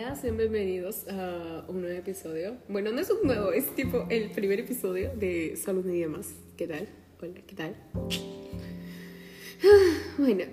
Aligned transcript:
Hola, 0.00 0.14
sean 0.14 0.36
bienvenidos 0.36 1.08
a 1.08 1.64
un 1.66 1.80
nuevo 1.80 1.98
episodio. 1.98 2.54
Bueno, 2.68 2.92
no 2.92 3.00
es 3.00 3.10
un 3.10 3.26
nuevo, 3.26 3.50
es 3.50 3.74
tipo 3.74 4.06
el 4.08 4.30
primer 4.30 4.60
episodio 4.60 5.10
de 5.16 5.56
Solo 5.56 5.80
un 5.80 5.90
día 5.90 6.08
más. 6.08 6.28
¿Qué 6.56 6.68
tal? 6.68 6.86
Hola, 7.20 7.40
¿qué 7.44 7.56
tal? 7.56 7.74
Bueno, 10.16 10.44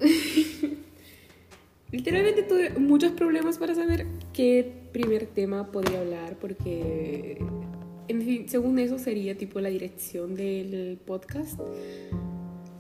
literalmente 1.92 2.42
tuve 2.42 2.72
muchos 2.72 3.12
problemas 3.12 3.60
para 3.60 3.76
saber 3.76 4.08
qué 4.34 4.68
primer 4.92 5.28
tema 5.28 5.72
podría 5.72 6.00
hablar 6.02 6.38
porque, 6.42 7.38
en 8.08 8.22
fin, 8.24 8.50
según 8.50 8.80
eso 8.80 8.98
sería 8.98 9.38
tipo 9.38 9.60
la 9.60 9.70
dirección 9.70 10.34
del 10.34 10.98
podcast. 11.06 11.60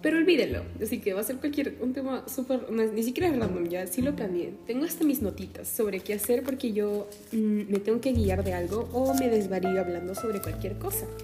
Pero 0.05 0.19
olvídenlo, 0.19 0.61
así 0.79 0.99
que 0.99 1.15
va 1.15 1.21
a 1.21 1.23
ser 1.23 1.37
cualquier 1.37 1.77
un 1.81 1.91
tema 1.91 2.25
súper, 2.27 2.71
ni 2.71 3.01
siquiera 3.01 3.27
es 3.27 3.39
random 3.39 3.67
ya, 3.67 3.87
sí 3.87 4.03
lo 4.03 4.15
planeé. 4.15 4.53
Tengo 4.67 4.85
hasta 4.85 5.03
mis 5.03 5.23
notitas 5.23 5.67
sobre 5.67 5.99
qué 5.99 6.13
hacer 6.13 6.43
porque 6.43 6.73
yo 6.73 7.09
mm, 7.31 7.71
me 7.71 7.79
tengo 7.79 7.99
que 8.01 8.11
guiar 8.11 8.43
de 8.43 8.53
algo 8.53 8.87
o 8.93 9.15
me 9.15 9.29
desvarío 9.29 9.81
hablando 9.81 10.13
sobre 10.13 10.41
cualquier 10.41 10.77
cosa. 10.77 11.07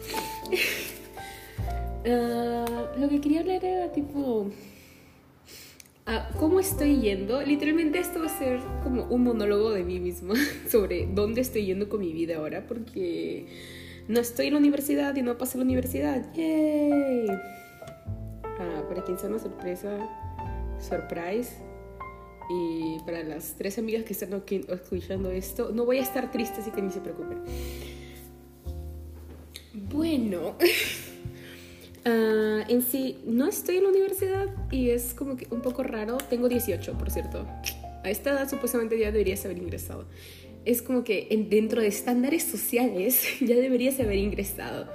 Ah, 2.04 2.92
lo 2.98 3.10
que 3.10 3.22
quería 3.22 3.42
hablar 3.42 3.64
era 3.64 3.92
tipo 3.92 4.50
ah, 6.08 6.32
cómo 6.40 6.60
estoy 6.60 7.00
yendo. 7.00 7.44
Literalmente 7.44 8.00
esto 8.00 8.22
va 8.22 8.26
a 8.26 8.40
ser 8.40 8.60
como 8.84 9.04
un 9.04 9.24
monólogo 9.24 9.70
de 9.70 9.84
mí 9.84 10.00
misma 10.00 10.34
sobre 10.68 11.06
dónde 11.06 11.42
estoy 11.42 11.68
yendo 11.68 11.88
con 11.88 12.00
mi 12.00 12.12
vida 12.12 12.38
ahora 12.38 12.66
porque 12.66 13.46
no 14.08 14.20
estoy 14.20 14.48
en 14.48 14.54
la 14.54 14.60
universidad 14.60 15.16
y 15.16 15.22
no 15.22 15.38
pasé 15.38 15.60
la 15.60 15.66
universidad. 15.66 16.34
¡Yay! 16.34 17.28
Para 18.88 19.06
sea 19.18 19.30
una 19.30 19.40
sorpresa, 19.40 19.98
surprise. 20.80 21.52
Y 22.50 22.98
para 23.06 23.24
las 23.24 23.56
tres 23.58 23.78
amigas 23.78 24.04
que 24.04 24.14
están 24.14 24.34
aquí 24.34 24.62
escuchando 24.68 25.32
esto, 25.32 25.72
no 25.74 25.86
voy 25.86 26.00
a 26.00 26.02
estar 26.02 26.32
triste, 26.32 26.60
así 26.62 26.72
que 26.72 26.82
ni 26.82 26.92
se 26.92 27.00
preocupen. 27.00 27.40
Bueno, 29.74 30.56
ah, 32.06 32.64
en 32.68 32.82
sí, 32.82 33.20
no 33.26 33.48
estoy 33.48 33.78
en 33.78 33.84
la 33.84 33.90
universidad 33.90 34.48
y 34.70 34.90
es 34.90 35.14
como 35.14 35.38
que 35.38 35.48
un 35.52 35.62
poco 35.62 35.84
raro. 35.84 36.18
Tengo 36.30 36.50
18, 36.50 36.94
por 36.98 37.10
cierto. 37.12 37.46
A 38.04 38.10
esta 38.10 38.32
edad 38.32 38.50
supuestamente 38.50 39.00
ya 39.00 39.12
deberías 39.12 39.46
haber 39.46 39.58
ingresado. 39.60 40.06
Es 40.66 40.82
como 40.82 41.04
que 41.04 41.28
en- 41.32 41.50
dentro 41.50 41.82
de 41.82 41.88
estándares 41.88 42.44
sociales 42.44 43.24
ya 43.40 43.56
deberías 43.56 44.00
haber 44.00 44.18
ingresado 44.18 44.88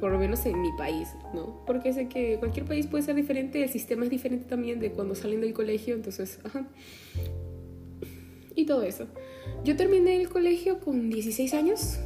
por 0.00 0.12
lo 0.12 0.18
menos 0.18 0.44
en 0.46 0.60
mi 0.60 0.70
país, 0.76 1.08
¿no? 1.34 1.62
Porque 1.66 1.92
sé 1.92 2.08
que 2.08 2.36
cualquier 2.38 2.66
país 2.66 2.86
puede 2.86 3.04
ser 3.04 3.14
diferente, 3.14 3.62
el 3.62 3.68
sistema 3.68 4.04
es 4.04 4.10
diferente 4.10 4.46
también 4.46 4.80
de 4.80 4.92
cuando 4.92 5.14
salen 5.14 5.40
del 5.40 5.52
colegio, 5.52 5.94
entonces, 5.94 6.38
ajá. 6.44 6.68
Y 8.54 8.66
todo 8.66 8.82
eso. 8.82 9.06
Yo 9.64 9.76
terminé 9.76 10.16
el 10.20 10.28
colegio 10.28 10.80
con 10.80 11.08
16 11.10 11.54
años, 11.54 11.98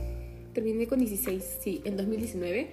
terminé 0.52 0.86
con 0.86 0.98
16, 0.98 1.58
sí, 1.60 1.80
en 1.84 1.96
2019, 1.96 2.70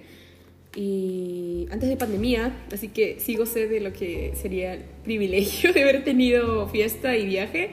y 0.76 1.66
antes 1.70 1.88
de 1.88 1.96
pandemia, 1.96 2.66
así 2.72 2.88
que 2.88 3.18
sí 3.18 3.34
gocé 3.34 3.66
de 3.66 3.80
lo 3.80 3.92
que 3.92 4.32
sería 4.36 4.74
el 4.74 4.84
privilegio 5.02 5.72
de 5.72 5.82
haber 5.82 6.04
tenido 6.04 6.68
fiesta 6.68 7.16
y 7.16 7.26
viaje 7.26 7.70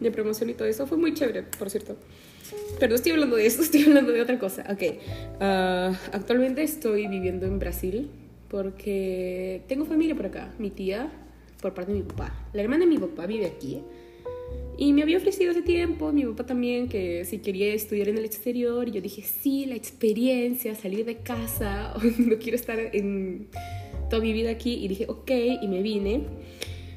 de 0.00 0.10
promoción 0.10 0.48
y 0.50 0.54
todo 0.54 0.66
eso. 0.68 0.86
Fue 0.86 0.96
muy 0.96 1.12
chévere, 1.12 1.42
por 1.42 1.68
cierto. 1.68 1.96
Pero 2.78 2.94
estoy 2.94 3.12
hablando 3.12 3.36
de 3.36 3.46
eso, 3.46 3.62
estoy 3.62 3.84
hablando 3.84 4.12
de 4.12 4.20
otra 4.20 4.38
cosa. 4.38 4.64
Ok, 4.70 4.98
ah, 5.40 5.92
actualmente 6.12 6.62
estoy 6.62 7.06
viviendo 7.08 7.46
en 7.46 7.58
Brasil 7.58 8.10
porque 8.48 9.62
tengo 9.68 9.84
familia 9.84 10.14
por 10.14 10.26
acá. 10.26 10.52
Mi 10.58 10.70
tía, 10.70 11.10
por 11.60 11.74
parte 11.74 11.92
de 11.92 11.98
mi 11.98 12.04
papá. 12.04 12.32
La 12.52 12.62
hermana 12.62 12.84
de 12.84 12.90
mi 12.90 12.98
papá 12.98 13.26
vive 13.26 13.46
aquí. 13.46 13.80
Y 14.76 14.92
me 14.92 15.02
había 15.02 15.18
ofrecido 15.18 15.52
hace 15.52 15.62
tiempo, 15.62 16.12
mi 16.12 16.24
papá 16.24 16.46
también, 16.46 16.88
que 16.88 17.24
si 17.24 17.38
quería 17.38 17.72
estudiar 17.74 18.08
en 18.08 18.18
el 18.18 18.24
exterior. 18.24 18.88
Y 18.88 18.92
yo 18.92 19.00
dije, 19.00 19.22
sí, 19.22 19.66
la 19.66 19.76
experiencia, 19.76 20.74
salir 20.74 21.04
de 21.04 21.18
casa, 21.18 21.94
no 22.18 22.36
quiero 22.38 22.56
estar 22.56 22.78
en 22.78 23.48
toda 24.10 24.22
mi 24.22 24.32
vida 24.32 24.50
aquí. 24.50 24.84
Y 24.84 24.88
dije, 24.88 25.06
ok, 25.08 25.30
y 25.62 25.68
me 25.68 25.82
vine 25.82 26.22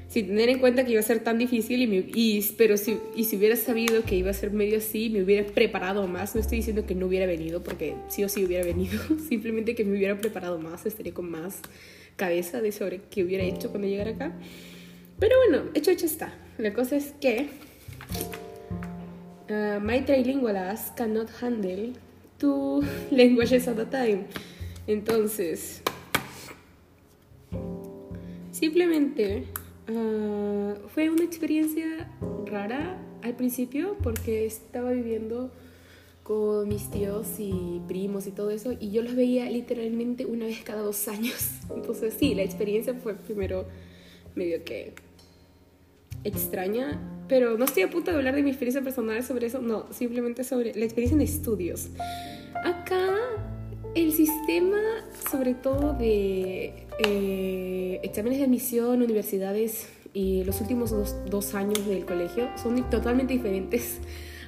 sin 0.09 0.27
tener 0.27 0.49
en 0.49 0.59
cuenta 0.59 0.85
que 0.85 0.91
iba 0.91 0.99
a 1.01 1.03
ser 1.03 1.19
tan 1.23 1.37
difícil, 1.37 1.81
y, 1.81 1.87
me- 1.87 2.43
pero 2.57 2.77
si, 2.77 2.97
y 3.15 3.25
si 3.25 3.35
hubiera 3.37 3.55
sabido 3.55 4.03
que 4.03 4.15
iba 4.15 4.31
a 4.31 4.33
ser 4.33 4.51
medio 4.51 4.77
así, 4.77 5.09
me 5.09 5.21
hubiera 5.21 5.45
preparado 5.45 6.07
más. 6.07 6.33
No 6.33 6.41
estoy 6.41 6.57
diciendo 6.59 6.85
que 6.85 6.95
no 6.95 7.07
hubiera 7.07 7.25
venido, 7.25 7.61
porque 7.63 7.95
sí 8.09 8.23
o 8.23 8.29
sí 8.29 8.45
hubiera 8.45 8.63
venido, 8.65 8.99
simplemente 9.29 9.75
que 9.75 9.83
me 9.83 9.97
hubiera 9.97 10.17
preparado 10.17 10.59
más, 10.59 10.85
estaría 10.85 11.13
con 11.13 11.29
más 11.29 11.59
cabeza 12.15 12.61
de 12.61 12.71
sobre 12.71 13.01
qué 13.11 13.23
hubiera 13.23 13.43
hecho 13.43 13.69
cuando 13.69 13.87
llegara 13.87 14.11
acá. 14.11 14.33
Pero 15.19 15.35
bueno, 15.47 15.69
hecho, 15.73 15.91
hecho 15.91 16.05
está. 16.05 16.33
La 16.57 16.73
cosa 16.73 16.95
es 16.95 17.13
que 17.19 17.47
uh, 19.49 19.79
my 19.81 20.01
trilingual 20.01 20.55
ass 20.57 20.91
cannot 20.95 21.29
handle 21.41 21.93
two 22.39 22.81
languages 23.11 23.67
at 23.67 23.77
a 23.79 23.89
time. 23.89 24.25
Entonces, 24.87 25.81
Simplemente 28.51 29.43
ah, 29.89 30.75
fue 30.93 31.09
una 31.09 31.23
experiencia 31.23 32.09
rara 32.45 32.97
al 33.23 33.35
principio 33.35 33.97
porque 34.01 34.45
estaba 34.45 34.91
viviendo 34.91 35.51
con 36.23 36.67
mis 36.67 36.89
tíos 36.89 37.27
y 37.39 37.81
primos 37.87 38.27
y 38.27 38.31
todo 38.31 38.51
eso 38.51 38.73
y 38.77 38.91
yo 38.91 39.01
los 39.01 39.15
veía 39.15 39.49
literalmente 39.49 40.25
una 40.25 40.45
vez 40.45 40.61
cada 40.63 40.81
dos 40.81 41.07
años. 41.07 41.51
Entonces 41.73 42.15
sí, 42.19 42.35
la 42.35 42.43
experiencia 42.43 42.93
fue 42.93 43.15
primero 43.15 43.65
medio 44.35 44.63
que 44.63 44.93
extraña, 46.23 46.99
pero 47.27 47.57
no 47.57 47.65
estoy 47.65 47.83
a 47.83 47.89
punto 47.89 48.11
de 48.11 48.17
hablar 48.17 48.35
de 48.35 48.43
mi 48.43 48.49
experiencia 48.49 48.81
personal 48.81 49.23
sobre 49.23 49.47
eso, 49.47 49.61
no, 49.61 49.91
simplemente 49.91 50.43
sobre 50.43 50.73
la 50.75 50.83
experiencia 50.83 51.15
en 51.15 51.21
estudios. 51.21 51.89
Acá 52.63 53.15
el 54.03 54.13
sistema, 54.13 54.77
sobre 55.31 55.55
todo 55.55 55.93
de 55.93 56.85
eh, 56.99 57.99
exámenes 58.03 58.37
de 58.37 58.45
admisión, 58.45 59.01
universidades 59.01 59.89
y 60.13 60.43
los 60.43 60.61
últimos 60.61 60.91
dos, 60.91 61.15
dos 61.25 61.55
años 61.55 61.85
del 61.87 62.05
colegio 62.05 62.47
son 62.61 62.87
totalmente 62.91 63.33
diferentes 63.33 63.97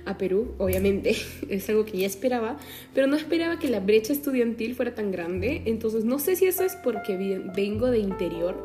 a 0.06 0.18
Perú, 0.18 0.54
obviamente, 0.60 1.16
es 1.50 1.68
algo 1.70 1.84
que 1.84 1.98
ya 1.98 2.06
esperaba, 2.06 2.58
pero 2.94 3.08
no 3.08 3.16
esperaba 3.16 3.58
que 3.58 3.70
la 3.70 3.80
brecha 3.80 4.14
estudiantil 4.14 4.76
fuera 4.76 4.94
tan 4.94 5.12
grande, 5.12 5.64
entonces 5.66 6.06
no 6.06 6.20
sé 6.20 6.36
si 6.36 6.46
eso 6.46 6.64
es 6.64 6.76
porque 6.76 7.18
vengo 7.56 7.88
de 7.88 8.00
interior, 8.00 8.56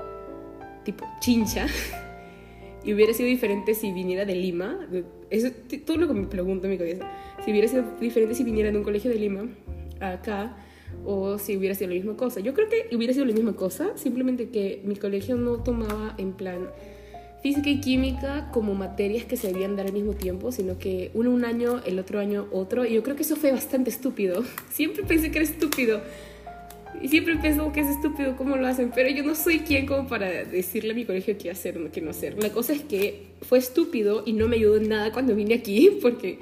tipo 0.84 1.06
chincha, 1.20 1.66
y 2.84 2.92
hubiera 2.92 3.14
sido 3.14 3.28
diferente 3.30 3.74
si 3.74 3.90
viniera 3.90 4.26
de 4.26 4.34
Lima. 4.34 4.86
Eso 5.30 5.46
es 5.46 5.84
todo 5.86 5.96
lo 5.96 6.06
que 6.06 6.12
me 6.12 6.26
pregunto 6.26 6.66
en 6.66 6.72
mi 6.72 6.78
cabeza. 6.78 7.10
Si 7.42 7.50
hubiera 7.50 7.66
sido 7.66 7.84
diferente 7.98 8.34
si 8.34 8.44
viniera 8.44 8.70
de 8.70 8.76
un 8.76 8.84
colegio 8.84 9.10
de 9.10 9.16
Lima 9.16 9.48
acá 10.00 10.54
o 11.04 11.38
si 11.38 11.56
hubiera 11.56 11.74
sido 11.74 11.88
la 11.88 11.96
misma 11.96 12.16
cosa. 12.16 12.40
Yo 12.40 12.54
creo 12.54 12.68
que 12.68 12.94
hubiera 12.94 13.12
sido 13.12 13.26
la 13.26 13.34
misma 13.34 13.54
cosa, 13.54 13.96
simplemente 13.96 14.48
que 14.48 14.80
mi 14.84 14.96
colegio 14.96 15.36
no 15.36 15.62
tomaba 15.62 16.14
en 16.18 16.32
plan 16.32 16.68
física 17.42 17.68
y 17.68 17.78
química 17.78 18.48
como 18.52 18.74
materias 18.74 19.26
que 19.26 19.36
se 19.36 19.48
debían 19.48 19.76
dar 19.76 19.86
al 19.86 19.92
mismo 19.92 20.14
tiempo, 20.14 20.50
sino 20.50 20.78
que 20.78 21.10
uno 21.12 21.30
un 21.30 21.44
año, 21.44 21.82
el 21.84 21.98
otro 21.98 22.18
año 22.18 22.46
otro. 22.52 22.86
Y 22.86 22.94
yo 22.94 23.02
creo 23.02 23.16
que 23.16 23.22
eso 23.22 23.36
fue 23.36 23.52
bastante 23.52 23.90
estúpido. 23.90 24.42
Siempre 24.70 25.02
pensé 25.02 25.30
que 25.30 25.40
era 25.40 25.46
estúpido. 25.46 26.00
Y 27.02 27.08
siempre 27.08 27.36
pienso 27.36 27.70
que 27.72 27.80
es 27.80 27.88
estúpido 27.88 28.36
cómo 28.36 28.56
lo 28.56 28.66
hacen, 28.66 28.90
pero 28.94 29.10
yo 29.10 29.24
no 29.24 29.34
soy 29.34 29.58
quien 29.58 29.84
como 29.84 30.08
para 30.08 30.26
decirle 30.44 30.92
a 30.92 30.94
mi 30.94 31.04
colegio 31.04 31.36
qué 31.36 31.50
hacer 31.50 31.76
o 31.76 31.90
qué 31.90 32.00
no 32.00 32.10
hacer. 32.10 32.42
La 32.42 32.50
cosa 32.50 32.72
es 32.72 32.82
que 32.82 33.26
fue 33.42 33.58
estúpido 33.58 34.22
y 34.24 34.32
no 34.32 34.48
me 34.48 34.56
ayudó 34.56 34.76
en 34.76 34.88
nada 34.88 35.12
cuando 35.12 35.34
vine 35.34 35.54
aquí, 35.54 35.98
porque 36.00 36.38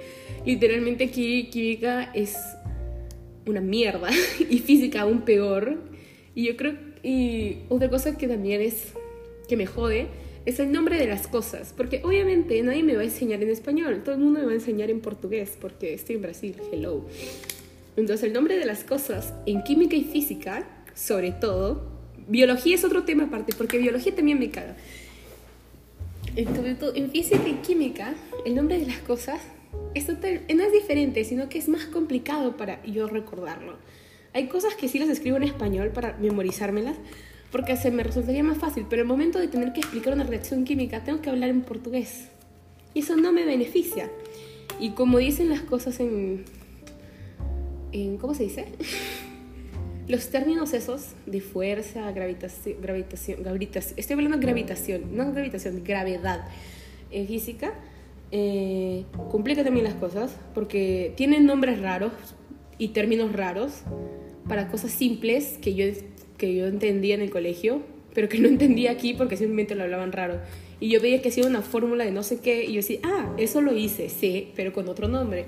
literalmente 0.46 1.04
aquí 1.04 1.48
química 1.50 2.12
es 2.14 2.36
una 3.46 3.60
mierda 3.60 4.10
y 4.50 4.58
física 4.58 5.02
aún 5.02 5.22
peor. 5.22 5.78
Y 6.34 6.46
yo 6.46 6.56
creo, 6.56 6.76
y 7.02 7.58
otra 7.68 7.90
cosa 7.90 8.16
que 8.16 8.28
también 8.28 8.60
es, 8.60 8.92
que 9.48 9.56
me 9.56 9.66
jode, 9.66 10.06
es 10.44 10.58
el 10.58 10.72
nombre 10.72 10.98
de 10.98 11.06
las 11.06 11.28
cosas, 11.28 11.72
porque 11.76 12.00
obviamente 12.04 12.60
nadie 12.62 12.82
me 12.82 12.94
va 12.94 13.02
a 13.02 13.04
enseñar 13.04 13.42
en 13.42 13.50
español, 13.50 14.02
todo 14.04 14.14
el 14.14 14.20
mundo 14.20 14.40
me 14.40 14.46
va 14.46 14.52
a 14.52 14.54
enseñar 14.54 14.90
en 14.90 15.00
portugués, 15.00 15.56
porque 15.60 15.94
estoy 15.94 16.16
en 16.16 16.22
Brasil, 16.22 16.56
hello. 16.72 17.04
Entonces 17.96 18.24
el 18.24 18.32
nombre 18.32 18.56
de 18.56 18.64
las 18.64 18.84
cosas 18.84 19.34
en 19.46 19.62
química 19.62 19.94
y 19.94 20.04
física, 20.04 20.66
sobre 20.94 21.30
todo, 21.32 21.92
biología 22.28 22.74
es 22.74 22.84
otro 22.84 23.04
tema 23.04 23.24
aparte, 23.24 23.52
porque 23.56 23.78
biología 23.78 24.14
también 24.14 24.38
me 24.38 24.50
caga. 24.50 24.76
En, 26.34 27.10
física 27.10 27.46
y 27.46 27.54
química, 27.66 28.14
el 28.46 28.54
nombre 28.54 28.78
de 28.78 28.86
las 28.86 28.98
cosas 28.98 29.42
es 29.94 30.06
total- 30.06 30.42
no 30.54 30.62
es 30.62 30.72
diferente, 30.72 31.24
sino 31.24 31.48
que 31.48 31.58
es 31.58 31.68
más 31.68 31.84
complicado 31.86 32.56
para 32.56 32.84
yo 32.84 33.06
recordarlo. 33.08 33.76
Hay 34.34 34.48
cosas 34.48 34.74
que 34.74 34.88
sí 34.88 34.98
las 34.98 35.08
escribo 35.08 35.36
en 35.36 35.42
español 35.42 35.90
para 35.90 36.16
memorizármelas, 36.18 36.96
porque 37.50 37.76
se 37.76 37.90
me 37.90 38.02
resultaría 38.02 38.42
más 38.42 38.56
fácil, 38.56 38.86
pero 38.88 39.02
el 39.02 39.08
momento 39.08 39.38
de 39.38 39.48
tener 39.48 39.74
que 39.74 39.80
explicar 39.80 40.14
una 40.14 40.24
reacción 40.24 40.64
química, 40.64 41.04
tengo 41.04 41.20
que 41.20 41.28
hablar 41.28 41.50
en 41.50 41.60
portugués. 41.62 42.28
Y 42.94 43.00
eso 43.00 43.16
no 43.16 43.32
me 43.32 43.44
beneficia. 43.44 44.10
Y 44.80 44.90
como 44.90 45.18
dicen 45.18 45.50
las 45.50 45.60
cosas 45.60 46.00
en, 46.00 46.44
en 47.92 48.16
¿cómo 48.16 48.34
se 48.34 48.44
dice? 48.44 48.66
Los 50.08 50.30
términos 50.30 50.72
esos 50.72 51.10
de 51.26 51.40
fuerza, 51.40 52.10
gravitación, 52.10 52.80
gravitación, 52.80 53.42
gravitación, 53.42 53.94
estoy 53.98 54.14
hablando 54.14 54.38
de 54.38 54.42
gravitación, 54.42 55.16
no 55.16 55.32
gravitación, 55.32 55.84
gravedad 55.84 56.48
en 57.10 57.28
física, 57.28 57.72
eh, 58.34 59.04
complica 59.30 59.62
también 59.62 59.84
las 59.84 59.94
cosas 59.94 60.34
porque 60.54 61.12
tienen 61.16 61.44
nombres 61.44 61.80
raros 61.80 62.12
y 62.78 62.88
términos 62.88 63.32
raros 63.32 63.82
para 64.48 64.68
cosas 64.68 64.90
simples 64.90 65.58
que 65.60 65.74
yo, 65.74 65.84
que 66.38 66.54
yo 66.54 66.66
entendía 66.66 67.14
en 67.14 67.20
el 67.20 67.30
colegio, 67.30 67.82
pero 68.14 68.30
que 68.30 68.38
no 68.38 68.48
entendía 68.56 68.90
aquí 68.90 69.12
porque 69.12 69.36
simplemente 69.36 69.74
lo 69.74 69.84
hablaban 69.84 70.12
raro. 70.12 70.40
Y 70.80 70.88
yo 70.88 71.00
veía 71.00 71.20
que 71.20 71.28
hacía 71.28 71.46
una 71.46 71.60
fórmula 71.60 72.04
de 72.04 72.10
no 72.10 72.22
sé 72.22 72.40
qué 72.40 72.64
y 72.64 72.68
yo 72.68 72.76
decía, 72.76 73.00
ah, 73.04 73.34
eso 73.36 73.60
lo 73.60 73.76
hice, 73.76 74.08
sí, 74.08 74.50
pero 74.56 74.72
con 74.72 74.88
otro 74.88 75.08
nombre. 75.08 75.44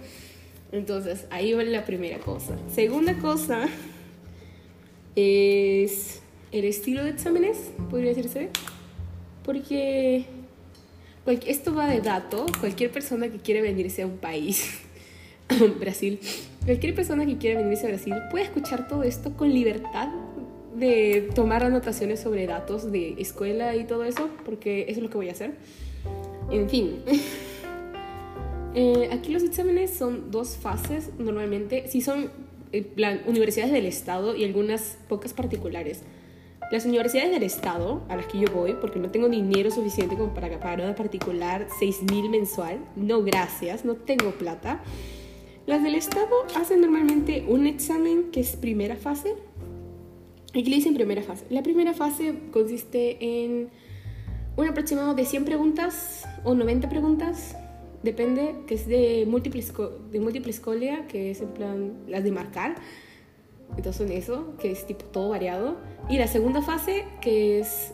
Entonces, 0.70 1.26
ahí 1.30 1.54
va 1.54 1.64
la 1.64 1.86
primera 1.86 2.18
cosa. 2.18 2.58
Segunda 2.68 3.18
cosa 3.18 3.66
es 5.16 6.22
el 6.52 6.64
estilo 6.64 7.02
de 7.02 7.10
exámenes, 7.10 7.72
podría 7.90 8.10
decirse. 8.10 8.50
Porque 9.42 10.26
esto 11.26 11.74
va 11.74 11.88
de 11.88 12.00
dato. 12.00 12.46
Cualquier 12.60 12.90
persona 12.90 13.28
que 13.28 13.38
quiere 13.38 13.62
venirse 13.62 14.02
a 14.02 14.06
un 14.06 14.18
país, 14.18 14.80
Brasil, 15.80 16.20
cualquier 16.64 16.94
persona 16.94 17.26
que 17.26 17.38
quiera 17.38 17.60
venirse 17.60 17.86
a 17.86 17.88
Brasil 17.90 18.14
puede 18.30 18.44
escuchar 18.44 18.88
todo 18.88 19.02
esto 19.02 19.32
con 19.36 19.52
libertad 19.52 20.08
de 20.74 21.30
tomar 21.34 21.62
anotaciones 21.62 22.20
sobre 22.20 22.46
datos 22.46 22.90
de 22.90 23.14
escuela 23.18 23.76
y 23.76 23.84
todo 23.84 24.04
eso, 24.04 24.28
porque 24.44 24.82
eso 24.88 24.98
es 24.98 25.02
lo 25.02 25.10
que 25.10 25.16
voy 25.16 25.28
a 25.28 25.32
hacer. 25.32 25.54
En 26.50 26.68
fin. 26.68 26.96
Eh, 28.76 29.08
aquí 29.12 29.30
los 29.30 29.44
exámenes 29.44 29.94
son 29.94 30.32
dos 30.32 30.56
fases 30.56 31.10
normalmente. 31.16 31.86
Si 31.86 32.00
son 32.00 32.32
plan, 32.82 33.22
universidades 33.26 33.72
del 33.72 33.86
Estado 33.86 34.34
y 34.34 34.44
algunas 34.44 34.98
pocas 35.08 35.32
particulares. 35.32 36.02
Las 36.70 36.86
universidades 36.86 37.30
del 37.30 37.42
Estado, 37.42 38.02
a 38.08 38.16
las 38.16 38.26
que 38.26 38.38
yo 38.38 38.48
voy, 38.52 38.74
porque 38.74 38.98
no 38.98 39.10
tengo 39.10 39.28
dinero 39.28 39.70
suficiente 39.70 40.16
como 40.16 40.34
para 40.34 40.48
pagar 40.58 40.80
una 40.80 40.94
particular 40.94 41.68
6.000 41.80 42.30
mensual, 42.30 42.78
no 42.96 43.22
gracias, 43.22 43.84
no 43.84 43.94
tengo 43.94 44.32
plata. 44.32 44.82
Las 45.66 45.82
del 45.82 45.94
Estado 45.94 46.34
hacen 46.56 46.80
normalmente 46.80 47.44
un 47.48 47.66
examen 47.66 48.30
que 48.30 48.40
es 48.40 48.56
primera 48.56 48.96
fase, 48.96 49.34
Aquí 50.54 50.70
le 50.70 50.76
dicen 50.76 50.94
primera 50.94 51.20
fase. 51.20 51.44
La 51.50 51.64
primera 51.64 51.94
fase 51.94 52.34
consiste 52.52 53.18
en 53.20 53.70
un 54.56 54.68
aproximado 54.68 55.14
de 55.14 55.24
100 55.24 55.44
preguntas 55.44 56.28
o 56.44 56.54
90 56.54 56.88
preguntas, 56.88 57.56
depende, 58.04 58.54
que 58.68 58.74
es 58.74 58.86
de 58.86 59.24
múltiple, 59.26 59.64
de 60.12 60.20
múltiple 60.20 60.52
escolia, 60.52 61.08
que 61.08 61.32
es 61.32 61.40
en 61.40 61.48
plan 61.48 61.94
las 62.06 62.22
de 62.22 62.30
marcar. 62.30 62.76
Entonces 63.76 64.10
eso, 64.10 64.54
que 64.60 64.70
es 64.70 64.86
tipo 64.86 65.04
todo 65.06 65.30
variado. 65.30 65.76
Y 66.08 66.18
la 66.18 66.26
segunda 66.26 66.62
fase, 66.62 67.04
que 67.20 67.60
es... 67.60 67.92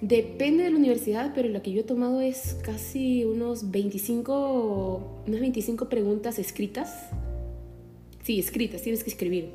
depende 0.00 0.64
de 0.64 0.70
la 0.70 0.76
universidad, 0.76 1.32
pero 1.34 1.48
la 1.48 1.62
que 1.62 1.72
yo 1.72 1.80
he 1.80 1.84
tomado 1.84 2.20
es 2.20 2.56
casi 2.62 3.24
unos 3.24 3.70
25, 3.70 5.22
unas 5.26 5.40
25 5.40 5.88
preguntas 5.88 6.38
escritas. 6.38 7.08
Sí, 8.22 8.38
escritas, 8.38 8.82
tienes 8.82 9.02
que 9.02 9.10
escribir 9.10 9.50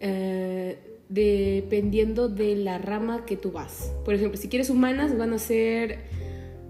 eh, 0.00 0.78
dependiendo 1.08 2.28
de 2.28 2.56
la 2.56 2.78
rama 2.78 3.24
que 3.24 3.36
tú 3.36 3.50
vas. 3.50 3.92
Por 4.04 4.14
ejemplo, 4.14 4.38
si 4.38 4.48
quieres 4.48 4.68
humanas, 4.68 5.16
van 5.16 5.32
a 5.32 5.38
ser 5.38 6.00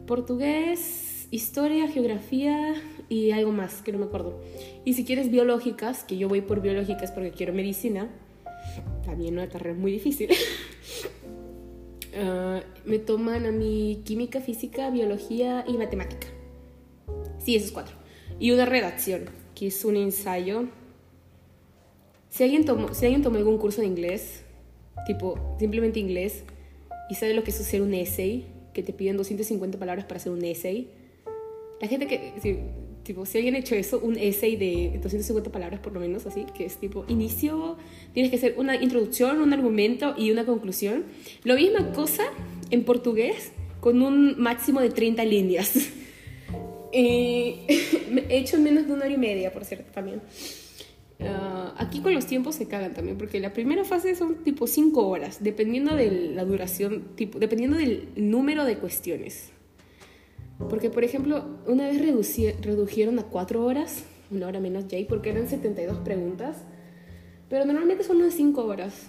portugués, 0.07 1.27
historia, 1.31 1.89
geografía 1.89 2.75
y 3.09 3.31
algo 3.31 3.53
más, 3.53 3.83
que 3.83 3.93
no 3.93 3.99
me 3.99 4.07
acuerdo. 4.07 4.41
Y 4.85 4.95
si 4.95 5.05
quieres 5.05 5.31
biológicas, 5.31 6.05
que 6.05 6.17
yo 6.17 6.29
voy 6.29 6.41
por 6.41 6.61
biológicas 6.61 7.13
porque 7.13 7.31
quiero 7.31 7.53
medicina, 7.53 8.09
también 9.05 9.35
una 9.35 9.49
carrera 9.49 9.77
muy 9.77 9.93
difícil. 9.93 10.31
Ah, 12.21 12.63
me 12.85 12.99
toman 12.99 13.47
a 13.47 13.53
mi 13.53 14.01
química, 14.05 14.41
física, 14.41 14.91
biología 14.91 15.65
y 15.69 15.77
matemática. 15.77 16.27
Sí, 17.39 17.55
esos 17.55 17.71
cuatro. 17.71 17.95
Y 18.41 18.51
una 18.51 18.65
redacción, 18.65 19.27
que 19.55 19.69
es 19.69 19.85
un 19.85 19.95
ensayo 19.95 20.65
si 22.31 22.45
alguien, 22.45 22.65
tomó, 22.65 22.95
si 22.95 23.07
alguien 23.07 23.23
tomó 23.23 23.37
algún 23.39 23.59
curso 23.59 23.81
de 23.81 23.87
inglés, 23.87 24.43
tipo 25.07 25.57
simplemente 25.59 25.99
inglés, 25.99 26.45
y 27.09 27.15
sabe 27.15 27.35
lo 27.35 27.43
que 27.43 27.51
es 27.51 27.61
hacer 27.61 27.83
un 27.83 27.95
essay, 27.95 28.47
que 28.75 28.83
te 28.83 28.93
piden 28.93 29.17
250 29.17 29.79
palabras 29.79 30.05
para 30.05 30.19
hacer 30.19 30.33
un 30.33 30.45
essay, 30.45 30.91
la 31.81 31.89
gente 31.89 32.07
que, 32.07 32.35
si, 32.41 32.59
tipo, 33.09 33.25
si 33.25 33.39
alguien 33.39 33.55
ha 33.55 33.59
hecho 33.59 33.75
eso, 33.75 33.99
un 34.01 34.19
essay 34.19 34.57
de 34.57 35.01
250 35.03 35.51
palabras 35.51 35.81
por 35.81 35.95
lo 35.95 36.01
menos, 36.01 36.27
así, 36.27 36.45
que 36.55 36.67
es 36.67 36.77
tipo 36.77 37.07
inicio, 37.09 37.79
tienes 38.13 38.31
que 38.31 38.37
hacer 38.37 38.55
una 38.59 38.77
introducción, 38.77 39.41
un 39.41 39.51
argumento 39.55 40.15
y 40.19 40.31
una 40.31 40.45
conclusión. 40.45 41.05
Lo 41.43 41.57
misma 41.57 41.93
cosa 41.93 42.25
en 42.71 42.85
portugués 42.85 43.53
con 43.81 44.03
un 44.03 44.39
máximo 44.39 44.83
de 44.83 44.91
30 44.91 45.25
líneas. 45.25 45.73
he 46.93 48.27
hecho 48.29 48.57
en 48.57 48.63
menos 48.63 48.87
de 48.87 48.93
una 48.93 49.05
hora 49.07 49.15
y 49.15 49.19
media, 49.19 49.53
por 49.55 49.65
cierto, 49.65 49.91
también. 49.91 50.21
Ah, 51.21 51.75
aquí 51.79 52.01
con 52.01 52.13
los 52.13 52.27
tiempos 52.27 52.57
se 52.57 52.69
cagan 52.69 52.93
también, 52.93 53.17
porque 53.17 53.41
la 53.41 53.55
primera 53.55 53.85
fase 53.85 54.17
son 54.17 54.45
tipo 54.45 54.67
5 54.67 55.09
horas, 55.09 55.43
dependiendo 55.43 55.97
de 55.97 56.11
la 56.35 56.45
duración, 56.45 57.17
tipo, 57.17 57.39
dependiendo 57.39 57.79
del 57.79 58.09
número 58.17 58.67
de 58.67 58.77
cuestiones. 58.77 59.51
Porque, 60.59 60.91
por 60.91 61.05
ejemplo, 61.05 61.45
una 61.67 61.87
vez 61.89 62.01
redujeron 62.61 63.19
a 63.19 63.23
4 63.25 63.65
horas, 63.65 64.05
una 64.31 64.49
hora 64.49 64.61
menos 64.61 64.89
ya, 64.89 64.99
porque 65.09 65.31
eran 65.31 65.49
72 65.49 65.99
preguntas, 65.99 66.57
pero 67.49 67.65
normalmente 67.65 68.05
son 68.05 68.17
unas 68.19 68.35
5 68.35 68.65
horas. 68.65 69.07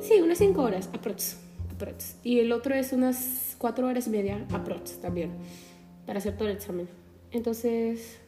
Sí, 0.00 0.20
unas 0.20 0.38
5 0.38 0.62
horas, 0.62 0.90
aprox, 0.92 1.38
aprox. 1.74 2.16
Y 2.22 2.40
el 2.40 2.52
otro 2.52 2.74
es 2.74 2.92
unas 2.92 3.56
4 3.58 3.86
horas 3.86 4.06
y 4.06 4.10
media, 4.10 4.46
aprox 4.50 5.00
también, 5.00 5.30
para 6.04 6.18
hacer 6.18 6.36
todo 6.36 6.48
el 6.48 6.56
examen. 6.56 6.88
Entonces, 7.32 8.18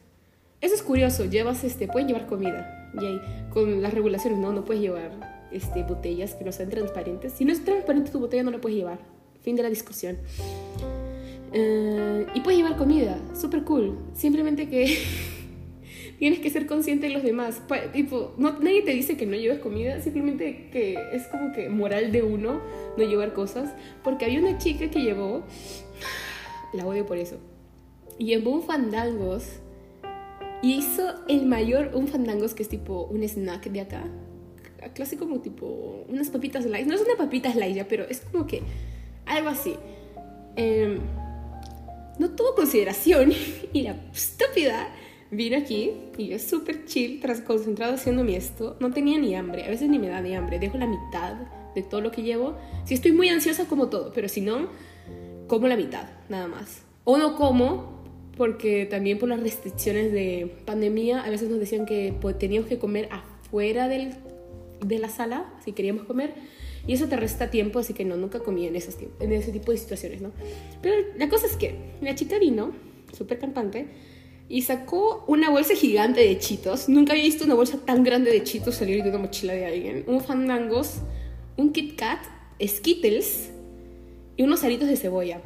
eso 0.61 0.75
es 0.75 0.81
curioso, 0.81 1.25
llevas, 1.25 1.63
este, 1.63 1.87
pueden 1.87 2.07
llevar 2.07 2.25
comida. 2.25 2.91
Y 2.99 3.05
ahí, 3.05 3.21
con 3.51 3.81
las 3.81 3.93
regulaciones, 3.93 4.39
no, 4.39 4.51
no 4.51 4.65
puedes 4.65 4.81
llevar 4.81 5.47
este, 5.51 5.83
botellas 5.83 6.35
que 6.35 6.43
no 6.43 6.51
sean 6.51 6.69
transparentes. 6.69 7.33
Si 7.33 7.45
no 7.45 7.53
es 7.53 7.63
transparente 7.63 8.11
tu 8.11 8.19
botella, 8.19 8.43
no 8.43 8.51
la 8.51 8.59
puedes 8.59 8.77
llevar. 8.77 8.99
Fin 9.41 9.55
de 9.55 9.63
la 9.63 9.69
discusión. 9.69 10.17
Eh, 11.51 12.27
y 12.33 12.41
puedes 12.41 12.57
llevar 12.59 12.77
comida, 12.77 13.19
súper 13.33 13.63
cool. 13.63 13.97
Simplemente 14.13 14.69
que 14.69 14.97
tienes 16.19 16.39
que 16.39 16.49
ser 16.49 16.67
consciente 16.67 17.07
de 17.07 17.13
los 17.13 17.23
demás. 17.23 17.61
Tipo, 17.93 18.33
no, 18.37 18.59
nadie 18.59 18.81
te 18.83 18.91
dice 18.91 19.17
que 19.17 19.25
no 19.25 19.35
lleves 19.35 19.59
comida, 19.59 20.01
simplemente 20.01 20.69
que 20.71 20.97
es 21.13 21.27
como 21.27 21.51
que 21.53 21.69
moral 21.69 22.11
de 22.11 22.23
uno 22.23 22.61
no 22.97 23.03
llevar 23.03 23.33
cosas. 23.33 23.73
Porque 24.03 24.25
había 24.25 24.39
una 24.39 24.57
chica 24.57 24.89
que 24.89 25.01
llevó, 25.01 25.43
la 26.73 26.85
odio 26.85 27.05
por 27.05 27.17
eso, 27.17 27.37
llevó 28.17 28.51
un 28.51 28.63
fandangos 28.63 29.59
y 30.61 30.73
hizo 30.73 31.13
el 31.27 31.45
mayor, 31.45 31.91
un 31.93 32.07
fandangos 32.07 32.53
que 32.53 32.63
es 32.63 32.69
tipo 32.69 33.05
un 33.05 33.23
snack 33.23 33.69
de 33.69 33.81
acá. 33.81 34.03
Clásico 34.93 35.25
como 35.25 35.41
tipo 35.41 36.05
unas 36.07 36.29
papitas 36.29 36.65
light. 36.65 36.87
No 36.87 36.95
es 36.95 37.01
una 37.01 37.15
papita 37.17 37.53
light 37.53 37.75
ya, 37.75 37.87
pero 37.87 38.05
es 38.05 38.21
como 38.21 38.47
que 38.47 38.61
algo 39.25 39.49
así. 39.49 39.75
Em, 40.55 40.99
no 42.19 42.29
tuvo 42.31 42.53
consideración 42.53 43.33
y 43.73 43.81
la 43.81 43.95
estúpida 44.13 44.93
vino 45.31 45.57
aquí 45.57 45.91
y 46.17 46.27
yo 46.27 46.39
súper 46.39 46.85
chill, 46.85 47.19
tras 47.21 47.41
concentrado 47.41 47.95
haciéndome 47.95 48.35
esto. 48.35 48.77
No 48.79 48.91
tenía 48.91 49.17
ni 49.17 49.35
hambre, 49.35 49.63
a 49.65 49.69
veces 49.69 49.89
ni 49.89 49.97
me 49.97 50.09
da 50.09 50.21
ni 50.21 50.35
hambre. 50.35 50.59
Dejo 50.59 50.77
la 50.77 50.87
mitad 50.87 51.35
de 51.73 51.81
todo 51.83 52.01
lo 52.01 52.11
que 52.11 52.21
llevo. 52.21 52.57
Si 52.85 52.93
estoy 52.93 53.11
muy 53.11 53.29
ansiosa, 53.29 53.65
como 53.65 53.87
todo, 53.87 54.11
pero 54.13 54.27
si 54.27 54.41
no, 54.41 54.67
como 55.47 55.67
la 55.67 55.77
mitad, 55.77 56.09
nada 56.27 56.47
más. 56.47 56.83
O 57.03 57.17
no 57.17 57.35
como 57.35 57.99
porque 58.37 58.85
también 58.85 59.19
por 59.19 59.27
las 59.27 59.41
restricciones 59.41 60.13
de 60.13 60.55
pandemia, 60.65 61.23
a 61.23 61.29
veces 61.29 61.49
nos 61.49 61.59
decían 61.59 61.85
que 61.85 62.15
pues, 62.21 62.39
teníamos 62.39 62.69
que 62.69 62.79
comer 62.79 63.09
afuera 63.11 63.89
del, 63.89 64.13
de 64.85 64.99
la 64.99 65.09
sala 65.09 65.53
si 65.63 65.73
queríamos 65.73 66.03
comer. 66.05 66.33
Y 66.87 66.93
eso 66.93 67.07
te 67.07 67.15
resta 67.17 67.49
tiempo, 67.49 67.79
así 67.79 67.93
que 67.93 68.05
no, 68.05 68.17
nunca 68.17 68.39
comí 68.39 68.67
en, 68.67 68.75
esos, 68.75 68.97
en 69.19 69.31
ese 69.31 69.51
tipo 69.51 69.71
de 69.71 69.77
situaciones, 69.77 70.21
¿no? 70.21 70.31
Pero 70.81 70.95
la 71.17 71.29
cosa 71.29 71.45
es 71.45 71.55
que 71.55 71.75
la 72.01 72.15
chica 72.15 72.39
vino, 72.39 72.71
súper 73.15 73.39
campante, 73.39 73.87
y 74.47 74.63
sacó 74.63 75.23
una 75.27 75.49
bolsa 75.49 75.75
gigante 75.75 76.21
de 76.21 76.37
chitos. 76.39 76.89
Nunca 76.89 77.13
había 77.13 77.25
visto 77.25 77.45
una 77.45 77.53
bolsa 77.53 77.77
tan 77.85 78.03
grande 78.03 78.31
de 78.31 78.43
chitos 78.43 78.75
salir 78.75 79.03
de 79.03 79.09
una 79.09 79.19
mochila 79.19 79.53
de 79.53 79.65
alguien. 79.65 80.03
Un 80.07 80.21
fandangos, 80.21 81.01
un 81.57 81.71
Kit 81.71 81.95
Kat, 81.95 82.19
Skittles 82.61 83.51
y 84.37 84.43
unos 84.43 84.63
aritos 84.63 84.87
de 84.87 84.95
cebolla 84.95 85.41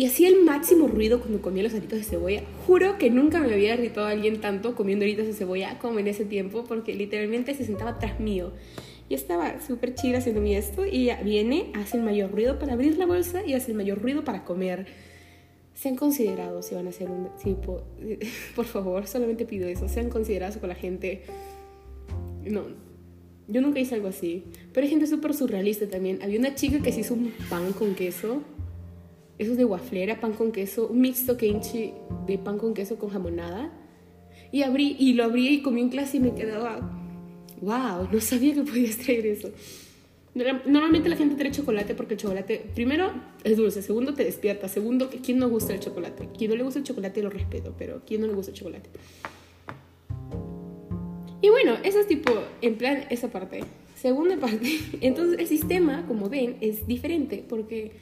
y 0.00 0.06
hacía 0.06 0.28
el 0.28 0.44
máximo 0.44 0.88
ruido 0.88 1.20
cuando 1.20 1.42
comía 1.42 1.62
los 1.62 1.74
aritos 1.74 1.98
de 1.98 2.04
cebolla. 2.04 2.42
Juro 2.66 2.96
que 2.96 3.10
nunca 3.10 3.40
me 3.40 3.52
había 3.52 3.74
irritado 3.74 4.06
a 4.06 4.10
alguien 4.10 4.40
tanto 4.40 4.74
comiendo 4.74 5.04
aritos 5.04 5.26
de 5.26 5.32
cebolla 5.32 5.78
como 5.78 5.98
en 5.98 6.06
ese 6.06 6.24
tiempo, 6.24 6.64
porque 6.66 6.94
literalmente 6.94 7.54
se 7.54 7.64
sentaba 7.64 7.98
tras 7.98 8.20
mío. 8.20 8.52
Y 9.10 9.14
estaba 9.14 9.60
súper 9.60 9.94
chida 9.96 10.18
haciéndome 10.18 10.56
esto 10.56 10.86
y 10.86 11.02
ella 11.02 11.20
viene, 11.22 11.72
hace 11.74 11.96
el 11.96 12.04
mayor 12.04 12.30
ruido 12.30 12.60
para 12.60 12.74
abrir 12.74 12.96
la 12.96 13.06
bolsa 13.06 13.44
y 13.44 13.54
hace 13.54 13.72
el 13.72 13.76
mayor 13.76 14.00
ruido 14.00 14.24
para 14.24 14.44
comer. 14.44 14.86
Sean 15.74 15.96
considerados 15.96 16.66
si 16.66 16.76
van 16.76 16.86
a 16.86 16.90
hacer 16.90 17.10
un 17.10 17.28
tipo, 17.42 17.82
por 18.56 18.66
favor, 18.66 19.06
solamente 19.08 19.44
pido 19.44 19.68
eso, 19.68 19.88
sean 19.88 20.10
considerados 20.10 20.58
con 20.58 20.68
la 20.68 20.76
gente. 20.76 21.24
No, 22.44 22.62
yo 23.48 23.60
nunca 23.60 23.80
hice 23.80 23.96
algo 23.96 24.06
así, 24.08 24.44
pero 24.72 24.84
hay 24.84 24.90
gente 24.90 25.08
súper 25.08 25.34
surrealista 25.34 25.88
también. 25.88 26.22
Había 26.22 26.38
una 26.38 26.54
chica 26.54 26.80
que 26.80 26.92
se 26.92 27.00
hizo 27.00 27.14
un 27.14 27.32
pan 27.50 27.72
con 27.72 27.96
queso 27.96 28.42
esos 29.40 29.56
de 29.56 29.64
waflera, 29.64 30.20
pan 30.20 30.34
con 30.34 30.52
queso, 30.52 30.88
un 30.88 31.00
mixto 31.00 31.38
kenchi 31.38 31.94
de 32.26 32.36
pan 32.36 32.58
con 32.58 32.74
queso 32.74 32.98
con 32.98 33.08
jamonada. 33.08 33.72
Y 34.52 34.62
abrí, 34.62 34.96
y 34.98 35.14
lo 35.14 35.24
abrí 35.24 35.48
y 35.48 35.62
comí 35.62 35.80
en 35.80 35.88
clase 35.88 36.18
y 36.18 36.20
me 36.20 36.34
quedaba, 36.34 36.99
wow, 37.60 38.08
no 38.10 38.20
sabía 38.20 38.54
que 38.54 38.62
podías 38.62 38.96
traer 38.96 39.26
eso. 39.26 39.50
Normalmente 40.32 41.08
la 41.08 41.16
gente 41.16 41.34
trae 41.34 41.50
chocolate 41.50 41.94
porque 41.94 42.14
el 42.14 42.20
chocolate, 42.20 42.64
primero, 42.74 43.12
es 43.42 43.56
dulce, 43.56 43.82
segundo, 43.82 44.14
te 44.14 44.24
despierta, 44.24 44.68
segundo, 44.68 45.10
¿quién 45.24 45.38
no 45.38 45.48
gusta 45.48 45.74
el 45.74 45.80
chocolate? 45.80 46.28
Quien 46.38 46.50
no 46.50 46.56
le 46.56 46.62
gusta 46.62 46.78
el 46.78 46.84
chocolate 46.84 47.20
lo 47.22 47.30
respeto, 47.30 47.74
pero 47.76 48.02
¿quién 48.06 48.20
no 48.20 48.28
le 48.28 48.34
gusta 48.34 48.52
el 48.52 48.58
chocolate? 48.58 48.88
Y 51.42 51.48
bueno, 51.48 51.76
eso 51.82 51.98
es 51.98 52.06
tipo, 52.06 52.32
en 52.62 52.76
plan, 52.76 53.06
esa 53.10 53.28
parte. 53.28 53.64
Segunda 53.96 54.36
parte, 54.36 54.78
entonces 55.00 55.38
el 55.38 55.48
sistema, 55.48 56.06
como 56.06 56.28
ven, 56.28 56.56
es 56.60 56.86
diferente 56.86 57.44
porque 57.46 57.92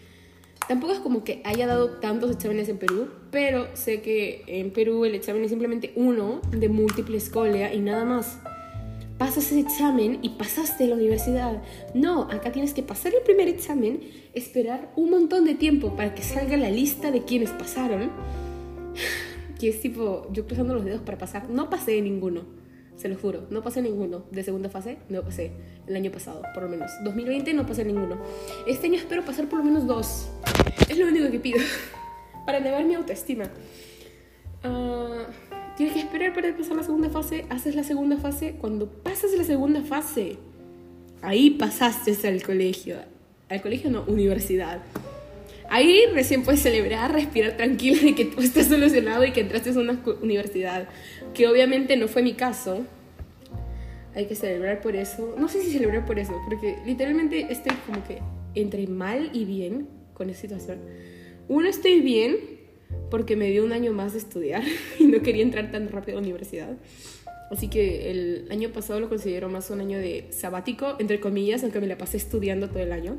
tampoco 0.69 0.93
es 0.93 0.99
como 0.99 1.25
que 1.25 1.41
haya 1.45 1.67
dado 1.67 1.99
tantos 1.99 2.31
exámenes 2.31 2.69
en 2.69 2.77
Perú, 2.77 3.09
pero 3.31 3.75
sé 3.75 4.03
que 4.03 4.43
en 4.47 4.71
Perú 4.71 5.07
el 5.07 5.15
examen 5.15 5.43
es 5.45 5.49
simplemente 5.49 5.93
uno 5.97 6.43
de 6.51 6.69
múltiple 6.69 7.17
escolia 7.17 7.73
y 7.73 7.81
nada 7.81 8.05
más. 8.05 8.39
Pasas 9.19 9.47
ese 9.47 9.61
examen 9.61 10.21
y 10.23 10.31
pasaste 10.31 10.87
la 10.87 10.95
universidad. 10.95 11.63
No, 11.93 12.23
acá 12.23 12.53
tienes 12.53 12.73
que 12.73 12.83
pasar 12.83 13.13
el 13.15 13.23
primer 13.23 13.49
examen, 13.49 14.01
esperar 14.33 14.93
un 14.97 15.11
montón 15.11 15.45
de 15.45 15.55
tiempo 15.55 15.97
para 15.97 16.15
que 16.15 16.23
salga 16.23 16.57
la 16.57 16.71
lista 16.71 17.11
de 17.11 17.25
quienes 17.25 17.51
pasaron. 17.51 18.11
Que 19.59 19.71
es 19.71 19.81
tipo, 19.81 20.29
yo 20.33 20.47
cruzando 20.47 20.73
los 20.73 20.85
dedos 20.85 21.01
para 21.01 21.19
pasar. 21.19 21.51
No 21.51 21.69
pasé 21.69 22.01
ninguno 22.01 22.45
se 22.99 23.09
lo 23.09 23.17
juro. 23.17 23.47
No 23.51 23.63
pasé 23.63 23.81
ninguno 23.81 24.25
de 24.31 24.43
segunda 24.43 24.69
fase, 24.69 24.99
no 25.09 25.23
pasé 25.23 25.53
el 25.87 25.97
año 25.97 26.11
pasado, 26.11 26.43
por 26.53 26.65
lo 26.65 26.69
menos. 26.69 26.91
2020 27.05 27.55
no 27.55 27.65
pasé 27.65 27.85
ninguno. 27.85 28.19
Este 28.67 28.89
año 28.89 28.97
espero 28.97 29.25
pasar 29.25 29.49
por 29.49 29.61
lo 29.61 29.65
menos 29.65 29.87
dos. 29.87 30.29
Es 30.89 30.99
lo 30.99 31.07
único 31.07 31.31
que 31.31 31.39
pido 31.39 31.61
para 32.47 32.59
elevar 32.59 32.85
mi 32.85 32.95
autoestima. 32.95 33.45
Uh, 34.65 35.48
tienes 35.79 35.95
que 35.95 36.01
esperar 36.01 36.35
para 36.35 36.55
pasar 36.57 36.77
la 36.77 36.83
segunda 36.83 37.09
fase. 37.09 37.47
Haces 37.51 37.77
la 37.77 37.85
segunda 37.85 38.17
fase. 38.17 38.57
Cuando 38.61 38.89
pasas 38.89 39.31
la 39.39 39.45
segunda 39.45 39.83
fase, 39.83 40.37
ahí 41.23 41.51
pasaste 41.51 42.17
al 42.27 42.43
colegio. 42.43 42.97
Al 43.49 43.63
colegio 43.63 43.89
no, 43.89 44.03
universidad. 44.09 44.83
Ahí 45.71 46.01
recién 46.13 46.43
puedes 46.43 46.63
celebrar, 46.63 47.13
respirar 47.13 47.57
tranquilo 47.57 48.03
de 48.03 48.17
que 48.17 48.25
todo 48.25 48.41
está 48.41 48.65
solucionado 48.65 49.25
y 49.25 49.31
que 49.31 49.41
entraste 49.41 49.71
a 49.71 49.75
una 49.75 50.03
universidad. 50.21 50.89
Que 51.33 51.47
obviamente 51.47 51.97
no 51.97 52.09
fue 52.09 52.23
mi 52.23 52.33
caso. 52.33 52.85
Hay 54.17 54.27
que 54.27 54.35
celebrar 54.35 54.81
por 54.81 54.97
eso. 54.97 55.37
No 55.39 55.47
sé 55.47 55.63
si 55.63 55.71
celebrar 55.71 56.05
por 56.07 56.19
eso, 56.19 56.35
porque 56.49 56.77
literalmente 56.87 57.47
estoy 57.51 57.77
como 57.87 58.03
que 58.03 58.19
entre 58.57 58.89
mal 58.89 59.31
y 59.33 59.45
bien 59.45 59.87
con 60.13 60.29
esta 60.29 60.43
situación. 60.43 60.81
Uno, 61.47 61.69
estoy 61.69 62.01
bien 62.01 62.58
porque 63.11 63.37
me 63.37 63.51
dio 63.51 63.65
un 63.65 63.73
año 63.73 63.93
más 63.93 64.13
de 64.13 64.19
estudiar 64.19 64.63
y 64.99 65.05
no 65.05 65.23
quería 65.23 65.43
entrar 65.43 65.71
tan 65.71 65.89
rápido 65.89 66.19
a 66.19 66.21
la 66.21 66.27
universidad. 66.27 66.77
Así 67.51 67.69
que 67.69 68.11
el 68.11 68.47
año 68.51 68.71
pasado 68.71 69.01
lo 69.01 69.09
considero 69.09 69.49
más 69.49 69.71
un 69.71 69.81
año 69.81 69.99
de 69.99 70.27
sabático, 70.31 70.97
entre 70.99 71.19
comillas, 71.19 71.63
aunque 71.63 71.81
me 71.81 71.87
la 71.87 71.97
pasé 71.97 72.19
estudiando 72.19 72.69
todo 72.69 72.81
el 72.81 72.93
año. 72.93 73.17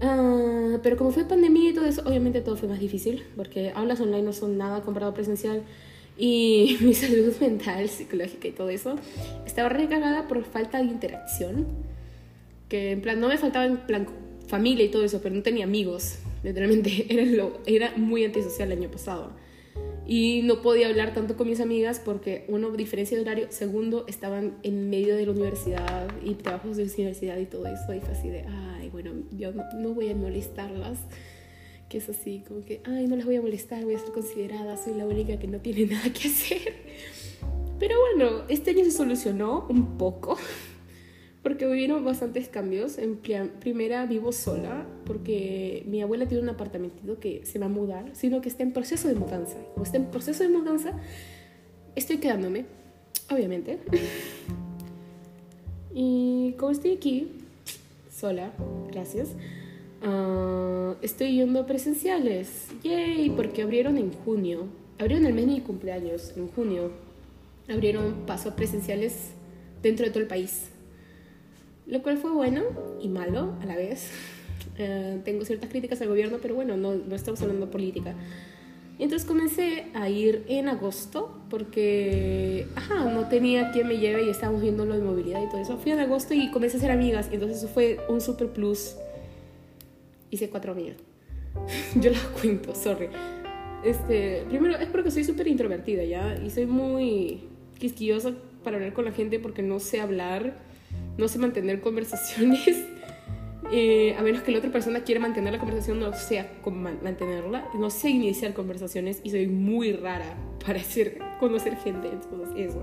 Ah, 0.00 0.78
pero 0.82 0.96
como 0.96 1.10
fue 1.10 1.24
pandemia 1.24 1.70
y 1.70 1.74
todo 1.74 1.86
eso, 1.86 2.02
obviamente 2.04 2.40
todo 2.40 2.56
fue 2.56 2.68
más 2.68 2.80
difícil, 2.80 3.24
porque 3.36 3.70
aulas 3.74 4.00
online 4.00 4.22
no 4.22 4.32
son 4.32 4.58
nada 4.58 4.82
comparado 4.82 5.12
a 5.12 5.14
presencial 5.14 5.62
y 6.16 6.76
mi 6.80 6.94
salud 6.94 7.32
mental, 7.40 7.88
psicológica 7.88 8.48
y 8.48 8.52
todo 8.52 8.70
eso 8.70 8.96
estaba 9.46 9.68
recargada 9.68 10.26
por 10.26 10.44
falta 10.44 10.78
de 10.78 10.84
interacción, 10.84 11.66
que 12.68 12.92
en 12.92 13.00
plan 13.00 13.20
no 13.20 13.28
me 13.28 13.38
faltaba 13.38 13.66
en 13.66 13.78
plan 13.78 14.08
familia 14.48 14.84
y 14.84 14.88
todo 14.88 15.04
eso, 15.04 15.20
pero 15.22 15.34
no 15.34 15.42
tenía 15.42 15.64
amigos, 15.64 16.18
literalmente 16.42 17.06
era, 17.12 17.24
lo, 17.24 17.58
era 17.66 17.92
muy 17.96 18.24
antisocial 18.24 18.72
el 18.72 18.78
año 18.78 18.90
pasado. 18.90 19.32
Y 20.06 20.40
no 20.44 20.62
podía 20.62 20.88
hablar 20.88 21.12
tanto 21.12 21.36
con 21.36 21.48
mis 21.48 21.60
amigas 21.60 22.00
porque 22.02 22.46
uno 22.48 22.70
diferencia 22.70 23.16
de 23.16 23.22
horario 23.22 23.46
segundo 23.50 24.06
estaban 24.08 24.56
en 24.62 24.88
medio 24.88 25.14
de 25.14 25.26
la 25.26 25.32
universidad 25.32 26.08
y 26.24 26.34
trabajos 26.34 26.78
de 26.78 26.84
universidad 26.84 27.36
y 27.36 27.44
todo 27.44 27.66
eso 27.66 27.92
y 27.92 28.00
fue 28.00 28.12
así 28.12 28.30
de 28.30 28.46
ay 28.48 28.88
bueno 28.88 29.12
yo 29.36 29.52
no, 29.52 29.92
voy 29.92 30.08
a 30.08 30.14
molestarlas 30.14 30.98
que 31.90 31.98
es 31.98 32.08
así 32.08 32.42
como 32.48 32.64
que 32.64 32.80
ay 32.84 33.06
no 33.06 33.16
las 33.16 33.26
voy 33.26 33.36
a 33.36 33.42
molestar 33.42 33.84
voy 33.84 33.96
a 33.96 33.98
ser 33.98 34.10
considerada 34.12 34.78
soy 34.78 34.94
la 34.94 35.06
única 35.06 35.38
que 35.38 35.46
no 35.46 35.60
tiene 35.60 35.84
nada 35.94 36.10
que 36.10 36.28
hacer 36.28 36.74
pero 37.78 37.96
bueno 38.00 38.44
este 38.48 38.70
año 38.70 38.84
se 38.84 38.92
solucionó 38.92 39.66
un 39.68 39.98
poco 39.98 40.38
porque 41.48 41.66
hubieron 41.66 42.04
bastantes 42.04 42.46
cambios. 42.46 42.98
En 42.98 43.16
primera 43.16 44.04
vivo 44.04 44.32
sola 44.32 44.84
porque 45.06 45.82
mi 45.86 46.02
abuela 46.02 46.28
tiene 46.28 46.42
un 46.42 46.50
apartamentito 46.50 47.18
que 47.18 47.46
se 47.46 47.58
va 47.58 47.66
a 47.66 47.70
mudar, 47.70 48.10
sino 48.12 48.42
que 48.42 48.50
está 48.50 48.64
en 48.64 48.74
proceso 48.74 49.08
de 49.08 49.14
mudanza. 49.14 49.56
Como 49.72 49.82
está 49.82 49.96
en 49.96 50.10
proceso 50.10 50.42
de 50.42 50.50
mudanza, 50.50 50.92
estoy 51.96 52.18
quedándome, 52.18 52.66
obviamente. 53.30 53.78
y 55.94 56.52
como 56.58 56.70
estoy 56.70 56.92
aquí, 56.92 57.28
sola, 58.14 58.52
gracias, 58.92 59.28
uh, 60.02 60.96
estoy 61.00 61.32
yendo 61.36 61.60
a 61.60 61.66
presenciales. 61.66 62.66
¡Yay! 62.82 63.30
Porque 63.30 63.62
abrieron 63.62 63.96
en 63.96 64.12
junio. 64.12 64.66
Abrieron 64.98 65.24
el 65.24 65.32
mes 65.32 65.46
de 65.46 65.52
mi 65.52 65.60
cumpleaños, 65.62 66.34
en 66.36 66.48
junio. 66.48 66.90
Abrieron 67.70 68.26
paso 68.26 68.50
a 68.50 68.54
presenciales 68.54 69.30
dentro 69.80 70.04
de 70.04 70.10
todo 70.10 70.20
el 70.20 70.28
país 70.28 70.72
lo 71.88 72.02
cual 72.02 72.18
fue 72.18 72.30
bueno 72.30 72.62
y 73.00 73.08
malo 73.08 73.54
a 73.60 73.66
la 73.66 73.76
vez. 73.76 74.10
Eh, 74.80 75.20
tengo 75.24 75.44
ciertas 75.44 75.70
críticas 75.70 76.00
al 76.02 76.08
gobierno, 76.08 76.38
pero 76.40 76.54
bueno, 76.54 76.76
no, 76.76 76.94
no 76.94 77.16
estamos 77.16 77.42
hablando 77.42 77.66
de 77.66 77.72
política. 77.72 78.14
Y 78.96 79.02
entonces 79.02 79.26
comencé 79.26 79.86
a 79.92 80.08
ir 80.08 80.44
en 80.46 80.68
agosto 80.68 81.36
porque, 81.50 82.68
ajá, 82.76 83.04
no 83.06 83.28
tenía 83.28 83.72
quien 83.72 83.88
me 83.88 83.98
lleve 83.98 84.24
y 84.24 84.28
estábamos 84.28 84.62
viendo 84.62 84.84
lo 84.84 84.94
de 84.94 85.02
movilidad 85.02 85.42
y 85.42 85.48
todo 85.48 85.60
eso. 85.60 85.78
Fui 85.78 85.90
en 85.90 85.98
agosto 85.98 86.32
y 86.32 86.50
comencé 86.52 86.76
a 86.76 86.78
hacer 86.78 86.92
amigas 86.92 87.28
y 87.32 87.34
entonces 87.34 87.58
eso 87.58 87.68
fue 87.68 87.98
un 88.08 88.20
super 88.20 88.48
plus. 88.48 88.94
Hice 90.30 90.48
cuatro 90.48 90.72
amigas. 90.72 90.96
Yo 92.00 92.10
las 92.10 92.22
cuento, 92.40 92.72
sorry. 92.74 93.08
Este, 93.84 94.44
primero 94.48 94.76
es 94.76 94.88
porque 94.88 95.10
soy 95.10 95.24
súper 95.24 95.46
introvertida, 95.46 96.04
¿ya? 96.04 96.36
Y 96.44 96.50
soy 96.50 96.66
muy 96.66 97.48
quisquillosa 97.78 98.32
para 98.62 98.76
hablar 98.76 98.92
con 98.92 99.04
la 99.04 99.12
gente 99.12 99.38
porque 99.38 99.62
no 99.62 99.80
sé 99.80 100.00
hablar 100.00 100.67
no 101.18 101.28
sé 101.28 101.38
mantener 101.38 101.80
conversaciones. 101.82 102.84
Eh, 103.70 104.14
a 104.16 104.22
menos 104.22 104.42
que 104.42 104.50
la 104.50 104.58
otra 104.58 104.72
persona 104.72 105.00
quiera 105.00 105.20
mantener 105.20 105.52
la 105.52 105.58
conversación, 105.58 106.00
no 106.00 106.14
sé 106.14 106.42
mantenerla. 107.02 107.68
No 107.74 107.90
sé 107.90 108.08
iniciar 108.08 108.54
conversaciones 108.54 109.20
y 109.22 109.30
soy 109.30 109.46
muy 109.46 109.92
rara 109.92 110.38
para 110.66 110.80
hacer, 110.80 111.18
conocer 111.38 111.76
gente. 111.76 112.08
Entonces, 112.08 112.48
eso. 112.56 112.82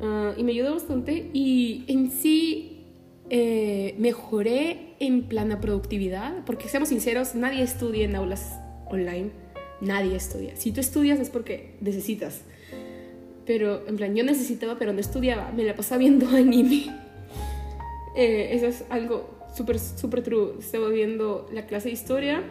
Ah, 0.00 0.34
y 0.36 0.44
me 0.44 0.52
ayudó 0.52 0.74
bastante. 0.74 1.30
Y 1.32 1.84
en 1.88 2.12
sí 2.12 2.84
eh, 3.28 3.94
mejoré 3.98 4.94
en 5.00 5.22
plana 5.22 5.60
productividad, 5.60 6.44
porque 6.44 6.68
seamos 6.68 6.90
sinceros, 6.90 7.34
nadie 7.34 7.62
estudia 7.62 8.04
en 8.04 8.14
aulas 8.14 8.58
online. 8.86 9.30
Nadie 9.80 10.14
estudia. 10.14 10.54
Si 10.56 10.72
tú 10.72 10.80
estudias 10.80 11.18
es 11.20 11.30
porque 11.30 11.76
necesitas 11.80 12.42
pero 13.50 13.82
en 13.88 13.96
plan 13.96 14.14
yo 14.14 14.22
necesitaba, 14.22 14.78
pero 14.78 14.92
no 14.92 15.00
estudiaba, 15.00 15.50
me 15.50 15.64
la 15.64 15.74
pasaba 15.74 15.98
viendo 15.98 16.28
anime. 16.36 16.86
Eh, 18.14 18.50
eso 18.52 18.68
es 18.68 18.84
algo 18.90 19.28
súper, 19.56 19.80
súper 19.80 20.22
true. 20.22 20.52
Estaba 20.60 20.88
viendo 20.88 21.50
la 21.52 21.66
clase 21.66 21.88
de 21.88 21.94
historia, 21.94 22.44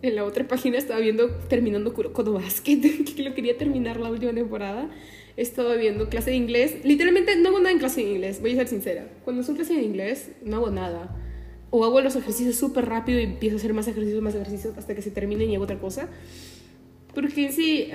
en 0.00 0.14
la 0.14 0.22
otra 0.22 0.46
página 0.46 0.78
estaba 0.78 1.00
viendo 1.00 1.28
terminando 1.48 1.92
Kurokodo 1.92 2.34
Basket, 2.34 2.78
que 3.16 3.22
lo 3.24 3.34
quería 3.34 3.58
terminar 3.58 3.98
la 3.98 4.12
última 4.12 4.32
temporada. 4.32 4.88
Estaba 5.36 5.74
viendo 5.74 6.08
clase 6.08 6.30
de 6.30 6.36
inglés. 6.36 6.84
Literalmente 6.84 7.34
no 7.34 7.48
hago 7.48 7.58
nada 7.58 7.72
en 7.72 7.80
clase 7.80 8.04
de 8.04 8.10
inglés, 8.10 8.40
voy 8.40 8.52
a 8.52 8.58
ser 8.58 8.68
sincera. 8.68 9.08
Cuando 9.24 9.42
son 9.42 9.56
clase 9.56 9.74
de 9.74 9.82
inglés, 9.82 10.30
no 10.44 10.58
hago 10.58 10.70
nada. 10.70 11.16
O 11.70 11.84
hago 11.84 12.00
los 12.00 12.14
ejercicios 12.14 12.54
súper 12.54 12.86
rápido 12.86 13.18
y 13.18 13.24
empiezo 13.24 13.56
a 13.56 13.58
hacer 13.58 13.74
más 13.74 13.88
ejercicios, 13.88 14.22
más 14.22 14.36
ejercicios 14.36 14.78
hasta 14.78 14.94
que 14.94 15.02
se 15.02 15.10
terminen 15.10 15.50
y 15.50 15.56
hago 15.56 15.64
otra 15.64 15.80
cosa. 15.80 16.08
Porque 17.12 17.50
sí, 17.50 17.90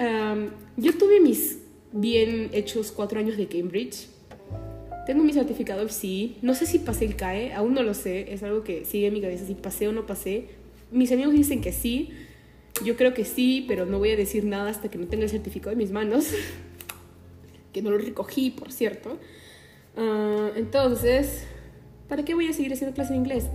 yo 0.75 0.97
tuve 0.97 1.21
mis 1.21 1.62
bien 1.93 2.49
hechos 2.53 2.91
cuatro 2.91 3.19
años 3.19 3.37
de 3.37 3.47
Cambridge. 3.47 4.07
Tengo 5.05 5.23
mi 5.23 5.33
certificado 5.33 5.87
sí. 5.89 6.37
No 6.41 6.55
sé 6.55 6.65
si 6.65 6.79
pasé 6.79 7.05
el 7.05 7.15
CAE, 7.15 7.53
aún 7.53 7.73
no 7.73 7.83
lo 7.83 7.93
sé. 7.93 8.33
Es 8.33 8.43
algo 8.43 8.63
que 8.63 8.83
sigue 8.85 9.07
en 9.07 9.13
mi 9.13 9.21
cabeza 9.21 9.45
si 9.45 9.53
pasé 9.53 9.87
o 9.87 9.91
no 9.91 10.05
pasé. 10.05 10.47
Mis 10.91 11.11
amigos 11.11 11.33
dicen 11.33 11.61
que 11.61 11.71
sí. 11.71 12.11
Yo 12.83 12.95
creo 12.95 13.13
que 13.13 13.23
sí, 13.23 13.65
pero 13.67 13.85
no 13.85 13.99
voy 13.99 14.11
a 14.11 14.15
decir 14.15 14.45
nada 14.45 14.69
hasta 14.69 14.89
que 14.89 14.97
no 14.97 15.07
tenga 15.07 15.23
el 15.23 15.29
certificado 15.29 15.71
en 15.71 15.77
mis 15.77 15.91
manos. 15.91 16.25
que 17.73 17.81
no 17.81 17.91
lo 17.91 17.97
recogí, 17.97 18.49
por 18.49 18.71
cierto. 18.71 19.19
Ah, 19.95 20.51
entonces, 20.55 21.45
¿para 22.07 22.25
qué 22.25 22.33
voy 22.33 22.47
a 22.47 22.53
seguir 22.53 22.73
haciendo 22.73 22.95
clase 22.95 23.13
de 23.13 23.19
inglés? 23.19 23.45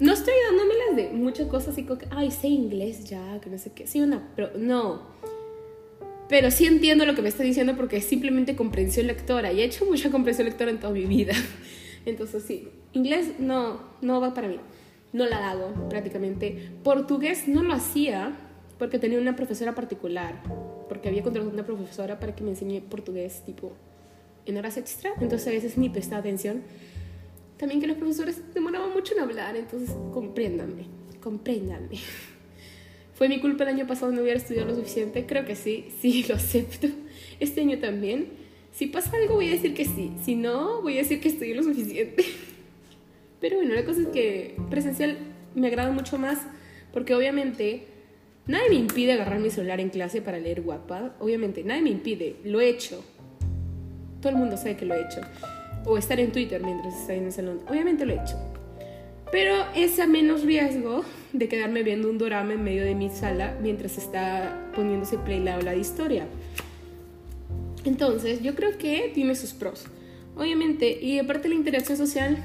No 0.00 0.12
estoy 0.12 0.34
dándomelas 0.50 0.96
de 0.96 1.18
muchas 1.18 1.48
cosas 1.48 1.74
como 1.76 1.98
que, 1.98 2.06
ay, 2.10 2.30
sé 2.30 2.48
inglés 2.48 3.04
ya, 3.08 3.40
que 3.40 3.50
no 3.50 3.58
sé 3.58 3.72
qué. 3.72 3.86
Sí, 3.86 4.00
una, 4.00 4.28
pero 4.36 4.50
no 4.56 5.17
pero 6.28 6.50
sí 6.50 6.66
entiendo 6.66 7.06
lo 7.06 7.14
que 7.14 7.22
me 7.22 7.28
está 7.28 7.42
diciendo 7.42 7.74
porque 7.76 7.96
es 7.96 8.04
simplemente 8.04 8.54
comprensión 8.54 9.06
lectora 9.06 9.52
y 9.52 9.60
he 9.60 9.64
hecho 9.64 9.86
mucha 9.86 10.10
comprensión 10.10 10.46
lectora 10.46 10.70
en 10.70 10.78
toda 10.78 10.92
mi 10.92 11.04
vida. 11.04 11.32
Entonces 12.06 12.42
sí, 12.44 12.68
inglés 12.92 13.38
no, 13.38 13.80
no 14.02 14.20
va 14.20 14.34
para 14.34 14.48
mí. 14.48 14.58
no 15.12 15.26
la 15.26 15.50
hago 15.50 15.88
prácticamente. 15.88 16.70
Portugués 16.82 17.48
no 17.48 17.62
lo 17.62 17.72
hacía 17.74 18.36
porque 18.78 18.98
tenía 18.98 19.18
una 19.18 19.34
profesora 19.34 19.74
particular, 19.74 20.42
porque 20.88 21.08
había 21.08 21.22
contratado 21.22 21.52
una 21.52 21.66
profesora 21.66 22.20
para 22.20 22.34
que 22.34 22.44
me 22.44 22.50
enseñe 22.50 22.80
portugués 22.80 23.42
tipo 23.44 23.72
en 24.46 24.56
horas 24.56 24.76
extra, 24.76 25.10
entonces 25.20 25.46
a 25.48 25.50
veces 25.50 25.76
ni 25.76 25.88
prestaba 25.90 26.20
atención. 26.20 26.62
También 27.58 27.80
que 27.80 27.88
los 27.88 27.96
profesores 27.96 28.40
demoraban 28.54 28.92
mucho 28.92 29.14
en 29.14 29.20
hablar, 29.20 29.56
entonces 29.56 29.94
compréndanme, 30.12 30.86
compréndanme. 31.20 31.98
¿Fue 33.18 33.28
mi 33.28 33.40
culpa 33.40 33.64
el 33.64 33.70
año 33.70 33.86
pasado 33.88 34.12
no 34.12 34.22
hubiera 34.22 34.38
estudiado 34.38 34.68
lo 34.68 34.76
suficiente? 34.76 35.26
Creo 35.26 35.44
que 35.44 35.56
sí, 35.56 35.88
sí, 36.00 36.24
lo 36.28 36.36
acepto. 36.36 36.86
Este 37.40 37.62
año 37.62 37.80
también. 37.80 38.28
Si 38.72 38.86
pasa 38.86 39.10
algo 39.16 39.34
voy 39.34 39.48
a 39.48 39.52
decir 39.52 39.74
que 39.74 39.84
sí, 39.84 40.12
si 40.24 40.36
no 40.36 40.82
voy 40.82 40.94
a 40.94 40.98
decir 40.98 41.20
que 41.20 41.28
estudié 41.28 41.56
lo 41.56 41.64
suficiente. 41.64 42.24
Pero 43.40 43.56
bueno, 43.56 43.74
la 43.74 43.84
cosa 43.84 44.02
es 44.02 44.06
que 44.08 44.54
presencial 44.70 45.18
me 45.56 45.66
agrada 45.66 45.90
mucho 45.90 46.16
más 46.16 46.38
porque 46.92 47.12
obviamente 47.12 47.86
nadie 48.46 48.70
me 48.70 48.76
impide 48.76 49.14
agarrar 49.14 49.40
mi 49.40 49.50
celular 49.50 49.80
en 49.80 49.90
clase 49.90 50.22
para 50.22 50.38
leer 50.38 50.60
Wattpad. 50.60 51.10
Obviamente, 51.18 51.64
nadie 51.64 51.82
me 51.82 51.90
impide, 51.90 52.36
lo 52.44 52.60
he 52.60 52.68
hecho. 52.68 53.04
Todo 54.20 54.30
el 54.30 54.38
mundo 54.38 54.56
sabe 54.56 54.76
que 54.76 54.86
lo 54.86 54.94
he 54.94 55.00
hecho. 55.00 55.22
O 55.86 55.98
estar 55.98 56.20
en 56.20 56.30
Twitter 56.30 56.62
mientras 56.62 56.94
estoy 56.94 57.16
en 57.16 57.24
el 57.24 57.32
salón. 57.32 57.62
Obviamente 57.68 58.06
lo 58.06 58.12
he 58.12 58.22
hecho. 58.22 58.57
Pero 59.30 59.66
es 59.74 59.98
a 59.98 60.06
menos 60.06 60.42
riesgo 60.42 61.04
de 61.32 61.48
quedarme 61.48 61.82
viendo 61.82 62.08
un 62.08 62.18
drama 62.18 62.54
en 62.54 62.64
medio 62.64 62.84
de 62.84 62.94
mi 62.94 63.10
sala 63.10 63.56
mientras 63.62 63.98
está 63.98 64.70
poniéndose 64.74 65.18
play 65.18 65.40
la 65.40 65.58
de 65.58 65.78
historia. 65.78 66.26
Entonces, 67.84 68.42
yo 68.42 68.54
creo 68.54 68.76
que 68.78 69.10
tiene 69.14 69.34
sus 69.34 69.52
pros. 69.52 69.86
Obviamente, 70.36 70.98
y 71.02 71.18
aparte 71.18 71.48
la 71.48 71.54
interacción 71.54 71.98
social, 71.98 72.38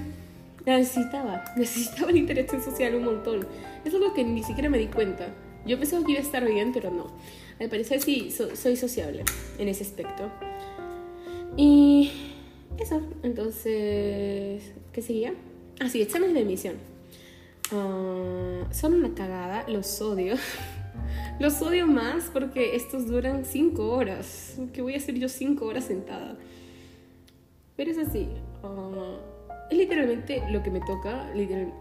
la 0.65 0.77
necesitaba. 0.77 1.43
Necesitaba 1.57 2.11
la 2.11 2.17
interacción 2.17 2.61
social 2.61 2.95
un 2.95 3.05
montón. 3.05 3.47
Es 3.85 3.93
algo 3.93 4.13
que 4.13 4.23
ni 4.23 4.43
siquiera 4.43 4.69
me 4.69 4.77
di 4.77 4.87
cuenta. 4.87 5.27
Yo 5.65 5.79
pensaba 5.79 6.05
que 6.05 6.11
iba 6.11 6.19
a 6.21 6.23
estar 6.23 6.45
bien, 6.45 6.71
pero 6.73 6.91
no. 6.91 7.07
Al 7.59 7.69
parecer 7.69 8.01
sí, 8.01 8.31
soy 8.31 8.75
sociable 8.75 9.23
en 9.57 9.67
ese 9.69 9.83
aspecto. 9.83 10.29
Y 11.55 12.11
eso, 12.79 13.01
entonces, 13.21 14.73
¿qué 14.91 15.01
seguía? 15.01 15.33
Ah, 15.79 15.89
sí, 15.89 16.01
exámenes 16.01 16.35
de 16.35 16.41
emisión. 16.41 16.75
Ah, 17.71 18.67
son 18.71 18.93
una 18.93 19.13
cagada, 19.13 19.65
los 19.67 20.01
odio. 20.01 20.35
los 21.39 21.61
odio 21.61 21.87
más 21.87 22.29
porque 22.31 22.75
estos 22.75 23.07
duran 23.07 23.45
5 23.45 23.89
horas. 23.89 24.57
¿Qué 24.73 24.81
voy 24.81 24.93
a 24.95 24.97
hacer 24.97 25.15
yo 25.15 25.29
5 25.29 25.65
horas 25.65 25.85
sentada? 25.85 26.37
Pero 27.75 27.91
es 27.91 27.97
así. 27.97 28.27
Ah, 28.63 29.17
es 29.69 29.77
literalmente 29.77 30.43
lo 30.51 30.61
que 30.61 30.69
me 30.69 30.81
toca, 30.81 31.33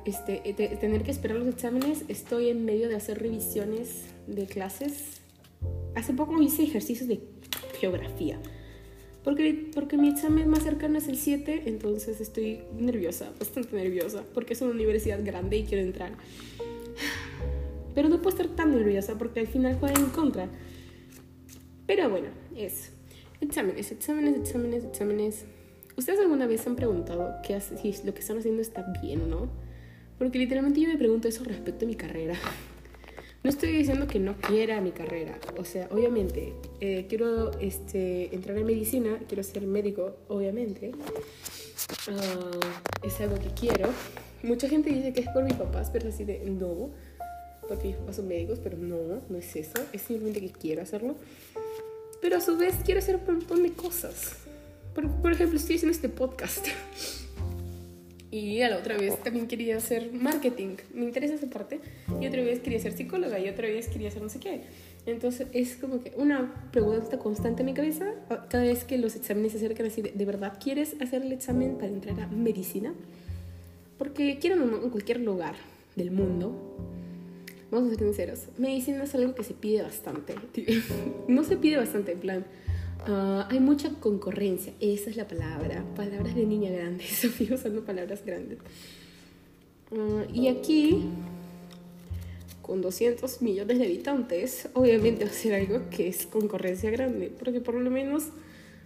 este, 0.07 0.39
tener 0.81 1.03
que 1.03 1.11
esperar 1.11 1.39
los 1.39 1.49
exámenes. 1.49 2.05
Estoy 2.09 2.49
en 2.49 2.65
medio 2.65 2.89
de 2.89 2.97
hacer 2.97 3.21
revisiones 3.21 4.07
de 4.27 4.47
clases. 4.47 5.21
Hace 5.95 6.15
poco 6.15 6.41
hice 6.41 6.63
ejercicios 6.63 7.09
de 7.09 7.21
geografía. 7.79 8.39
Porque, 9.25 9.71
porque 9.75 9.97
mi 9.97 10.09
examen 10.09 10.49
más 10.49 10.65
cercano 10.65 10.99
es 10.99 11.07
el 11.09 11.17
7, 11.17 11.63
entonces 11.67 12.21
estoy 12.21 12.61
nerviosa, 12.77 13.33
bastante 13.39 13.77
nerviosa, 13.77 14.25
porque 14.35 14.55
es 14.55 14.63
una 14.63 14.73
universidad 14.73 15.21
grande 15.25 15.59
y 15.59 15.65
quiero 15.65 15.85
entrar. 15.85 16.13
Pero 17.95 18.09
no 18.09 18.17
puedo 18.21 18.37
estar 18.37 18.49
tan 18.57 18.73
nerviosa 18.73 19.19
porque 19.19 19.41
al 19.41 19.47
final 19.47 19.77
juega 19.79 20.01
en 20.01 20.07
contra. 20.07 20.49
Pero 21.87 22.09
bueno, 22.09 22.29
es 22.57 22.91
exámenes, 23.41 23.93
exámenes, 23.93 24.37
exámenes, 24.37 24.85
exámenes. 24.85 25.45
¿Ustedes 25.97 26.21
alguna 26.21 26.47
vez 26.47 26.67
han 26.67 26.75
preguntado 26.75 27.35
qué 27.47 27.55
hace, 27.55 27.77
si 27.77 28.07
lo 28.07 28.15
que 28.15 28.21
están 28.21 28.39
haciendo 28.39 28.63
está 28.63 28.83
bien 29.03 29.23
o 29.23 29.27
no? 29.27 29.49
Porque 30.19 30.39
literalmente 30.39 30.81
yo 30.81 30.89
me 30.89 30.97
pregunto 30.97 31.29
eso 31.29 31.45
respecto 31.45 31.85
a 31.85 31.89
mi 31.89 31.95
carrera. 31.95 32.35
No 33.43 33.51
estoy 33.51 33.73
diciendo 33.73 34.07
que 34.07 34.21
no 34.21 34.37
quiera 34.37 34.81
mi 34.81 34.93
carrera, 34.93 35.37
o 35.59 35.65
sea, 35.65 35.89
obviamente, 35.91 36.53
eh, 36.81 37.07
quiero 37.09 37.51
este, 37.59 38.33
entrar 38.33 38.57
en 38.57 38.67
medicina, 38.67 39.19
quiero 39.27 39.43
ser 39.43 39.67
médico, 39.67 40.17
obviamente, 40.29 40.93
ah, 42.09 42.61
es 43.03 43.21
algo 43.21 43.35
que 43.41 43.49
quiero. 43.49 43.89
Mucha 44.45 44.69
gente 44.69 44.91
dice 44.91 45.13
que 45.13 45.23
es 45.23 45.29
por 45.31 45.43
mis 45.43 45.55
papás, 45.55 45.91
pero 45.93 46.09
así 46.09 46.23
de 46.23 46.39
no, 46.45 46.91
porque 47.69 47.89
mis 47.89 47.97
papás 47.97 48.17
son 48.17 48.29
médicos, 48.29 48.61
pero 48.63 48.79
no, 48.79 49.23
no 49.29 49.37
es 49.37 49.57
eso, 49.57 49.79
es 49.93 50.03
simplemente 50.03 50.41
que 50.41 50.53
quiero 50.53 50.83
hacerlo. 50.83 51.17
Pero 52.21 52.37
a 52.37 52.41
su 52.41 52.57
vez 52.57 52.77
quiero 52.85 53.01
hacer 53.01 53.17
un 53.17 53.25
montón 53.25 53.65
de 53.65 53.73
cosas. 53.73 54.37
Por, 54.95 55.11
por 55.21 55.33
ejemplo, 55.33 55.59
estoy 55.59 55.77
haciendo 55.77 55.97
este 55.97 56.09
podcast. 56.09 56.69
Y 58.33 58.63
a 58.63 58.71
la 58.71 58.79
otra 58.79 58.97
vez 58.97 59.23
también 59.23 59.47
quería 59.47 59.77
hacer 59.77 60.11
marketing. 60.11 60.77
Me 60.95 61.05
interesa 61.05 61.35
esa 61.35 61.51
parte. 61.51 61.81
Y 62.19 62.27
otra 62.27 62.43
vez 62.43 62.61
quería 62.61 62.81
ser 62.81 62.97
psicóloga. 62.97 63.39
Y 63.39 63.47
otra 63.47 63.69
vez 63.69 63.89
quería 63.89 64.09
hacer 64.09 64.23
no 64.23 64.31
sé 64.31 64.41
qué. 64.41 64.63
Entonces 65.05 65.49
es 65.53 65.77
como 65.77 66.03
que 66.03 66.15
una 66.17 66.71
pregunta 66.73 67.19
constante 67.19 67.61
en 67.61 67.67
mi 67.67 67.75
cabeza. 67.75 68.07
Cada 68.49 68.65
vez 68.65 68.85
que 68.85 68.97
los 68.97 69.17
exámenes 69.17 69.53
se 69.53 69.59
acercan 69.59 69.87
así, 69.87 70.01
¿de, 70.01 70.25
verdad 70.25 70.59
quieres 70.59 70.97
hacer 71.03 71.21
el 71.21 71.33
examen 71.33 71.75
para 71.75 71.89
entrar 71.89 72.19
a 72.21 72.27
medicina? 72.29 72.95
Porque 73.99 74.39
quiero 74.41 74.57
en 74.57 74.89
cualquier 74.89 75.21
lugar 75.21 75.55
del 75.95 76.11
mundo. 76.11 76.57
Vamos 77.71 77.89
a 77.89 77.97
ser 77.97 77.99
sinceros. 78.07 78.49
Medicina 78.57 79.05
es 79.05 79.15
algo 79.15 79.35
que 79.35 79.45
se 79.45 79.53
pide 79.53 79.83
bastante. 79.83 80.37
no 81.29 81.45
se 81.45 81.59
pide 81.59 81.77
bastante, 81.77 82.13
en 82.13 82.21
plan 82.21 82.45
Ah, 83.07 83.49
hay 83.51 83.59
mucha 83.59 83.91
concurrencia, 83.99 84.73
esa 84.81 85.11
es 85.11 85.17
la 85.17 85.27
palabra. 85.27 85.85
Palabras 85.97 86.35
de 86.35 86.47
niña 86.47 86.71
grande, 86.71 87.05
Sofía 87.07 87.55
usando 87.55 87.85
palabras 87.85 88.25
grandes. 88.25 88.59
Ah, 89.91 90.25
y 90.33 90.49
aquí, 90.49 91.09
con 92.61 92.81
200 92.81 93.43
millones 93.43 93.79
de 93.79 93.87
habitantes, 93.87 94.69
obviamente 94.75 95.25
va 95.25 95.31
a 95.31 95.35
ser 95.35 95.55
algo 95.55 95.91
que 95.91 96.07
es 96.07 96.27
concurrencia 96.27 96.91
grande, 96.91 97.33
porque 97.37 97.61
por 97.61 97.75
lo 97.75 97.91
menos 97.91 98.29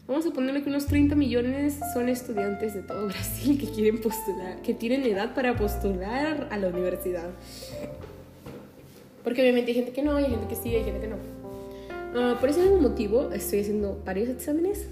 vamos 0.08 0.24
a 0.24 0.30
ponerle 0.30 0.62
que 0.62 0.70
unos 0.70 0.86
30 0.86 1.14
millones 1.14 1.78
son 1.92 2.08
estudiantes 2.08 2.72
de 2.72 2.82
todo 2.82 3.06
Brasil 3.08 3.58
que 3.60 3.66
quieren 3.66 4.00
postular, 4.00 4.62
que 4.62 4.72
tienen 4.72 5.04
edad 5.04 5.34
para 5.34 5.56
postular 5.56 6.48
a 6.50 6.56
la 6.56 6.68
universidad. 6.68 7.30
Porque 9.22 9.42
obviamente 9.42 9.72
hay 9.72 9.74
gente 9.74 9.92
que 9.92 10.02
no, 10.02 10.16
hay 10.16 10.24
gente 10.24 10.46
que 10.46 10.54
sí, 10.54 10.74
hay 10.74 10.84
gente 10.84 11.00
que 11.00 11.08
no. 11.08 11.35
Ah, 12.14 12.36
por 12.40 12.48
ese 12.48 12.62
mismo 12.62 12.80
motivo 12.80 13.30
estoy 13.32 13.60
haciendo 13.60 14.00
varios 14.04 14.28
exámenes. 14.28 14.86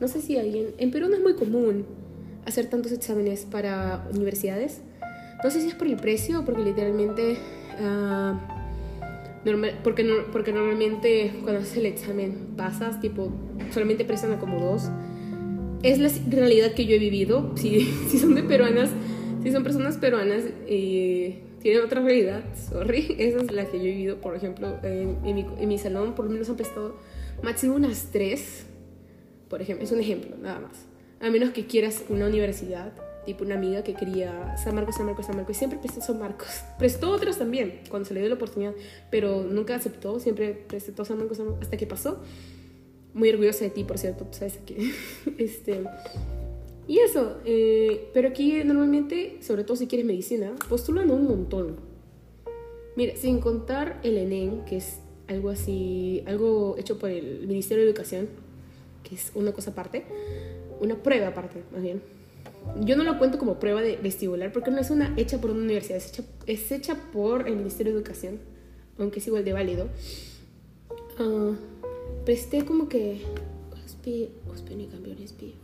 No 0.00 0.08
sé 0.08 0.20
si 0.20 0.38
alguien... 0.38 0.68
En 0.78 0.90
Perú 0.90 1.08
no 1.08 1.16
es 1.16 1.22
muy 1.22 1.34
común 1.34 1.86
hacer 2.46 2.66
tantos 2.66 2.92
exámenes 2.92 3.44
para 3.44 4.06
universidades. 4.12 4.80
No 5.42 5.50
sé 5.50 5.60
si 5.60 5.68
es 5.68 5.74
por 5.74 5.86
el 5.86 5.96
precio 5.96 6.40
o 6.40 6.44
porque 6.44 6.62
literalmente... 6.62 7.36
Uh, 7.78 8.36
normal, 9.44 9.78
porque, 9.82 10.04
no, 10.04 10.14
porque 10.32 10.52
normalmente 10.52 11.32
cuando 11.42 11.60
haces 11.60 11.78
el 11.78 11.86
examen 11.86 12.48
pasas, 12.56 13.00
tipo, 13.00 13.32
solamente 13.72 14.04
prestan 14.04 14.32
a 14.32 14.38
como 14.38 14.60
dos. 14.60 14.90
Es 15.82 15.98
la 15.98 16.10
realidad 16.28 16.72
que 16.72 16.86
yo 16.86 16.94
he 16.96 16.98
vivido. 16.98 17.52
Si, 17.56 17.80
si 18.08 18.18
son 18.18 18.34
de 18.34 18.42
peruanas, 18.42 18.90
si 19.42 19.52
son 19.52 19.62
personas 19.62 19.96
peruanas... 19.96 20.44
Eh, 20.66 21.44
tienen 21.60 21.84
otra 21.84 22.00
realidad, 22.00 22.42
sorry. 22.70 23.14
Esa 23.18 23.38
es 23.38 23.52
la 23.52 23.66
que 23.66 23.78
yo 23.78 23.84
he 23.84 23.90
vivido, 23.90 24.20
por 24.20 24.34
ejemplo, 24.34 24.78
en, 24.82 25.22
mi, 25.22 25.46
en 25.58 25.68
mi, 25.68 25.78
salón, 25.78 26.14
por 26.14 26.24
lo 26.24 26.30
menos 26.30 26.48
han 26.48 26.56
prestado 26.56 26.96
máximo 27.42 27.74
unas 27.74 28.08
tres, 28.10 28.64
por 29.48 29.62
ejemplo, 29.62 29.84
es 29.84 29.92
un 29.92 30.00
ejemplo, 30.00 30.36
nada 30.40 30.60
más. 30.60 30.86
A 31.20 31.30
menos 31.30 31.50
que 31.50 31.66
quieras 31.66 32.04
una 32.08 32.26
universidad, 32.26 32.92
tipo 33.26 33.44
una 33.44 33.54
amiga 33.54 33.82
que 33.82 33.94
quería 33.94 34.56
San 34.56 34.74
Marcos, 34.74 34.96
San 34.96 35.06
Marcos, 35.06 35.26
San 35.26 35.36
Marcos, 35.36 35.56
y 35.56 35.58
siempre 35.58 35.78
prestó 35.78 36.00
San 36.00 36.18
Marcos. 36.18 36.48
Prestó 36.78 37.10
otros 37.10 37.38
también, 37.38 37.80
cuando 37.88 38.08
se 38.08 38.14
le 38.14 38.20
dio 38.20 38.28
la 38.28 38.36
oportunidad, 38.36 38.72
pero 39.10 39.42
nunca 39.42 39.74
aceptó, 39.74 40.18
siempre 40.18 40.54
prestó 40.54 41.04
San 41.04 41.18
Marcos, 41.18 41.36
San 41.36 41.46
Marcos 41.46 41.64
hasta 41.64 41.76
que 41.76 41.86
pasó. 41.86 42.22
Muy 43.12 43.28
orgullosa 43.28 43.64
de 43.64 43.70
ti, 43.70 43.84
por 43.84 43.98
cierto, 43.98 44.26
sabes 44.30 44.58
que... 44.64 44.92
este, 45.38 45.82
y 46.90 46.98
eso, 46.98 47.36
eh, 47.44 48.10
pero 48.12 48.30
aquí 48.30 48.64
normalmente, 48.64 49.38
sobre 49.42 49.62
todo 49.62 49.76
si 49.76 49.86
quieres 49.86 50.04
medicina, 50.04 50.56
postulan 50.68 51.08
un 51.12 51.22
montón. 51.22 51.76
Mira, 52.96 53.14
sin 53.14 53.38
contar 53.38 54.00
el 54.02 54.18
ENEM, 54.18 54.64
que 54.64 54.78
es 54.78 54.98
algo 55.28 55.50
así, 55.50 56.24
algo 56.26 56.74
hecho 56.78 56.98
por 56.98 57.10
el 57.10 57.46
Ministerio 57.46 57.84
de 57.84 57.90
Educación, 57.90 58.28
que 59.04 59.14
es 59.14 59.30
una 59.36 59.52
cosa 59.52 59.70
aparte, 59.70 60.04
una 60.80 61.00
prueba 61.00 61.28
aparte, 61.28 61.62
más 61.70 61.80
bien. 61.80 62.02
Yo 62.80 62.96
no 62.96 63.04
lo 63.04 63.18
cuento 63.18 63.38
como 63.38 63.60
prueba 63.60 63.82
de 63.82 63.94
vestibular 63.94 64.50
porque 64.50 64.72
no 64.72 64.78
es 64.78 64.90
una 64.90 65.14
hecha 65.16 65.40
por 65.40 65.52
una 65.52 65.60
universidad, 65.60 66.02
es 66.48 66.72
hecha, 66.72 66.96
por 67.12 67.46
el 67.46 67.54
Ministerio 67.54 67.92
de 67.92 68.00
Educación, 68.00 68.40
aunque 68.98 69.20
es 69.20 69.26
igual 69.28 69.44
de 69.44 69.52
válido. 69.52 69.86
Uh, 71.20 71.54
presté 72.24 72.64
como 72.64 72.88
que... 72.88 73.20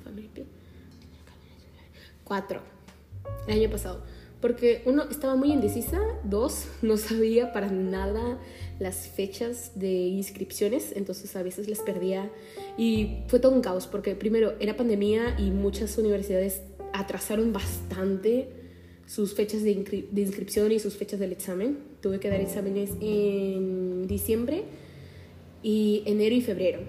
Family, 0.05 0.31
Cuatro. 2.27 2.61
El 3.47 3.61
año 3.61 3.71
pasado. 3.71 4.03
Porque 4.41 4.83
uno 4.85 5.05
estaba 5.09 5.37
muy 5.37 5.53
indecisa, 5.53 6.01
dos, 6.25 6.67
no 6.83 6.97
sabía 6.97 7.53
para 7.53 7.69
nada 7.69 8.39
las 8.81 9.07
fechas 9.09 9.73
de 9.77 9.93
inscripciones, 9.93 10.93
entonces 10.97 11.35
a 11.37 11.43
veces 11.43 11.69
las 11.69 11.79
perdía 11.79 12.31
y 12.77 13.23
fue 13.29 13.39
todo 13.39 13.53
un 13.53 13.63
caos 13.63 13.87
porque 13.87 14.15
primero 14.15 14.55
era 14.61 14.77
pandemia 14.77 15.37
y 15.39 15.51
muchas 15.51 15.97
universidades 15.97 16.61
atrasaron 16.93 17.53
bastante 17.53 18.51
sus 19.07 19.35
fechas 19.35 19.63
de, 19.63 19.71
inscripción 19.71 20.73
y 20.73 20.81
sus 20.81 20.97
fechas 20.97 21.21
del 21.21 21.33
examen. 21.33 21.79
Tuve 22.03 22.19
que 22.19 22.29
dar 22.29 22.41
exámenes 22.41 22.91
en 23.01 24.07
diciembre 24.09 24.65
y 25.63 26.03
enero 26.07 26.35
y 26.35 26.41
febrero. 26.41 26.81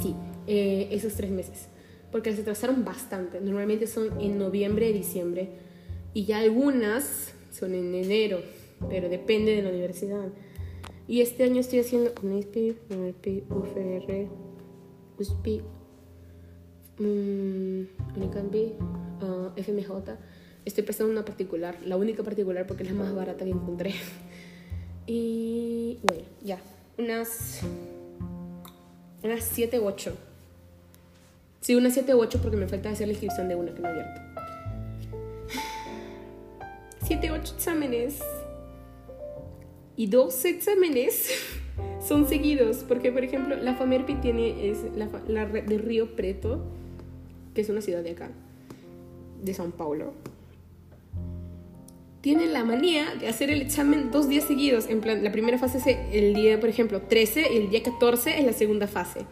Sí, 0.00 0.14
eh, 0.46 0.88
esos 0.90 1.12
tres 1.14 1.30
meses. 1.30 1.68
Porque 2.14 2.32
se 2.32 2.42
atrasaron 2.42 2.84
bastante. 2.84 3.40
Normalmente 3.40 3.88
son 3.88 4.20
en 4.20 4.38
noviembre 4.38 4.88
y 4.88 4.92
diciembre. 4.92 5.48
Y 6.12 6.26
ya 6.26 6.38
algunas 6.38 7.34
son 7.50 7.74
en 7.74 7.92
enero, 7.92 8.38
pero 8.88 9.08
depende 9.08 9.56
de 9.56 9.62
la 9.62 9.70
universidad. 9.70 10.28
Y 11.08 11.22
este 11.22 11.42
año 11.42 11.58
estoy 11.58 11.80
haciendo 11.80 12.12
UNISP, 12.22 12.76
UNISP, 12.88 13.50
UFR, 13.50 14.28
USP, 15.18 15.62
um, 17.00 17.86
FMJ. 19.56 19.90
Estoy 20.64 20.84
prestando 20.84 21.12
una 21.12 21.24
particular, 21.24 21.76
la 21.84 21.96
única 21.96 22.22
particular 22.22 22.64
porque 22.68 22.84
es 22.84 22.90
la 22.90 22.94
más 22.94 23.12
barata 23.12 23.44
que 23.44 23.50
encontré. 23.50 23.92
Y 25.08 25.98
bueno, 26.04 26.22
ya, 26.44 26.62
unas, 26.96 27.60
unas 29.24 29.42
7 29.42 29.80
u 29.80 29.86
8. 29.86 30.16
Sí, 31.64 31.74
unas 31.74 31.94
7 31.94 32.14
u 32.14 32.20
8 32.20 32.40
porque 32.42 32.58
me 32.58 32.68
falta 32.68 32.90
hacer 32.90 33.06
la 33.06 33.14
inscripción 33.14 33.48
de 33.48 33.54
una 33.54 33.74
que 33.74 33.80
no 33.80 33.88
he 33.88 33.92
abierto. 33.92 34.20
7 37.06 37.32
u 37.32 37.34
8 37.34 37.54
exámenes 37.56 38.20
y 39.96 40.08
dos 40.08 40.44
exámenes 40.44 41.30
son 42.06 42.28
seguidos, 42.28 42.84
porque 42.86 43.10
por 43.10 43.24
ejemplo 43.24 43.56
la 43.56 43.76
FAMERPI 43.76 44.16
tiene 44.16 44.68
es 44.68 44.80
la, 44.94 45.46
de 45.46 45.78
Río 45.78 46.14
Preto, 46.14 46.62
que 47.54 47.62
es 47.62 47.70
una 47.70 47.80
ciudad 47.80 48.02
de 48.02 48.10
acá, 48.10 48.30
de 49.42 49.54
São 49.54 49.72
Paulo. 49.72 50.12
Tiene 52.20 52.44
la 52.44 52.62
manía 52.64 53.14
de 53.14 53.26
hacer 53.26 53.48
el 53.48 53.62
examen 53.62 54.10
dos 54.10 54.28
días 54.28 54.44
seguidos. 54.44 54.86
En 54.90 55.00
plan, 55.00 55.24
la 55.24 55.32
primera 55.32 55.56
fase 55.56 55.78
es 55.78 55.86
el 56.12 56.34
día, 56.34 56.60
por 56.60 56.68
ejemplo, 56.68 57.00
13 57.00 57.54
y 57.54 57.56
el 57.56 57.70
día 57.70 57.82
14 57.82 58.38
es 58.38 58.44
la 58.44 58.52
segunda 58.52 58.86
fase. 58.86 59.24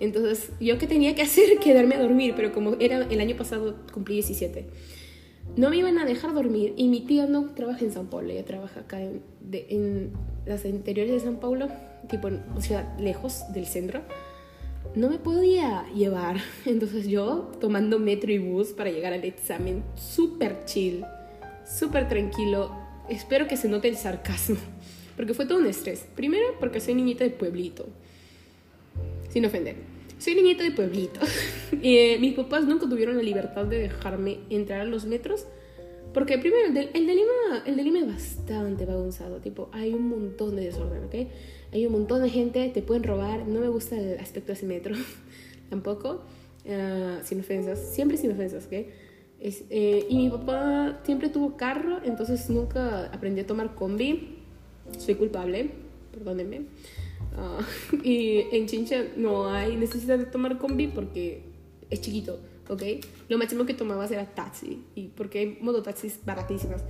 Entonces, 0.00 0.50
yo 0.60 0.78
que 0.78 0.86
tenía 0.86 1.14
que 1.14 1.22
hacer 1.22 1.58
quedarme 1.62 1.94
a 1.94 2.02
dormir, 2.02 2.34
pero 2.36 2.52
como 2.52 2.74
era 2.80 3.06
el 3.08 3.20
año 3.20 3.36
pasado, 3.36 3.76
cumplí 3.92 4.14
17 4.14 4.66
no 5.56 5.70
me 5.70 5.76
iban 5.76 5.98
a 5.98 6.04
dejar 6.04 6.34
dormir 6.34 6.74
y 6.76 6.88
mi 6.88 7.00
tía 7.00 7.26
no 7.26 7.46
trabaja 7.54 7.84
en 7.84 7.92
San 7.92 8.06
Paulo, 8.06 8.30
ella 8.30 8.44
trabaja 8.44 8.80
acá 8.80 9.00
en, 9.00 10.12
las 10.46 10.64
interiores 10.64 11.12
de 11.12 11.20
San 11.20 11.40
Paulo, 11.40 11.68
tipo 12.08 12.28
una 12.28 12.60
ciudad 12.60 12.98
lejos 12.98 13.42
del 13.52 13.66
centro. 13.66 14.02
No 14.94 15.10
me 15.10 15.18
podía 15.18 15.84
llevar, 15.94 16.38
entonces 16.64 17.06
yo 17.08 17.50
tomando 17.60 17.98
metro 17.98 18.32
y 18.32 18.38
bus 18.38 18.68
para 18.68 18.90
llegar 18.90 19.12
al 19.12 19.24
examen, 19.24 19.82
súper 19.96 20.64
chill, 20.64 21.04
súper 21.66 22.08
tranquilo. 22.08 22.70
Espero 23.08 23.48
que 23.48 23.56
se 23.56 23.68
note 23.68 23.88
el 23.88 23.96
sarcasmo, 23.96 24.58
porque 25.16 25.34
fue 25.34 25.44
todo 25.46 25.58
un 25.58 25.66
estrés. 25.66 26.06
Primero 26.14 26.46
porque 26.60 26.80
soy 26.80 26.94
niñita 26.94 27.24
de 27.24 27.30
pueblito, 27.30 27.86
sin 29.28 29.44
ofender. 29.44 29.76
Soy 30.18 30.34
niñita 30.34 30.64
de 30.64 30.72
pueblito. 30.72 31.20
y, 31.82 31.96
eh, 31.96 32.18
mis 32.20 32.34
papás 32.34 32.64
nunca 32.64 32.88
tuvieron 32.88 33.16
la 33.16 33.22
libertad 33.22 33.64
de 33.64 33.78
dejarme 33.78 34.40
entrar 34.50 34.80
a 34.80 34.84
los 34.84 35.04
metros. 35.04 35.46
Porque 36.12 36.38
primero, 36.38 36.66
el 36.66 36.74
de, 36.74 36.90
el 36.94 37.06
de 37.06 37.14
Lima, 37.14 37.62
el 37.66 37.76
de 37.76 37.82
Lima 37.82 37.98
es 38.00 38.06
bastante 38.06 38.84
vagonzado. 38.84 39.38
Tipo, 39.38 39.68
hay 39.72 39.94
un 39.94 40.08
montón 40.08 40.56
de 40.56 40.64
desorden, 40.64 41.04
¿ok? 41.04 41.30
Hay 41.72 41.86
un 41.86 41.92
montón 41.92 42.22
de 42.22 42.30
gente, 42.30 42.68
te 42.70 42.82
pueden 42.82 43.04
robar. 43.04 43.46
No 43.46 43.60
me 43.60 43.68
gusta 43.68 43.96
el 43.96 44.18
aspecto 44.18 44.48
de 44.48 44.52
ese 44.54 44.66
metro. 44.66 44.94
Tampoco. 45.70 46.22
Uh, 46.64 47.24
sin 47.24 47.40
ofensas. 47.40 47.78
Siempre 47.78 48.16
sin 48.16 48.32
ofensas, 48.32 48.66
¿ok? 48.66 48.72
Es, 49.40 49.62
eh, 49.70 50.06
y 50.08 50.16
mi 50.16 50.30
papá 50.30 51.00
siempre 51.04 51.28
tuvo 51.28 51.56
carro, 51.56 52.00
entonces 52.04 52.50
nunca 52.50 53.06
aprendí 53.06 53.40
a 53.40 53.46
tomar 53.46 53.74
combi. 53.74 54.38
Soy 54.98 55.14
culpable, 55.14 55.70
perdónenme. 56.12 56.62
Ah, 57.36 57.60
y 58.02 58.44
en 58.52 58.66
Chincha 58.66 59.04
no 59.16 59.48
hay 59.48 59.76
necesidad 59.76 60.18
de 60.18 60.26
tomar 60.26 60.58
combi 60.58 60.88
porque 60.88 61.42
es 61.90 62.00
chiquito, 62.00 62.38
¿ok? 62.68 62.82
Lo 63.28 63.38
máximo 63.38 63.66
que 63.66 63.74
tomabas 63.74 64.10
era 64.10 64.26
taxi, 64.26 64.82
y 64.94 65.08
porque 65.08 65.38
hay 65.38 65.58
mototaxis 65.60 66.20
baratísimas. 66.24 66.84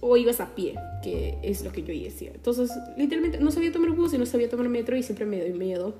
O 0.00 0.18
ibas 0.18 0.40
a 0.40 0.54
pie, 0.54 0.74
que 1.02 1.38
es 1.42 1.64
lo 1.64 1.72
que 1.72 1.82
yo 1.82 1.94
decía. 1.94 2.30
Entonces, 2.34 2.70
literalmente, 2.98 3.38
no 3.38 3.50
sabía 3.50 3.72
tomar 3.72 3.90
bus 3.92 4.12
y 4.12 4.18
no 4.18 4.26
sabía 4.26 4.50
tomar 4.50 4.68
metro 4.68 4.96
y 4.96 5.02
siempre 5.02 5.24
me 5.24 5.40
doy 5.40 5.54
miedo 5.54 5.94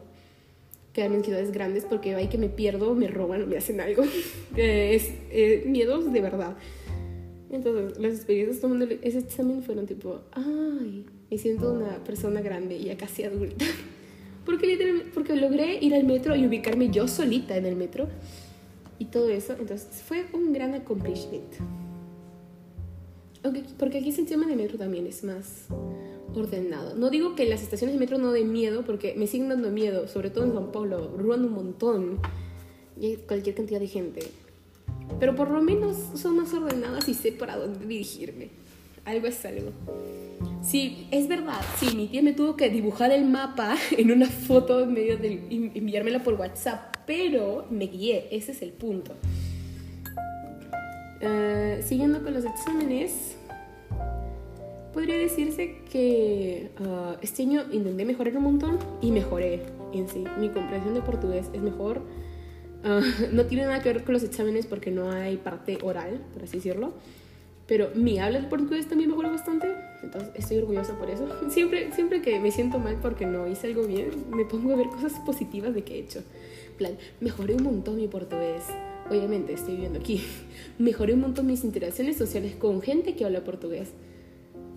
quedarme 0.95 1.17
en 1.17 1.25
ciudades 1.25 1.51
grandes 1.53 1.85
porque 1.85 2.15
hay 2.15 2.29
que 2.29 2.39
me 2.39 2.49
pierdo, 2.49 2.95
me 2.95 3.09
roban, 3.09 3.49
me 3.49 3.59
hacen 3.59 3.81
algo. 3.81 4.05
es 4.57 5.11
eh, 5.31 5.65
miedos 5.67 6.11
de 6.11 6.21
verdad. 6.21 6.57
Entonces, 7.51 7.99
las 7.99 8.15
experiencias 8.15 8.61
tomando 8.61 8.87
ese 9.03 9.19
examen 9.19 9.63
fueron 9.63 9.87
tipo, 9.87 10.21
ay, 10.33 11.05
me 11.31 11.39
siento 11.39 11.73
una 11.73 12.03
persona 12.05 12.41
grande 12.41 12.77
y 12.77 12.85
ya 12.85 12.97
casi 12.97 13.25
adulta. 13.25 13.65
Porque 14.45 14.67
literalmente, 14.67 15.11
porque 15.15 15.37
logré 15.37 15.79
ir 15.81 15.95
al 15.95 16.05
metro 16.05 16.37
y 16.37 16.47
ubicarme 16.47 16.91
yo 16.91 17.09
solita 17.09 17.57
en 17.57 17.65
el 17.65 17.77
metro 17.77 18.09
y 18.99 19.07
todo 19.07 19.31
eso. 19.31 19.55
Entonces 19.59 20.03
fue 20.07 20.27
un 20.35 20.53
gran 20.53 20.75
accomplishment. 20.75 21.51
porque 23.79 23.99
aquí 23.99 24.09
el 24.11 24.15
sistema 24.15 24.47
de 24.47 24.55
metro 24.55 24.77
también 24.77 25.07
es 25.07 25.25
más 25.25 25.69
ordenado. 26.35 26.95
No 26.95 27.11
digo 27.11 27.35
que 27.35 27.47
las 27.47 27.63
estaciones 27.63 27.95
de 27.95 28.01
metro 28.01 28.19
no 28.19 28.33
den 28.33 28.53
miedo, 28.53 28.85
porque 28.85 29.15
me 29.17 29.27
siguen 29.27 29.49
dando 29.49 29.71
miedo, 29.71 30.09
sobre 30.09 30.31
todo 30.31 30.45
en 30.45 30.53
San 30.53 30.73
Paulo, 30.73 31.15
roban 31.17 31.45
un 31.45 31.53
montón 31.53 32.19
y 33.01 33.07
hay 33.07 33.17
cualquier 33.17 33.55
cantidad 33.55 33.81
de 33.81 33.87
gente. 33.87 34.21
Pero 35.21 35.35
por 35.35 35.51
lo 35.51 35.63
menos 35.63 35.97
son 36.15 36.37
más 36.37 36.53
ordenadas 36.53 37.09
y 37.09 37.15
sé 37.15 37.33
para 37.33 37.57
dónde 37.57 37.87
dirigirme. 37.87 38.51
Algo 39.05 39.27
es 39.27 39.45
algo. 39.45 39.71
Sí, 40.63 41.07
es 41.11 41.29
verdad. 41.29 41.61
Sí, 41.79 41.95
mi 41.95 42.07
tía 42.07 42.23
me 42.23 42.33
tuvo 42.33 42.57
que 42.57 42.71
dibujar 42.71 43.13
el 43.13 43.25
mapa 43.25 43.77
en 43.97 44.11
una 44.11 44.27
foto 44.27 44.81
en 44.81 44.93
medio 44.93 45.19
de 45.19 45.43
enviármela 45.75 46.23
por 46.23 46.35
WhatsApp, 46.35 46.97
pero 47.07 47.67
me 47.71 47.87
guié. 47.87 48.29
Ese 48.31 48.53
es 48.53 48.63
el 48.63 48.73
punto. 48.73 49.15
Eh, 51.21 51.83
siguiendo 51.85 52.23
con 52.23 52.35
los 52.35 52.45
exámenes, 52.45 53.37
podría 54.93 55.17
decirse 55.17 55.77
que 55.91 56.71
ah, 56.81 57.17
este 57.23 57.43
año 57.43 57.63
intenté 57.73 58.05
mejorar 58.05 58.37
un 58.37 58.43
montón 58.45 58.79
y 59.01 59.11
mejoré 59.11 59.63
en 59.93 60.09
sí. 60.09 60.25
Mi 60.39 60.49
comprensión 60.49 60.95
de 60.95 61.03
portugués 61.03 61.51
es 61.53 61.61
mejor. 61.61 62.03
Ah, 62.83 63.01
no 63.33 63.45
tiene 63.47 63.65
nada 63.65 63.83
que 63.83 63.93
ver 63.93 64.05
con 64.05 64.15
los 64.15 64.23
exámenes 64.23 64.67
porque 64.67 64.91
no 64.91 65.11
hay 65.11 65.37
parte 65.37 65.79
oral, 65.83 66.21
por 66.33 66.45
así 66.45 66.57
decirlo 66.57 66.93
pero 67.67 67.91
mi 67.95 68.19
habla 68.19 68.41
de 68.41 68.49
portugués 68.49 68.87
también 68.89 69.09
mejoró 69.11 69.31
bastante, 69.31 69.69
entonces 70.03 70.31
estoy 70.35 70.59
orgullosa 70.59 70.99
por 70.99 71.09
eso. 71.09 71.27
Siempre, 71.51 71.93
siempre 71.93 72.21
que 72.21 72.39
me 72.39 72.51
siento 72.51 72.79
mal 72.79 72.99
porque 73.01 73.25
no 73.27 73.49
hice 73.49 73.69
algo 73.69 73.87
bien, 73.87 74.11
me 74.31 74.45
pongo 74.45 74.73
a 74.73 74.77
ver 74.77 74.89
cosas 74.89 75.13
positivas 75.25 75.75
de 75.75 75.83
que 75.83 75.95
he 75.95 75.99
hecho. 76.01 76.23
plan, 76.77 76.97
mejoré 77.21 77.55
un 77.55 77.63
montón 77.63 77.97
mi 77.97 78.09
portugués. 78.09 78.65
Obviamente 79.09 79.53
estoy 79.53 79.75
viviendo 79.75 79.99
aquí. 79.99 80.23
Mejoré 80.79 81.13
un 81.13 81.21
montón 81.21 81.47
mis 81.47 81.63
interacciones 81.63 82.17
sociales 82.17 82.55
con 82.57 82.81
gente 82.81 83.15
que 83.15 83.25
habla 83.25 83.45
portugués. 83.45 83.93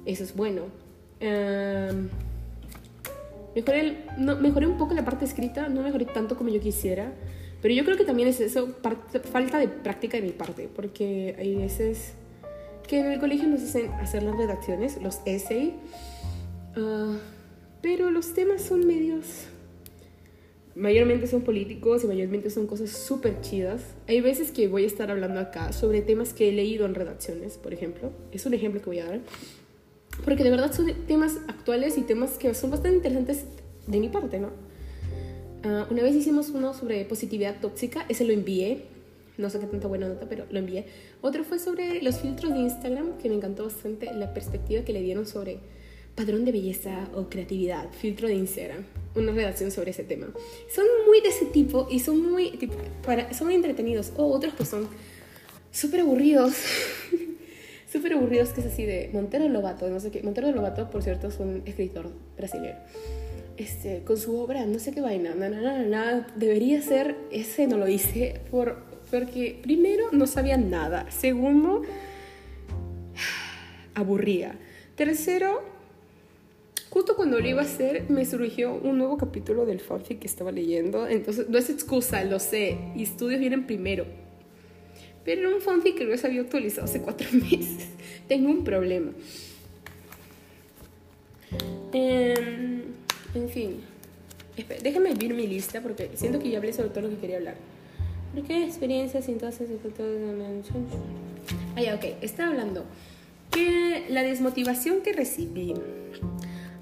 Eso 0.06 0.24
es 0.24 0.36
bueno. 0.36 0.64
mejoré, 3.56 4.04
no, 4.18 4.36
mejoré 4.36 4.68
un 4.68 4.78
poco 4.78 4.94
la 4.94 5.06
parte 5.06 5.26
escrita, 5.26 5.70
no 5.70 5.82
mejoré 5.82 6.06
tanto 6.06 6.36
como 6.38 6.50
yo 6.50 6.60
quisiera. 6.60 7.14
Pero 7.62 7.74
yo 7.74 7.86
creo 7.86 7.98
que 7.98 8.04
también 8.04 8.30
es 8.30 8.40
eso, 8.40 8.76
falta 9.32 9.58
de 9.58 9.68
práctica 9.68 10.18
de 10.18 10.24
mi 10.24 10.32
parte, 10.32 10.70
porque 10.74 11.36
hay 11.40 11.56
veces 11.56 12.14
que 12.88 13.00
en 13.00 13.12
el 13.12 13.20
colegio 13.20 13.48
nos 13.48 13.62
hacen 13.62 13.92
hacer 13.92 14.24
las 14.24 14.36
redacciones, 14.36 15.02
los 15.02 15.20
essays, 15.26 15.74
ah, 16.76 17.18
pero 17.82 18.12
los 18.12 18.34
temas 18.34 18.62
son 18.62 18.86
medios... 18.86 19.48
Mayormente 20.76 21.26
son 21.26 21.42
políticos 21.42 22.04
y 22.04 22.08
mayormente 22.08 22.52
son 22.52 22.68
cosas 22.68 22.92
súper 22.92 23.42
chidas. 23.42 23.82
Hay 24.08 24.22
veces 24.22 24.52
que 24.52 24.68
voy 24.68 24.84
a 24.84 24.86
estar 24.86 25.10
hablando 25.10 25.40
acá 25.40 25.74
sobre 25.74 26.04
temas 26.04 26.34
que 26.34 26.50
he 26.50 26.52
leído 26.52 26.86
en 26.86 26.94
redacciones, 26.94 27.58
por 27.58 27.74
ejemplo. 27.74 28.12
Es 28.32 28.46
un 28.46 28.54
ejemplo 28.54 28.80
que 28.80 28.86
voy 28.86 29.00
a 29.00 29.06
dar. 29.06 29.22
Porque 30.24 30.44
de 30.44 30.52
verdad 30.52 30.72
son 30.72 30.94
temas 31.08 31.38
actuales 31.48 31.98
y 31.98 32.02
temas 32.02 32.38
que 32.38 32.54
son 32.54 32.70
bastante 32.70 32.98
interesantes 32.98 33.46
de 33.88 34.00
mi 34.00 34.10
parte, 34.10 34.38
¿no? 34.40 34.52
Ah, 35.64 35.88
una 35.90 36.04
vez 36.04 36.16
hicimos 36.16 36.50
uno 36.50 36.76
sobre 36.76 37.04
positividad 37.06 37.60
tóxica, 37.60 38.06
ese 38.08 38.24
lo 38.24 38.34
envié 38.34 38.86
no 39.38 39.50
sé 39.50 39.60
qué 39.60 39.68
tanta 39.68 39.88
buena 39.88 40.08
nota, 40.08 40.28
pero 40.28 40.46
lo 40.50 40.60
envié. 40.60 40.86
Otro 41.22 41.44
fue 41.44 41.60
sobre 41.60 42.02
los 42.02 42.18
filtros 42.18 42.54
de 42.54 42.60
Instagram, 42.60 43.18
que 43.18 43.30
me 43.30 43.36
encantó 43.36 43.66
bastante 43.66 44.14
la 44.14 44.34
perspectiva 44.34 44.84
que 44.84 44.94
le 44.94 45.02
dieron 45.02 45.26
sobre 45.26 45.60
padrón 46.16 46.46
de 46.46 46.52
belleza 46.52 47.08
o 47.14 47.30
creatividad, 47.30 47.92
filtro 47.92 48.28
de 48.28 48.34
Instagram, 48.34 48.86
una 49.16 49.32
redacción 49.32 49.70
sobre 49.70 49.92
ese 49.92 50.04
tema. 50.04 50.28
Son 50.74 50.86
muy 51.06 51.22
de 51.22 51.30
ese 51.30 51.46
tipo 51.46 51.88
y 51.92 52.00
son 52.00 52.32
muy, 52.32 52.52
tipo, 52.58 52.74
para, 53.06 53.34
son 53.34 53.52
entretenidos. 53.52 54.12
O 54.18 54.26
otros 54.26 54.56
que 54.56 54.66
son 54.66 54.88
súper 55.72 56.02
aburridos. 56.02 56.54
súper 57.92 58.14
aburridos 58.16 58.50
que 58.50 58.62
es 58.62 58.68
así 58.68 58.84
de 58.84 59.12
Montero 59.14 59.48
Lobato, 59.48 59.88
no 59.90 60.00
sé 60.00 60.10
qué. 60.10 60.24
Montero 60.24 60.52
Lobato, 60.52 60.90
por 60.90 61.04
cierto, 61.04 61.28
es 61.28 61.38
un 61.40 61.62
escritor 61.66 62.10
brasileño. 62.36 62.76
Este, 63.58 64.04
con 64.04 64.18
su 64.18 64.38
obra, 64.40 64.66
no 64.66 64.78
sé 64.78 64.92
qué 64.92 65.02
vaina, 65.02 65.34
nada, 65.34 66.28
debería 66.36 66.80
ser, 66.82 67.16
ese 67.32 67.66
no 67.66 67.78
lo 67.78 67.88
hice 67.88 68.42
por 68.52 68.87
porque 69.10 69.60
primero 69.62 70.10
no 70.12 70.28
sabía 70.28 70.58
nada, 70.58 71.10
segundo 71.12 71.84
aburría. 73.96 74.56
Tercero, 74.96 75.62
justo 76.90 77.16
cuando 77.16 77.40
lo 77.40 77.48
iba 77.48 77.62
a 77.62 77.66
hacer, 77.66 78.10
me 78.10 78.26
surgió 78.26 78.74
un 78.74 78.98
nuevo 78.98 79.18
capítulo 79.18 79.66
del 79.66 79.80
fanfic 79.80 80.20
que 80.20 80.28
estaba 80.28 80.52
leyendo. 80.52 81.08
Entonces, 81.08 81.50
no 81.50 81.58
es 81.58 81.70
excusa, 81.70 82.24
lo 82.24 82.40
sé. 82.40 82.78
Y 82.96 83.04
estudios 83.04 83.40
vienen 83.40 83.66
primero. 83.66 84.06
Pero 85.24 85.42
era 85.42 85.56
un 85.56 85.62
fanfic 85.62 85.98
que 85.98 86.06
no 86.06 86.16
se 86.18 86.28
había 86.28 86.42
actualizado 86.42 86.86
hace 86.86 87.02
cuatro 87.02 87.28
meses. 87.34 87.88
Tengo 88.28 88.50
un 88.50 88.64
problema. 88.64 89.12
Em, 91.94 92.84
en 93.34 93.50
fin. 93.50 93.82
déjame 94.84 95.14
ver 95.14 95.34
mi 95.34 95.48
lista 95.48 95.82
porque 95.82 96.12
siento 96.16 96.40
que 96.40 96.50
ya 96.50 96.58
hablé 96.58 96.74
sobre 96.74 96.90
todo 96.90 97.02
lo 97.02 97.10
que 97.10 97.18
quería 97.18 97.38
hablar. 97.38 97.56
¿Por 98.34 98.44
qué 98.44 98.66
experiencias 98.66 99.28
entonces 99.30 99.70
Ah, 101.76 101.82
ya, 101.82 101.96
ok. 101.96 102.06
Estaba 102.22 102.50
hablando 102.50 102.86
que 103.52 104.06
la 104.10 104.24
desmotivación 104.24 105.02
que 105.02 105.14
recibí. 105.14 105.74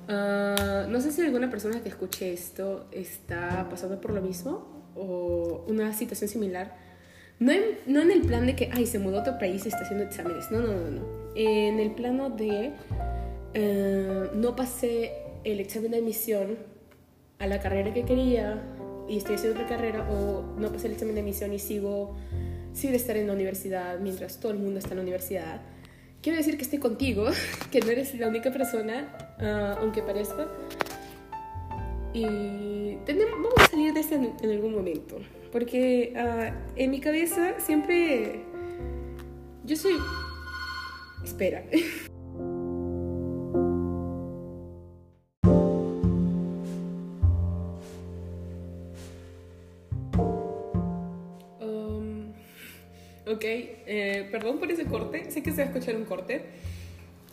Ah, 0.07 0.85
no 0.89 1.01
sé 1.01 1.11
si 1.11 1.21
alguna 1.21 1.49
persona 1.49 1.81
que 1.81 1.89
escuche 1.89 2.33
esto 2.33 2.87
está 2.91 3.67
pasando 3.69 3.99
por 3.99 4.11
lo 4.11 4.21
mismo 4.21 4.65
o 4.95 5.65
una 5.67 5.93
situación 5.93 6.29
similar. 6.29 6.75
No 7.39 7.51
en, 7.51 7.63
no 7.85 8.01
en 8.01 8.11
el 8.11 8.21
plan 8.21 8.45
de 8.45 8.55
que, 8.55 8.69
ay, 8.73 8.85
se 8.85 8.97
mudó 8.97 9.17
a 9.17 9.21
otro 9.21 9.37
país 9.37 9.65
y 9.65 9.69
está 9.69 9.81
haciendo 9.81 10.05
exámenes. 10.05 10.51
No, 10.51 10.61
no, 10.61 10.73
no, 10.73 10.91
no. 10.91 11.01
En 11.35 11.79
el 11.79 11.91
plano 11.91 12.29
de 12.29 12.71
eh, 13.53 14.29
no 14.33 14.55
pasé 14.55 15.13
el 15.43 15.59
examen 15.59 15.91
de 15.91 15.97
admisión 15.97 16.57
a 17.39 17.47
la 17.47 17.59
carrera 17.59 17.93
que 17.93 18.03
quería 18.03 18.61
y 19.07 19.17
estoy 19.17 19.35
haciendo 19.35 19.59
otra 19.59 19.69
carrera 19.69 20.07
o 20.09 20.43
no 20.57 20.71
pasé 20.71 20.87
el 20.87 20.93
examen 20.93 21.15
de 21.15 21.21
admisión 21.21 21.53
y 21.53 21.59
sigo 21.59 22.15
sin 22.73 22.93
estar 22.93 23.15
en 23.17 23.27
la 23.27 23.33
universidad 23.33 23.99
mientras 23.99 24.39
todo 24.39 24.51
el 24.51 24.59
mundo 24.59 24.79
está 24.79 24.91
en 24.91 24.97
la 24.97 25.03
universidad. 25.03 25.61
Quiero 26.21 26.37
decir 26.37 26.57
que 26.57 26.63
estoy 26.63 26.79
contigo, 26.79 27.27
que 27.71 27.79
no 27.81 27.91
eres 27.91 28.13
la 28.15 28.27
única 28.27 28.51
persona, 28.51 29.15
ah, 29.39 29.77
aunque 29.79 30.01
parezca. 30.01 30.47
Y 32.13 32.95
tenemos, 33.05 33.33
vamos 33.33 33.53
a 33.57 33.67
salir 33.67 33.93
de 33.93 33.99
esto 33.99 34.15
en, 34.15 34.49
algún 34.49 34.73
momento. 34.73 35.17
Porque 35.51 36.13
ah, 36.17 36.51
en 36.75 36.91
mi 36.91 36.99
cabeza 36.99 37.59
siempre... 37.59 38.43
Yo 39.65 39.75
soy... 39.75 39.95
Espera. 41.23 41.63
Ok, 53.27 53.43
eh, 53.43 54.27
perdón 54.31 54.59
por 54.59 54.71
ese 54.71 54.85
corte, 54.85 55.31
sé 55.31 55.41
que 55.41 55.49
se 55.49 55.57
va 55.57 55.63
a 55.63 55.65
escuchar 55.71 55.95
un 55.95 56.05
corte, 56.05 56.43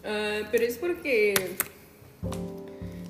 ah, 0.04 0.40
pero 0.50 0.64
es 0.64 0.78
porque 0.78 1.34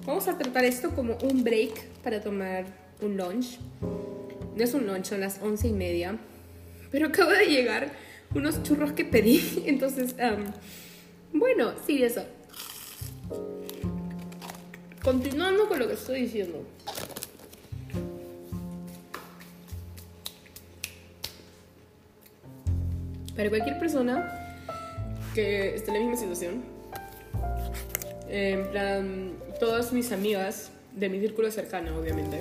vamos 0.04 0.26
a 0.26 0.36
tratar 0.36 0.64
esto 0.64 0.90
como 0.90 1.16
un 1.22 1.44
break 1.44 1.86
para 2.02 2.20
tomar 2.20 2.64
un 3.00 3.16
lunch. 3.16 3.58
No 4.56 4.64
es 4.64 4.74
un 4.74 4.86
lunch, 4.88 5.04
son 5.04 5.20
las 5.20 5.40
once 5.40 5.68
y 5.68 5.72
media, 5.72 6.18
pero 6.90 7.06
acaba 7.06 7.34
de 7.34 7.46
llegar 7.46 7.92
unos 8.34 8.64
churros 8.64 8.92
que 8.92 9.04
pedí, 9.04 9.62
entonces, 9.66 10.16
bueno, 11.32 11.74
sí, 11.86 12.02
eso. 12.02 12.24
Continuando 15.04 15.68
con 15.68 15.78
lo 15.78 15.86
que 15.86 15.94
estoy 15.94 16.22
diciendo. 16.22 16.66
Para 23.36 23.48
cualquier 23.48 23.78
persona 23.78 24.30
que 25.34 25.74
esté 25.74 25.90
en 25.90 25.94
la 25.94 26.00
misma 26.00 26.16
situación, 26.16 26.62
en 28.28 28.66
plan, 28.68 29.32
todas 29.60 29.92
mis 29.92 30.12
amigas 30.12 30.70
de 30.94 31.08
mi 31.08 31.20
círculo 31.20 31.50
cercano, 31.50 31.98
obviamente, 31.98 32.40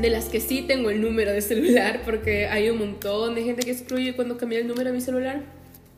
de 0.00 0.10
las 0.10 0.26
que 0.26 0.40
sí 0.40 0.62
tengo 0.62 0.90
el 0.90 1.00
número 1.00 1.32
de 1.32 1.42
celular, 1.42 2.02
porque 2.04 2.46
hay 2.46 2.70
un 2.70 2.78
montón 2.78 3.34
de 3.34 3.42
gente 3.42 3.62
que 3.62 3.72
excluye 3.72 4.14
cuando 4.14 4.38
cambié 4.38 4.60
el 4.60 4.66
número 4.66 4.90
de 4.90 4.96
mi 4.96 5.00
celular. 5.00 5.42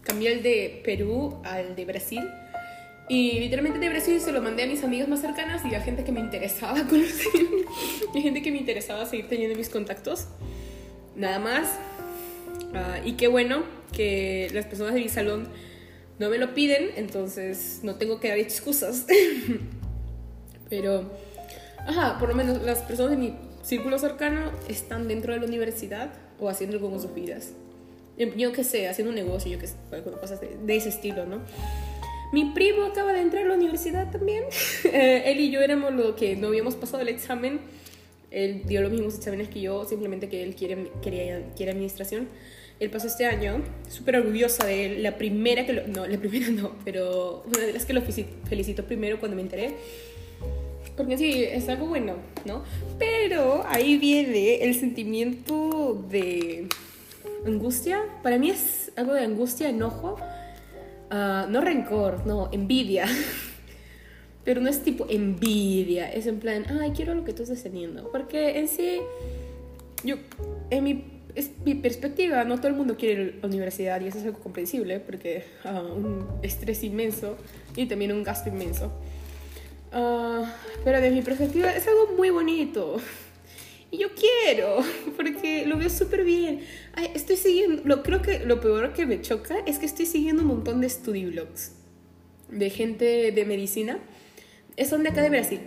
Cambié 0.03 0.33
el 0.33 0.43
de 0.43 0.81
Perú 0.85 1.41
al 1.45 1.77
de 1.77 1.85
Brasil. 1.85 2.23
Y 3.09 3.39
literalmente 3.39 3.79
de 3.79 3.89
Brasil 3.89 4.21
se 4.21 4.33
lo 4.33 4.43
mandé 4.43 4.65
a 4.65 4.67
mis 4.67 4.83
amigas 4.83 5.07
más 5.07 5.21
cercanas 5.21 5.63
y 5.71 5.75
a 5.75 5.81
gente 5.81 6.03
que 6.03 6.13
me 6.13 6.21
interesaba 6.21 6.85
conocer. 6.89 7.33
y 8.15 8.21
gente 8.21 8.43
que 8.43 8.51
me 8.51 8.59
interesaba 8.59 9.07
seguir 9.07 9.29
teniendo 9.29 9.57
mis 9.57 9.69
contactos. 9.69 10.27
Nada 11.15 11.39
más. 11.39 11.79
Ah, 12.75 13.01
y 13.05 13.13
qué 13.13 13.29
bueno 13.29 13.65
que 13.93 14.49
las 14.53 14.67
personas 14.67 14.95
de 14.95 15.01
mi 15.01 15.09
salón 15.09 15.49
no 16.19 16.31
me 16.31 16.39
lo 16.39 16.55
piden, 16.55 16.91
entonces 16.97 17.81
no 17.83 17.97
tengo 17.97 18.21
que 18.21 18.29
dar 18.29 18.39
excusas. 18.39 19.07
Pero, 20.71 21.11
ajá, 21.79 22.19
por 22.19 22.29
lo 22.29 22.35
menos 22.35 22.63
las 22.63 22.79
personas 22.81 23.13
de 23.13 23.17
mi 23.19 23.35
círculo 23.63 23.99
cercano 23.99 24.51
están 24.69 25.09
dentro 25.09 25.33
de 25.33 25.41
la 25.41 25.47
universidad 25.47 26.13
o 26.41 26.49
haciendo 26.49 26.77
algo 26.77 26.91
con 26.91 27.01
sus 27.01 27.15
vidas. 27.15 27.53
Yo 28.37 28.53
qué 28.53 28.63
sé, 28.63 28.89
haciendo 28.89 29.11
un 29.11 29.17
negocio, 29.17 29.51
yo 29.51 29.59
qué 29.59 29.67
sé, 29.67 29.75
cosas 30.21 30.41
de, 30.41 30.57
de, 30.65 30.77
ese 30.77 30.91
estilo, 30.91 31.27
¿no? 31.27 31.41
Mi 32.33 32.47
primo 32.53 32.85
acaba 32.85 33.13
de 33.13 33.21
entrar 33.21 33.45
a 33.45 33.49
la 33.49 33.55
universidad 33.55 34.11
también. 34.11 34.45
Eh, 34.85 35.31
él 35.31 35.41
y 35.41 35.51
yo 35.51 35.61
éramos 35.61 35.93
lo 35.93 36.17
que 36.17 36.37
no 36.37 36.49
habíamos 36.49 36.77
pasado 36.77 37.03
el 37.03 37.09
examen. 37.09 37.61
Él 38.31 38.63
dio 38.67 38.81
los 38.83 38.91
mismos 38.91 39.17
exámenes 39.17 39.49
que 39.49 39.61
yo, 39.61 39.85
simplemente 39.85 40.29
que 40.29 40.43
él 40.43 40.55
quiere, 40.55 40.91
quería, 41.03 41.43
quiere 41.57 41.73
administración. 41.73 42.29
Él 42.83 42.91
pasó 42.91 43.07
este 43.07 43.27
año, 43.27 43.63
súper 43.89 44.17
orgullosa 44.17 44.67
de 44.67 44.87
él, 44.87 45.03
la 45.05 45.17
primera 45.17 45.65
que 45.65 45.73
lo, 45.73 45.87
no, 45.87 46.05
la 46.05 46.19
primera 46.19 46.49
no, 46.49 46.73
pero 46.85 47.45
una 47.47 47.65
de 47.65 47.73
las 47.73 47.87
que 47.87 47.93
lo 47.93 48.03
felicito 48.03 48.85
primero 48.85 49.21
cuando 49.21 49.37
me 49.37 49.43
enteré. 49.43 49.77
Porque 50.97 51.17
sí, 51.17 51.45
es 51.45 51.69
algo 51.69 51.87
bueno, 51.87 52.17
¿no? 52.45 52.65
Pero 52.99 53.65
ahí 53.69 53.99
viene 53.99 54.65
el 54.65 54.75
sentimiento 54.75 56.05
de 56.11 56.67
angustia. 57.47 58.03
Para 58.25 58.37
mí 58.37 58.51
es 58.51 58.91
algo 58.97 59.15
de 59.15 59.27
angustia, 59.27 59.69
enojo. 59.69 60.17
Uh, 61.09 61.49
no 61.49 61.61
rencor, 61.61 62.27
no, 62.27 62.49
envidia. 62.51 63.07
Pero 64.45 64.61
no 64.61 64.69
es 64.69 64.83
tipo 64.83 65.07
envidia, 65.09 66.13
es 66.13 66.27
en 66.27 66.41
plan, 66.41 66.67
ay, 66.81 66.91
quiero 66.91 67.15
lo 67.15 67.25
que 67.25 67.33
tú 67.33 67.45
estás 67.45 67.63
teniendo. 67.63 68.11
Porque 68.11 68.59
en 68.59 68.67
sí, 68.67 68.99
yo, 70.03 70.17
en 70.71 70.83
mi 70.83 71.12
es 71.35 71.51
mi 71.65 71.75
perspectiva, 71.75 72.45
no 72.45 72.57
todo 72.57 72.69
el 72.69 72.75
mundo 72.75 72.97
quiere 72.97 73.37
la 73.41 73.49
universidad 73.49 74.01
y 74.01 74.09
eso 74.09 74.19
es 74.19 74.25
algo 74.25 74.39
comprensible 74.41 75.01
porque 75.01 75.45
uh, 75.65 75.93
un 75.93 76.27
estrés 76.43 76.83
inmenso 76.85 77.37
y 77.77 77.87
también 77.87 78.13
un 78.13 78.23
gasto 78.23 78.49
inmenso. 78.49 78.93
Uh, 79.93 80.45
pero 80.85 81.01
desde 81.01 81.15
mi 81.15 81.23
perspectiva 81.23 81.71
es 81.73 81.87
algo 81.87 82.15
muy 82.17 82.31
bonito. 82.31 82.97
Y 83.91 83.99
yo 83.99 84.09
quiero, 84.15 84.79
porque 85.17 85.67
lo 85.67 85.77
veo 85.77 85.91
súper 85.91 86.25
bien. 86.25 86.61
Ay, 86.95 87.11
estoy 87.15 87.37
siguiendo, 87.37 87.83
lo, 87.85 88.03
creo 88.03 88.23
que 88.23 88.41
lo 88.41 88.61
peor 88.61 88.93
que 88.93 89.07
me 89.07 89.21
choca 89.21 89.57
es 89.67 89.79
que 89.79 89.87
estoy 89.87 90.07
siguiendo 90.07 90.43
un 90.43 90.49
montón 90.49 90.81
de 90.81 90.89
study 90.89 91.27
blogs 91.27 91.73
de 92.49 92.71
gente 92.71 93.33
de 93.33 93.45
medicina. 93.45 93.99
Son 94.89 95.03
de 95.03 95.11
acá 95.11 95.23
de 95.23 95.31
Brasil. 95.31 95.61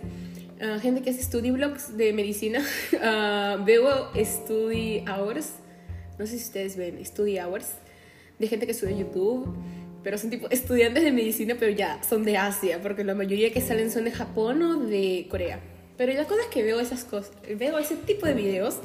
Ah, 0.60 0.78
gente 0.80 1.02
que 1.02 1.10
hace 1.10 1.22
study 1.22 1.50
blogs 1.50 1.96
de 1.96 2.12
medicina. 2.12 2.64
Uh, 2.92 3.62
veo 3.64 4.08
study 4.14 5.04
hours. 5.06 5.52
No 6.18 6.26
sé 6.26 6.38
si 6.38 6.44
ustedes 6.44 6.76
ven 6.76 7.04
study 7.04 7.38
hours. 7.38 7.72
De 8.38 8.48
gente 8.48 8.66
que 8.66 8.72
sube 8.72 8.96
YouTube. 8.96 9.54
Pero 10.02 10.16
son 10.16 10.30
tipo 10.30 10.48
estudiantes 10.50 11.04
de 11.04 11.12
medicina, 11.12 11.56
pero 11.58 11.72
ya 11.72 12.02
son 12.02 12.24
de 12.24 12.38
Asia. 12.38 12.80
Porque 12.80 13.04
la 13.04 13.14
mayoría 13.14 13.52
que 13.52 13.60
salen 13.60 13.90
son 13.90 14.04
de 14.04 14.12
Japón 14.12 14.62
o 14.62 14.76
de 14.76 15.26
Corea. 15.30 15.60
Pero 15.98 16.12
la 16.14 16.24
cosa 16.24 16.42
es 16.42 16.48
que 16.48 16.62
veo 16.62 16.80
esas 16.80 17.04
cosas. 17.04 17.32
Veo 17.58 17.78
ese 17.78 17.96
tipo 17.96 18.26
de 18.26 18.32
videos. 18.32 18.78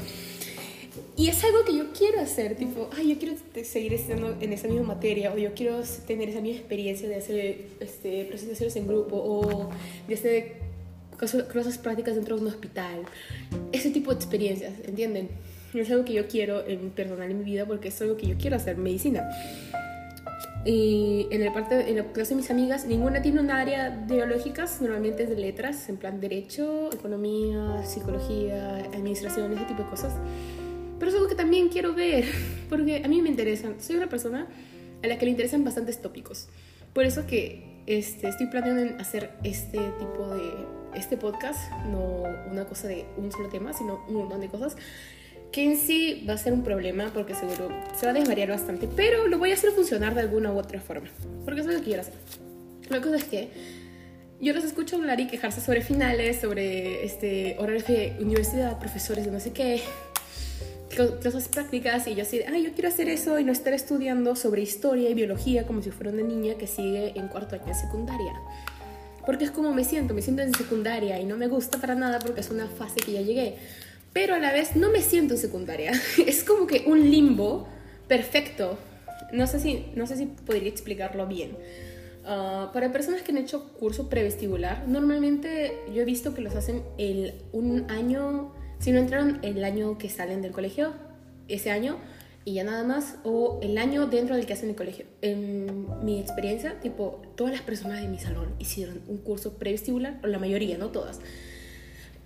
Y 1.16 1.30
es 1.30 1.42
algo 1.44 1.64
que 1.64 1.76
yo 1.76 1.94
quiero 1.94 2.20
hacer, 2.20 2.56
tipo, 2.56 2.90
ay, 2.98 3.14
yo 3.14 3.18
quiero 3.18 3.36
seguir 3.64 3.94
estudiando 3.94 4.36
en 4.42 4.52
esa 4.52 4.68
misma 4.68 4.88
materia, 4.88 5.32
o 5.32 5.38
yo 5.38 5.54
quiero 5.54 5.82
tener 6.06 6.28
esa 6.30 6.42
misma 6.42 6.60
experiencia 6.60 7.08
de 7.08 7.16
hacer 7.16 7.66
este, 7.80 8.26
presentaciones 8.26 8.76
en 8.76 8.88
grupo, 8.88 9.16
o 9.16 9.70
de 10.08 10.14
hacer 10.14 10.61
cosas 11.22 11.78
prácticas 11.78 12.16
dentro 12.16 12.36
de 12.36 12.42
un 12.42 12.48
hospital, 12.48 13.04
ese 13.72 13.92
tipo 13.92 14.12
de 14.12 14.18
experiencias, 14.18 14.74
¿entienden? 14.86 15.30
Es 15.74 15.90
algo 15.90 16.04
que 16.04 16.14
yo 16.14 16.28
quiero 16.28 16.66
en 16.68 16.90
personal 16.90 17.32
en 17.32 17.40
mi 17.40 17.46
vida 17.46 17.66
porque 17.66 17.88
es 17.88 18.02
algo 18.02 18.18
que 18.18 18.28
yo 18.28 18.36
quiero 18.38 18.58
hacer, 18.58 18.78
medicina. 18.78 19.30
Y 20.64 21.28
en, 21.32 21.42
el 21.42 21.52
parte, 21.52 21.90
en 21.90 21.98
la 21.98 22.04
clase 22.12 22.32
de 22.32 22.42
mis 22.42 22.52
amigas, 22.52 22.86
ninguna 22.86 23.22
tiene 23.22 23.40
un 23.40 23.50
área 23.50 23.90
de 23.90 24.16
biológicas, 24.16 24.80
normalmente 24.82 25.24
es 25.24 25.30
de 25.30 25.36
letras, 25.36 25.90
en 25.90 25.98
plan 25.98 26.20
derecho, 26.20 26.92
economía, 26.94 27.84
psicología, 27.84 28.78
administración, 28.94 29.54
ese 29.54 29.66
tipo 29.66 29.84
de 29.84 29.90
cosas. 29.90 30.14
Pero 31.00 31.10
es 31.10 31.16
algo 31.16 31.28
que 31.28 31.36
también 31.36 31.70
quiero 31.70 31.96
ver, 31.96 32.26
porque 32.70 33.02
a 33.04 33.08
mí 33.08 33.22
me 33.22 33.30
interesan. 33.30 33.82
Soy 33.82 33.96
una 33.96 34.08
persona 34.08 34.48
a 35.04 35.08
la 35.08 35.18
que 35.18 35.26
le 35.26 35.32
interesan 35.32 35.64
bastantes 35.64 36.00
tópicos. 36.00 36.48
Por 36.94 37.06
eso 37.06 37.26
que 37.26 37.82
este, 37.88 38.28
estoy 38.28 38.48
planeando 38.48 39.02
hacer 39.02 39.32
este 39.44 39.80
tipo 39.98 40.28
de 40.28 40.81
este 40.96 41.18
podcast, 41.18 41.72
no 41.92 42.24
una 42.52 42.66
cosa 42.66 42.88
de 42.88 43.06
un 43.18 43.32
solo 43.32 43.50
tema, 43.50 43.74
sino 43.74 44.04
un 44.08 44.16
montón 44.16 44.42
de 44.42 44.48
cosas. 44.48 44.76
que 45.52 45.66
en 45.66 45.76
sí 45.76 46.26
va 46.28 46.36
a 46.36 46.38
ser 46.38 46.54
un 46.54 46.64
problema 46.64 47.12
porque 47.14 47.36
seguro 47.36 47.70
se 48.00 48.06
va 48.06 48.12
a 48.12 48.16
desvariar 48.16 48.50
bastante, 48.50 48.88
pero 48.88 49.28
lo 49.28 49.38
voy 49.38 49.52
a 49.52 49.56
hacer 49.56 49.72
funcionar 49.72 50.16
de 50.16 50.22
alguna 50.22 50.54
u 50.54 50.58
otra 50.58 50.80
forma, 50.80 51.10
porque 51.44 51.60
eso 51.60 51.70
es 51.70 51.76
lo 51.76 51.82
que 51.82 51.88
quiero 51.88 52.02
hacer. 52.02 52.14
La 52.90 53.02
cosa 53.02 53.18
es 53.18 53.26
que 53.26 53.50
yo 54.40 54.54
los 54.54 54.64
escucho 54.64 54.96
hablar 54.96 55.20
y 55.20 55.28
quejarse 55.28 55.62
sobre 55.62 55.82
finales, 55.82 56.40
sobre 56.42 57.06
este, 57.06 57.56
horarios 57.60 57.86
de 57.86 58.16
universidad, 58.20 58.80
profesores 58.80 59.26
de 59.26 59.32
no 59.32 59.40
sé 59.40 59.52
qué, 59.52 59.82
clases 61.22 61.48
prácticas, 61.48 62.08
y 62.08 62.16
yo 62.16 62.24
así, 62.24 62.42
ah, 62.48 62.58
yo 62.58 62.74
quiero 62.74 62.90
hacer 62.90 63.08
eso 63.08 63.40
y 63.40 63.44
no 63.44 63.52
estar 63.52 63.74
estudiando 63.74 64.36
sobre 64.36 64.62
historia 64.62 65.10
y 65.10 65.14
biología 65.14 65.66
como 65.66 65.82
si 65.82 65.92
fuera 65.92 66.12
una 66.12 66.24
niña 66.24 66.56
que 66.56 66.68
sigue 66.68 67.14
en 67.16 67.28
cuarto 67.28 67.56
año 67.56 67.66
de 67.66 67.74
secundaria. 67.76 68.34
Porque 69.26 69.46
es 69.46 69.52
como 69.52 69.74
me 69.74 69.84
siento, 69.84 70.14
me 70.14 70.22
siento 70.22 70.42
en 70.42 70.54
secundaria 70.54 71.20
y 71.20 71.26
no 71.26 71.38
me 71.38 71.48
gusta 71.48 71.80
para 71.80 71.96
nada 71.96 72.20
porque 72.20 72.42
es 72.42 72.50
una 72.50 72.68
fase 72.68 73.00
que 73.00 73.14
ya 73.14 73.22
llegué. 73.22 73.56
Pero 74.14 74.36
a 74.36 74.40
la 74.40 74.52
vez 74.52 74.76
no 74.76 74.92
me 74.92 75.02
siento 75.02 75.36
en 75.36 75.40
secundaria. 75.40 75.92
Es 76.26 76.44
como 76.44 76.68
que 76.68 76.84
un 76.88 77.10
limbo 77.10 77.68
perfecto. 78.08 78.78
No 79.32 79.48
sé 79.48 79.60
si, 79.60 79.86
no 79.96 80.08
sé 80.08 80.18
si 80.18 80.26
podría 80.26 80.70
explicarlo 80.70 81.28
bien. 81.28 81.58
Ah, 82.26 82.70
para 82.74 82.92
personas 82.92 83.22
que 83.22 83.32
han 83.32 83.38
hecho 83.38 83.74
curso 83.74 84.10
prevestibular, 84.10 84.88
normalmente 84.88 85.80
yo 85.94 86.02
he 86.02 86.06
visto 86.06 86.34
que 86.34 86.42
los 86.42 86.56
hacen 86.56 86.84
el, 86.98 87.34
un 87.52 87.90
año, 87.90 88.54
si 88.80 88.92
no 88.92 89.00
entraron 89.00 89.40
el 89.42 89.64
año 89.64 89.98
que 89.98 90.10
salen 90.10 90.42
del 90.42 90.52
colegio, 90.52 90.94
ese 91.48 91.72
año, 91.72 91.98
y 92.44 92.54
ya 92.54 92.64
nada 92.64 92.84
más, 92.84 93.18
o 93.24 93.60
el 93.62 93.78
año 93.78 94.08
dentro 94.08 94.36
del 94.36 94.46
que 94.46 94.54
hacen 94.54 94.70
el 94.70 94.76
colegio. 94.76 95.06
En 95.22 95.86
mi 96.04 96.20
experiencia, 96.20 96.80
tipo, 96.80 97.22
todas 97.36 97.54
las 97.54 97.62
personas 97.62 98.02
de 98.02 98.08
mi 98.08 98.18
salón 98.18 98.54
hicieron 98.58 99.02
un 99.08 99.18
curso 99.18 99.54
prevestibular, 99.54 100.20
o 100.24 100.28
la 100.28 100.40
mayoría, 100.40 100.78
no 100.78 100.90
todas, 100.90 101.20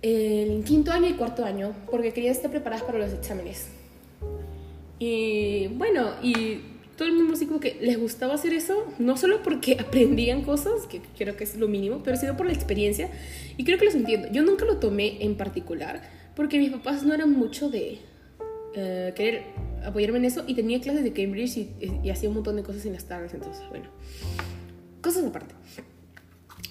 el 0.02 0.64
quinto 0.64 0.92
año 0.92 1.08
y 1.08 1.14
cuarto 1.14 1.44
año, 1.44 1.74
porque 1.90 2.12
querían 2.12 2.32
estar 2.32 2.50
preparadas 2.50 2.84
para 2.84 2.98
los 2.98 3.12
exámenes. 3.12 3.68
Y 4.98 5.66
bueno, 5.68 6.12
y 6.22 6.60
todo 6.96 7.08
el 7.08 7.14
mundo 7.14 7.34
así 7.34 7.46
como 7.46 7.60
que 7.60 7.76
les 7.80 7.98
gustaba 7.98 8.34
hacer 8.34 8.54
eso, 8.54 8.86
no 8.98 9.16
solo 9.18 9.42
porque 9.42 9.76
aprendían 9.80 10.42
cosas, 10.42 10.86
que 10.88 11.02
creo 11.18 11.36
que 11.36 11.44
es 11.44 11.56
lo 11.56 11.68
mínimo, 11.68 12.00
pero 12.02 12.16
sino 12.16 12.36
por 12.36 12.46
la 12.46 12.52
experiencia. 12.52 13.10
Y 13.56 13.64
creo 13.64 13.78
que 13.78 13.84
los 13.84 13.94
entiendo. 13.94 14.28
Yo 14.32 14.42
nunca 14.42 14.64
lo 14.64 14.78
tomé 14.78 15.22
en 15.22 15.36
particular, 15.36 16.02
porque 16.34 16.58
mis 16.58 16.70
papás 16.70 17.02
no 17.02 17.12
eran 17.12 17.32
mucho 17.32 17.68
de 17.68 17.98
eh, 18.74 19.12
querer 19.14 19.44
apoyarme 19.86 20.18
en 20.18 20.24
eso, 20.26 20.44
y 20.46 20.54
tenía 20.54 20.80
clases 20.80 21.04
de 21.04 21.12
Cambridge 21.12 21.56
y, 21.56 21.70
y 22.02 22.10
hacía 22.10 22.28
un 22.28 22.34
montón 22.34 22.56
de 22.56 22.62
cosas 22.62 22.84
en 22.86 22.92
las 22.92 23.04
tardes, 23.04 23.32
entonces, 23.34 23.62
bueno, 23.70 23.86
cosas 25.00 25.24
aparte. 25.24 25.54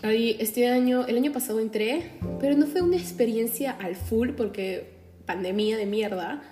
Ahí, 0.02 0.36
este 0.40 0.68
año, 0.68 1.08
el 1.08 1.18
año 1.18 1.32
pasado 1.32 1.60
entré, 1.60 2.12
pero 2.40 2.56
no 2.56 2.68
fue 2.68 2.82
una 2.82 2.98
experiencia 2.98 3.72
al 3.72 3.96
full 3.96 4.32
porque 4.32 4.94
pandemia 5.26 5.78
de 5.78 5.86
mierda 5.86 6.44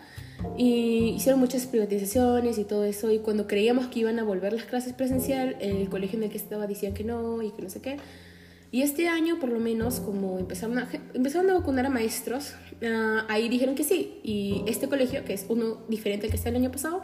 y 0.57 1.13
hicieron 1.15 1.39
muchas 1.39 1.67
privatizaciones 1.67 2.57
y 2.57 2.63
todo 2.63 2.83
eso. 2.83 3.11
Y 3.11 3.19
cuando 3.19 3.47
creíamos 3.47 3.87
que 3.87 3.99
iban 3.99 4.19
a 4.19 4.23
volver 4.23 4.53
las 4.53 4.63
clases 4.63 4.93
presencial, 4.93 5.55
el 5.59 5.89
colegio 5.89 6.17
en 6.17 6.23
el 6.23 6.29
que 6.29 6.37
estaba 6.37 6.67
decían 6.67 6.93
que 6.93 7.03
no 7.03 7.41
y 7.41 7.51
que 7.51 7.61
no 7.61 7.69
sé 7.69 7.81
qué. 7.81 7.97
Y 8.73 8.81
este 8.81 9.07
año, 9.07 9.39
por 9.39 9.49
lo 9.49 9.59
menos, 9.59 9.99
como 9.99 10.39
empezaron 10.39 10.79
a, 10.79 10.89
empezaron 11.13 11.47
a 11.51 11.53
vacunar 11.53 11.85
a 11.85 11.89
maestros, 11.89 12.55
ah, 12.83 13.23
ahí 13.29 13.47
dijeron 13.47 13.75
que 13.75 13.83
sí. 13.83 14.19
Y 14.23 14.63
este 14.65 14.89
colegio, 14.89 15.23
que 15.23 15.33
es 15.33 15.45
uno 15.47 15.77
diferente 15.89 16.25
al 16.25 16.31
que 16.31 16.37
está 16.37 16.49
el 16.49 16.55
año 16.55 16.71
pasado, 16.71 17.03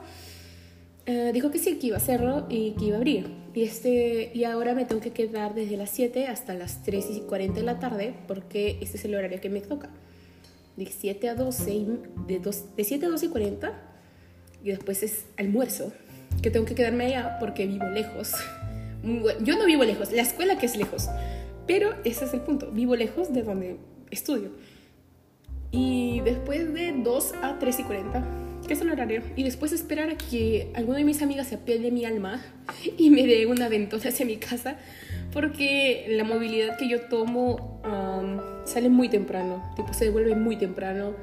uh, 1.08 1.32
dijo 1.32 1.52
que 1.52 1.60
sí, 1.60 1.78
que 1.78 1.86
iba 1.86 1.98
a 1.98 2.00
hacerlo 2.00 2.48
y 2.50 2.72
que 2.72 2.86
iba 2.86 2.96
a 2.96 2.98
abrir. 2.98 3.28
Y, 3.54 3.62
este, 3.62 4.32
y 4.34 4.46
ahora 4.46 4.74
me 4.74 4.86
tengo 4.86 5.00
que 5.00 5.12
quedar 5.12 5.54
desde 5.54 5.78
las 5.78 5.92
7 5.92 6.26
hasta 6.26 6.56
las 6.56 6.82
3 6.82 7.06
y 7.12 7.20
40 7.22 7.60
de 7.60 7.66
la 7.66 7.78
tarde 7.78 8.16
porque 8.28 8.80
este 8.82 8.98
es 8.98 9.06
el 9.06 9.14
horario 9.14 9.40
que 9.40 9.50
me 9.50 9.62
toca 9.62 9.92
de 10.76 10.88
7 10.88 11.30
a 11.30 11.36
12, 11.36 11.86
de, 12.26 12.40
de 12.40 12.84
7 12.84 13.06
a 13.06 13.10
12 13.10 13.26
y 13.26 13.30
40, 13.30 13.74
y 14.64 14.70
después 14.70 15.04
es 15.04 15.26
almuerzo, 15.38 15.92
que 16.42 16.50
tengo 16.50 16.66
que 16.66 16.74
quedarme 16.74 17.06
allá 17.06 17.38
porque 17.40 17.68
vivo 17.68 17.86
lejos. 17.90 18.32
Yo 19.44 19.58
no 19.58 19.66
vivo 19.66 19.84
lejos, 19.84 20.12
la 20.12 20.22
escuela 20.22 20.58
que 20.58 20.66
es 20.66 20.76
lejos, 20.78 21.08
pero 21.70 21.94
ese 22.04 22.26
es 22.26 22.34
el 22.34 22.42
punto, 22.42 22.72
vivo 22.72 22.96
lejos 22.96 23.32
de 23.32 23.44
donde 23.44 23.78
estudio. 24.10 24.50
Y 25.70 26.20
después 26.22 26.74
de 26.74 26.96
2 26.98 27.34
a 27.44 27.60
3 27.60 27.80
y 27.82 27.84
40, 27.84 28.26
que 28.66 28.74
es 28.74 28.82
el 28.82 28.90
horario, 28.90 29.22
y 29.36 29.44
después 29.44 29.72
esperar 29.72 30.10
a 30.10 30.18
que 30.18 30.72
alguno 30.74 30.98
de 30.98 31.04
mis 31.04 31.22
amigas 31.22 31.46
se 31.46 31.56
apele 31.56 31.92
mi 31.92 32.06
alma 32.06 32.42
y 32.98 33.12
me 33.12 33.28
dé 33.28 33.46
una 33.46 33.70
ventona 33.70 34.06
hacia 34.06 34.26
mi 34.26 34.38
casa, 34.38 34.78
porque 35.32 36.08
la 36.10 36.24
movilidad 36.24 36.76
que 36.76 36.90
yo 36.90 37.02
tomo 37.02 37.80
sale 38.66 38.90
muy 38.90 39.08
temprano, 39.08 39.72
tipo 39.76 39.94
se 39.94 40.06
devuelve 40.06 40.34
muy 40.34 40.58
temprano 40.58 41.14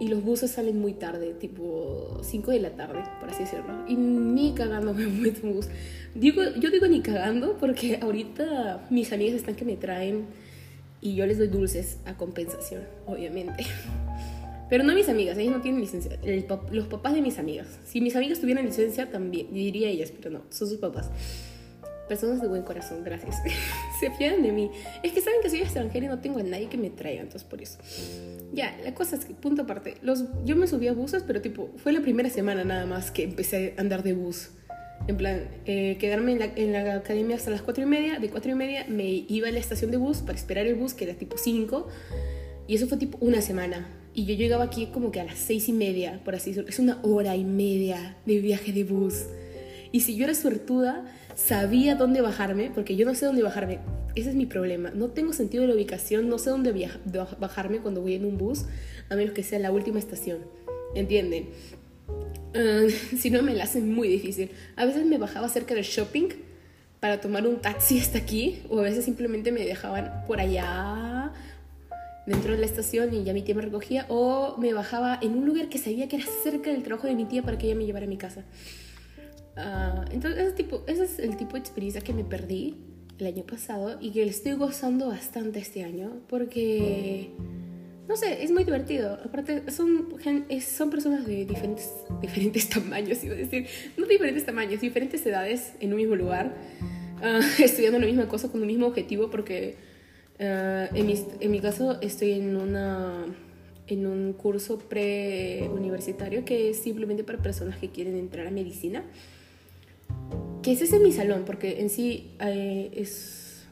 y 0.00 0.08
los 0.08 0.24
buses 0.24 0.50
salen 0.50 0.80
muy 0.80 0.92
tarde, 0.92 1.34
tipo 1.34 2.18
5 2.22 2.50
de 2.50 2.60
la 2.60 2.70
tarde, 2.70 3.02
por 3.20 3.30
así 3.30 3.44
decirlo. 3.44 3.84
Y 3.86 3.96
ni 3.96 4.52
cagando 4.52 4.92
me 4.92 5.06
meto 5.08 5.46
un 5.46 5.54
bus. 5.54 5.68
Digo, 6.14 6.42
yo 6.58 6.70
digo 6.70 6.86
ni 6.86 7.00
cagando 7.00 7.56
porque 7.58 7.98
ahorita 8.02 8.86
mis 8.90 9.12
amigas 9.12 9.34
están 9.34 9.54
que 9.54 9.64
me 9.64 9.76
traen 9.76 10.26
y 11.00 11.14
yo 11.14 11.26
les 11.26 11.38
doy 11.38 11.48
dulces 11.48 11.98
a 12.06 12.16
compensación, 12.16 12.82
obviamente. 13.06 13.66
Pero 14.70 14.82
no 14.82 14.94
mis 14.94 15.08
amigas, 15.08 15.36
ellas 15.36 15.54
no 15.54 15.60
tienen 15.60 15.80
licencia. 15.80 16.18
los 16.72 16.86
papás 16.86 17.12
de 17.12 17.20
mis 17.20 17.38
amigas. 17.38 17.78
Si 17.84 18.00
mis 18.00 18.16
amigas 18.16 18.40
tuvieran 18.40 18.64
licencia, 18.64 19.10
también 19.10 19.52
diría 19.52 19.88
ellas, 19.88 20.10
pero 20.10 20.30
no, 20.30 20.42
son 20.48 20.68
sus 20.68 20.78
papás 20.78 21.10
personas 22.08 22.40
de 22.40 22.48
buen 22.48 22.62
corazón, 22.62 23.02
gracias. 23.04 23.36
se 24.00 24.10
fían 24.10 24.42
de 24.42 24.52
mí. 24.52 24.70
Es 25.02 25.12
que 25.12 25.20
saben 25.20 25.40
que 25.42 25.50
soy 25.50 25.60
extranjera 25.60 26.06
y 26.06 26.08
no 26.08 26.18
tengo 26.20 26.38
a 26.38 26.42
nadie 26.42 26.68
que 26.68 26.76
me 26.76 26.90
traiga, 26.90 27.22
entonces 27.22 27.44
por 27.44 27.62
eso. 27.62 27.78
Ya, 28.52 28.76
la 28.84 28.94
cosa 28.94 29.16
es 29.16 29.24
que, 29.24 29.34
punto 29.34 29.62
aparte, 29.62 29.96
los, 30.02 30.24
yo 30.44 30.56
me 30.56 30.66
subí 30.66 30.88
a 30.88 30.92
buses, 30.92 31.22
pero 31.26 31.40
tipo, 31.40 31.70
fue 31.76 31.92
la 31.92 32.00
primera 32.00 32.30
semana 32.30 32.64
nada 32.64 32.86
más 32.86 33.10
que 33.10 33.24
empecé 33.24 33.74
a 33.76 33.80
andar 33.80 34.02
de 34.02 34.12
bus. 34.12 34.50
En 35.06 35.16
plan, 35.16 35.48
eh, 35.66 35.96
quedarme 35.98 36.32
en 36.32 36.38
la, 36.38 36.44
en 36.56 36.72
la, 36.72 36.94
academia 36.94 37.36
hasta 37.36 37.50
las 37.50 37.62
cuatro 37.62 37.82
y 37.82 37.86
media, 37.86 38.18
de 38.18 38.30
cuatro 38.30 38.52
y 38.52 38.54
media 38.54 38.86
me 38.88 39.04
iba 39.28 39.48
a 39.48 39.50
la 39.50 39.58
estación 39.58 39.90
de 39.90 39.96
bus 39.96 40.18
para 40.18 40.38
esperar 40.38 40.66
el 40.66 40.76
bus, 40.76 40.94
que 40.94 41.04
era 41.04 41.14
tipo 41.14 41.36
5, 41.36 41.88
y 42.66 42.74
eso 42.74 42.86
fue 42.86 42.96
tipo 42.96 43.18
una 43.20 43.42
semana. 43.42 43.86
Y 44.14 44.26
yo 44.26 44.34
llegaba 44.34 44.64
aquí 44.64 44.86
como 44.86 45.10
que 45.10 45.20
a 45.20 45.24
las 45.24 45.38
seis 45.38 45.68
y 45.68 45.72
media, 45.72 46.20
por 46.24 46.34
así 46.36 46.50
decirlo. 46.50 46.70
Es 46.70 46.78
una 46.78 47.00
hora 47.02 47.36
y 47.36 47.44
media 47.44 48.16
de 48.24 48.38
viaje 48.38 48.72
de 48.72 48.84
bus. 48.84 49.24
Y 49.90 50.00
si 50.00 50.16
yo 50.16 50.24
era 50.24 50.34
suertuda, 50.34 51.04
sabía 51.34 51.94
dónde 51.94 52.20
bajarme, 52.20 52.70
porque 52.74 52.96
yo 52.96 53.06
no 53.06 53.14
sé 53.14 53.26
dónde 53.26 53.42
bajarme. 53.42 53.80
Ese 54.14 54.30
es 54.30 54.36
mi 54.36 54.46
problema. 54.46 54.90
No 54.90 55.08
tengo 55.08 55.32
sentido 55.32 55.62
de 55.62 55.68
la 55.68 55.74
ubicación, 55.74 56.28
no 56.28 56.38
sé 56.38 56.50
dónde 56.50 56.88
bajarme 57.38 57.78
cuando 57.78 58.00
voy 58.00 58.14
en 58.14 58.24
un 58.24 58.38
bus, 58.38 58.64
a 59.10 59.16
menos 59.16 59.34
que 59.34 59.42
sea 59.42 59.58
la 59.58 59.72
última 59.72 59.98
estación. 59.98 60.38
¿Entienden? 60.94 61.48
Ah, 62.54 62.86
si 63.18 63.30
no, 63.30 63.42
me 63.42 63.54
la 63.54 63.64
hacen 63.64 63.92
muy 63.92 64.08
difícil. 64.08 64.50
A 64.76 64.84
veces 64.84 65.04
me 65.06 65.18
bajaba 65.18 65.48
cerca 65.48 65.74
del 65.74 65.84
shopping 65.84 66.28
para 67.00 67.20
tomar 67.20 67.46
un 67.46 67.60
taxi 67.60 67.98
hasta 67.98 68.18
aquí, 68.18 68.62
o 68.70 68.78
a 68.78 68.82
veces 68.82 69.04
simplemente 69.04 69.52
me 69.52 69.64
dejaban 69.64 70.24
por 70.26 70.40
allá 70.40 71.32
dentro 72.26 72.52
de 72.52 72.58
la 72.58 72.64
estación 72.64 73.12
y 73.12 73.24
ya 73.24 73.34
mi 73.34 73.42
tía 73.42 73.54
me 73.54 73.60
recogía, 73.60 74.06
o 74.08 74.56
me 74.58 74.72
bajaba 74.72 75.18
en 75.20 75.36
un 75.36 75.44
lugar 75.44 75.68
que 75.68 75.76
sabía 75.76 76.08
que 76.08 76.16
era 76.16 76.24
cerca 76.42 76.70
del 76.70 76.82
trabajo 76.82 77.06
de 77.06 77.14
mi 77.14 77.26
tía 77.26 77.42
para 77.42 77.58
que 77.58 77.66
ella 77.66 77.74
me 77.74 77.84
llevara 77.84 78.06
a 78.06 78.08
mi 78.08 78.16
casa. 78.16 78.44
Ah, 79.56 80.04
entonces, 80.10 80.40
ese, 80.40 80.52
tipo, 80.52 80.82
ese 80.86 81.04
es 81.04 81.18
el 81.18 81.36
tipo 81.36 81.52
de 81.52 81.60
experiencia 81.60 82.00
que 82.00 82.12
me 82.12 82.24
perdí 82.24 82.74
el 83.18 83.26
año 83.26 83.44
pasado 83.44 83.98
y 84.00 84.10
que 84.10 84.22
estoy 84.24 84.52
gozando 84.52 85.08
bastante 85.08 85.60
este 85.60 85.84
año 85.84 86.20
porque, 86.28 87.30
no 88.08 88.16
sé, 88.16 88.42
es 88.42 88.50
muy 88.50 88.64
divertido. 88.64 89.18
Aparte, 89.24 89.70
son, 89.70 90.08
son 90.60 90.90
personas 90.90 91.26
de 91.26 91.44
diferentes, 91.44 91.92
diferentes 92.20 92.68
tamaños, 92.68 93.22
iba 93.22 93.34
a 93.34 93.38
decir, 93.38 93.66
no 93.96 94.06
diferentes 94.06 94.44
tamaños, 94.44 94.80
diferentes 94.80 95.24
edades 95.24 95.74
en 95.80 95.92
un 95.92 95.98
mismo 95.98 96.16
lugar, 96.16 96.54
uh, 97.22 97.62
estudiando 97.62 98.00
la 98.00 98.06
misma 98.06 98.28
cosa 98.28 98.50
con 98.50 98.60
el 98.60 98.66
mismo 98.66 98.86
objetivo 98.86 99.30
porque 99.30 99.76
uh, 100.40 100.96
en, 100.96 101.06
mi, 101.06 101.14
en 101.38 101.50
mi 101.50 101.60
caso 101.60 102.00
estoy 102.00 102.32
en 102.32 102.56
una 102.56 103.24
en 103.86 104.06
un 104.06 104.32
curso 104.32 104.78
pre-universitario 104.78 106.46
que 106.46 106.70
es 106.70 106.78
simplemente 106.78 107.22
para 107.22 107.42
personas 107.42 107.76
que 107.76 107.90
quieren 107.90 108.16
entrar 108.16 108.46
a 108.46 108.50
medicina 108.50 109.04
que 110.62 110.72
ese 110.72 110.84
es 110.84 111.00
mi 111.00 111.12
salón, 111.12 111.42
porque 111.44 111.80
en 111.80 111.90
sí 111.90 112.30
eh, 112.40 112.90
es 112.94 113.64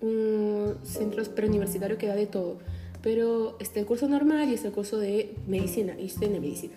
un 0.00 0.76
centro 0.82 1.22
preuniversitario 1.34 1.98
que 1.98 2.06
da 2.06 2.14
de 2.14 2.26
todo. 2.26 2.58
Pero 3.02 3.56
está 3.60 3.80
el 3.80 3.86
curso 3.86 4.08
normal 4.08 4.48
y 4.50 4.54
está 4.54 4.68
el 4.68 4.74
curso 4.74 4.98
de 4.98 5.34
medicina, 5.46 5.94
y 5.98 6.06
estoy 6.06 6.26
en 6.26 6.40
medicina. 6.40 6.74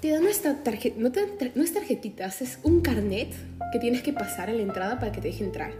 Te 0.00 0.10
dan 0.10 0.26
esta 0.26 0.62
tarjeta, 0.62 0.96
no, 0.98 1.10
no 1.54 1.62
es 1.62 1.72
tarjetitas, 1.72 2.42
es 2.42 2.58
un 2.62 2.80
carnet 2.80 3.34
que 3.72 3.78
tienes 3.78 4.02
que 4.02 4.12
pasar 4.12 4.50
a 4.50 4.52
la 4.52 4.62
entrada 4.62 4.98
para 4.98 5.10
que 5.10 5.20
te 5.20 5.28
deje 5.28 5.44
entrar. 5.44 5.72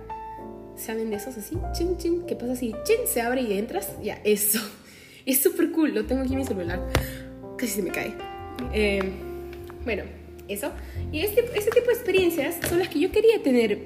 ¿Saben 0.77 1.09
de 1.11 1.17
esos 1.17 1.37
así? 1.39 1.57
Chin, 1.73 1.97
chin, 1.97 2.27
¿qué 2.27 2.37
pasa 2.37 2.53
así? 2.53 2.75
Chin, 2.85 3.07
se 3.07 3.23
abre 3.23 3.43
y 3.43 3.53
entras. 3.57 3.93
Ya, 4.03 4.21
eso. 4.25 4.61
Es 5.27 5.43
súper 5.43 5.73
cool, 5.73 5.93
lo 5.93 6.07
tengo 6.07 6.23
aquí 6.23 6.35
en 6.35 6.39
mi 6.39 6.45
celular. 6.45 6.89
Casi 7.59 7.73
se 7.73 7.83
me 7.83 7.91
cae. 7.91 8.15
Eh, 8.73 9.03
bueno, 9.85 10.05
eso. 10.49 10.71
Y 11.13 11.21
este, 11.21 11.41
este 11.41 11.71
tipo 11.71 11.87
de 11.87 11.93
experiencias 11.93 12.57
son 12.69 12.79
las 12.79 12.89
que 12.89 13.01
yo 13.01 13.11
quería 13.11 13.43
tener, 13.43 13.79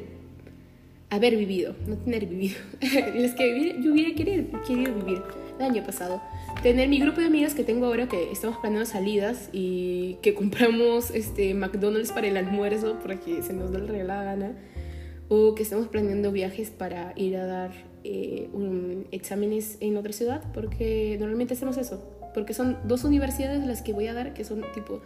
haber 1.11 1.37
vivido, 1.37 1.75
no 1.87 1.97
tener 1.97 2.27
vivido, 2.27 2.57
las 2.81 3.35
que 3.35 3.77
yo 3.83 3.93
hubiera 3.93 4.15
querido, 4.15 4.45
querido 4.67 4.95
vivir. 4.95 5.23
el 5.59 5.65
año 5.65 5.85
pasado, 5.85 6.23
tener 6.63 6.89
mi 6.89 6.99
grupo 6.99 7.21
de 7.21 7.27
amigas 7.27 7.55
que 7.55 7.65
tengo 7.65 7.87
ahora 7.87 8.09
que 8.09 8.31
estamos 8.31 8.59
planeando 8.59 8.87
salidas 8.87 9.49
y 9.53 10.17
que 10.23 10.35
compramos 10.35 11.11
este 11.11 11.55
McDonald's 11.55 12.13
para 12.13 12.29
el 12.29 12.37
almuerzo 12.37 12.99
porque 13.03 13.43
se 13.43 13.53
nos 13.53 13.73
da 13.73 13.79
la 13.79 14.23
gana 14.23 14.53
o 15.29 15.55
que 15.55 15.63
estamos 15.63 15.89
planeando 15.89 16.33
viajes 16.33 16.71
para 16.71 17.13
ir 17.17 17.37
a 17.37 17.47
dar 17.47 17.71
eh, 18.03 18.49
un, 18.53 19.07
exámenes 19.13 19.79
en 19.81 19.97
otra 19.97 20.13
ciudad 20.13 20.43
porque 20.53 21.17
normalmente 21.19 21.55
hacemos 21.55 21.77
eso 21.77 22.03
porque 22.35 22.53
son 22.53 22.77
dos 22.85 23.05
universidades 23.05 23.65
las 23.67 23.83
que 23.83 23.93
voy 23.93 24.09
a 24.09 24.15
dar 24.15 24.35
que 24.35 24.45
son 24.45 24.65
tipo 24.75 25.01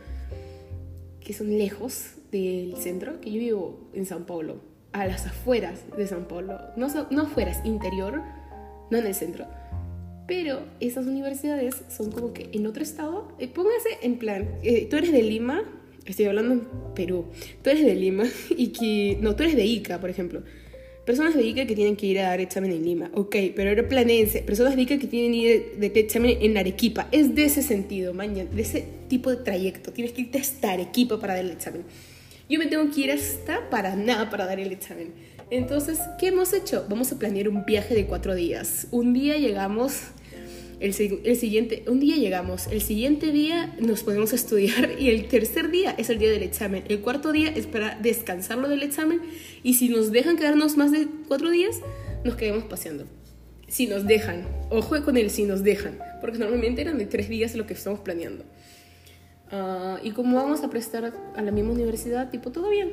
que 1.25 1.33
son 1.33 1.59
lejos 1.59 2.13
del 2.31 2.77
centro 2.77 3.21
que 3.21 3.33
yo 3.33 3.39
vivo 3.41 3.91
en 3.95 4.07
San 4.07 4.25
Paulo 4.27 4.61
a 4.93 5.07
las 5.07 5.27
afueras 5.27 5.81
de 5.97 6.07
San 6.07 6.27
Paulo 6.27 6.59
no, 6.77 6.89
no 7.11 7.23
afueras 7.23 7.65
interior 7.65 8.23
no 8.91 8.99
en 8.99 9.07
el 9.07 9.15
centro 9.15 9.47
pero 10.27 10.63
esas 10.81 11.07
universidades 11.07 11.83
son 11.95 12.11
como 12.11 12.33
que 12.33 12.49
en 12.53 12.67
otro 12.67 12.83
estado, 12.83 13.29
eh, 13.39 13.49
póngase 13.49 13.99
en 14.03 14.19
plan, 14.19 14.49
eh, 14.63 14.87
tú 14.89 14.97
eres 14.97 15.13
de 15.13 15.23
Lima, 15.23 15.65
estoy 16.07 16.27
hablando 16.27 16.55
en 16.55 16.63
Perú, 16.95 17.27
tú 17.63 17.71
eres 17.71 17.85
de 17.85 17.95
Lima 17.95 18.25
y 18.57 18.69
que, 18.69 19.19
no, 19.21 19.37
tú 19.37 19.43
eres 19.43 19.57
de 19.57 19.67
Ica, 19.67 20.01
por 20.01 20.11
ejemplo. 20.11 20.43
Personas 21.05 21.35
de 21.35 21.43
Ica 21.43 21.67
que 21.67 21.75
tienen 21.75 21.97
que 21.97 22.07
ir 22.07 22.19
a 22.19 22.29
dar 22.29 22.41
examen 22.41 22.73
en 22.73 22.83
Lima, 22.83 23.11
ok, 23.13 23.37
pero 23.55 23.69
ahora 23.69 23.87
planeense, 23.87 24.41
personas 24.41 24.75
de 24.75 24.83
Ica 24.83 24.99
que 24.99 25.07
tienen 25.07 25.33
que 25.33 25.39
ir 25.39 25.77
de, 25.77 26.01
examen 26.01 26.39
en 26.41 26.57
Arequipa, 26.57 27.09
es 27.13 27.35
de 27.35 27.45
ese 27.45 27.63
sentido, 27.63 28.15
mañana, 28.15 28.49
de 28.51 28.63
ese 28.63 28.87
tipo 29.09 29.29
de 29.29 29.37
trayecto, 29.37 29.93
tienes 29.93 30.15
que 30.15 30.23
irte 30.23 30.39
hasta 30.39 30.73
Arequipa 30.73 31.21
para 31.21 31.35
dar 31.35 31.45
el 31.45 31.51
examen. 31.51 31.85
Yo 32.49 32.59
me 32.59 32.67
tengo 32.67 32.91
que 32.91 33.03
ir 33.03 33.11
hasta 33.11 33.69
para 33.69 33.97
nada 33.97 34.31
para 34.31 34.47
dar 34.47 34.61
el 34.61 34.73
examen. 34.73 35.13
Entonces, 35.51 35.99
¿qué 36.19 36.29
hemos 36.29 36.53
hecho? 36.53 36.87
Vamos 36.89 37.13
a 37.13 37.19
planear 37.19 37.49
un 37.49 37.65
viaje 37.65 37.95
de 37.95 38.07
cuatro 38.07 38.35
días. 38.35 38.87
Un 38.91 39.13
día 39.13 39.37
llegamos, 39.37 40.05
el, 40.85 40.93
siguiente, 41.37 41.83
un 41.87 41.99
día 41.99 42.17
llegamos, 42.17 42.67
el 42.67 42.83
siguiente 42.83 43.33
día 43.33 43.75
nos 43.81 44.03
podemos 44.03 44.35
estudiar 44.35 44.91
y 44.99 45.09
el 45.09 45.29
tercer 45.29 45.71
día 45.71 45.95
es 45.97 46.11
el 46.11 46.19
día 46.19 46.31
del 46.31 46.43
examen. 46.43 46.85
El 46.89 47.01
cuarto 47.01 47.33
día 47.33 47.49
es 47.49 47.67
para 47.67 47.99
descansarlo 47.99 48.69
del 48.69 48.83
examen 48.83 49.21
y 49.63 49.75
si 49.75 49.89
nos 49.89 50.13
dejan 50.13 50.37
quedarnos 50.37 50.77
más 50.77 50.93
de 50.93 51.09
cuatro 51.27 51.51
días, 51.51 51.77
nos 52.25 52.37
quedamos 52.37 52.65
paseando. 52.65 53.07
Si 53.67 53.87
nos 53.87 54.07
dejan, 54.07 54.47
ojo 54.71 55.03
con 55.05 55.17
el 55.17 55.31
si 55.31 55.45
nos 55.45 55.63
dejan, 55.63 55.99
porque 56.21 56.39
normalmente 56.39 56.83
eran 56.83 56.99
de 56.99 57.07
tres 57.07 57.31
días 57.31 57.55
lo 57.55 57.67
que 57.67 57.73
estamos 57.73 58.01
planeando. 58.01 58.45
Ah, 59.51 59.99
y 60.03 60.11
como 60.11 60.37
vamos 60.37 60.63
a 60.63 60.69
prestar 60.69 61.15
a 61.35 61.43
la 61.43 61.51
misma 61.51 61.73
universidad, 61.73 62.31
tipo, 62.31 62.53
todo 62.53 62.69
bien, 62.69 62.93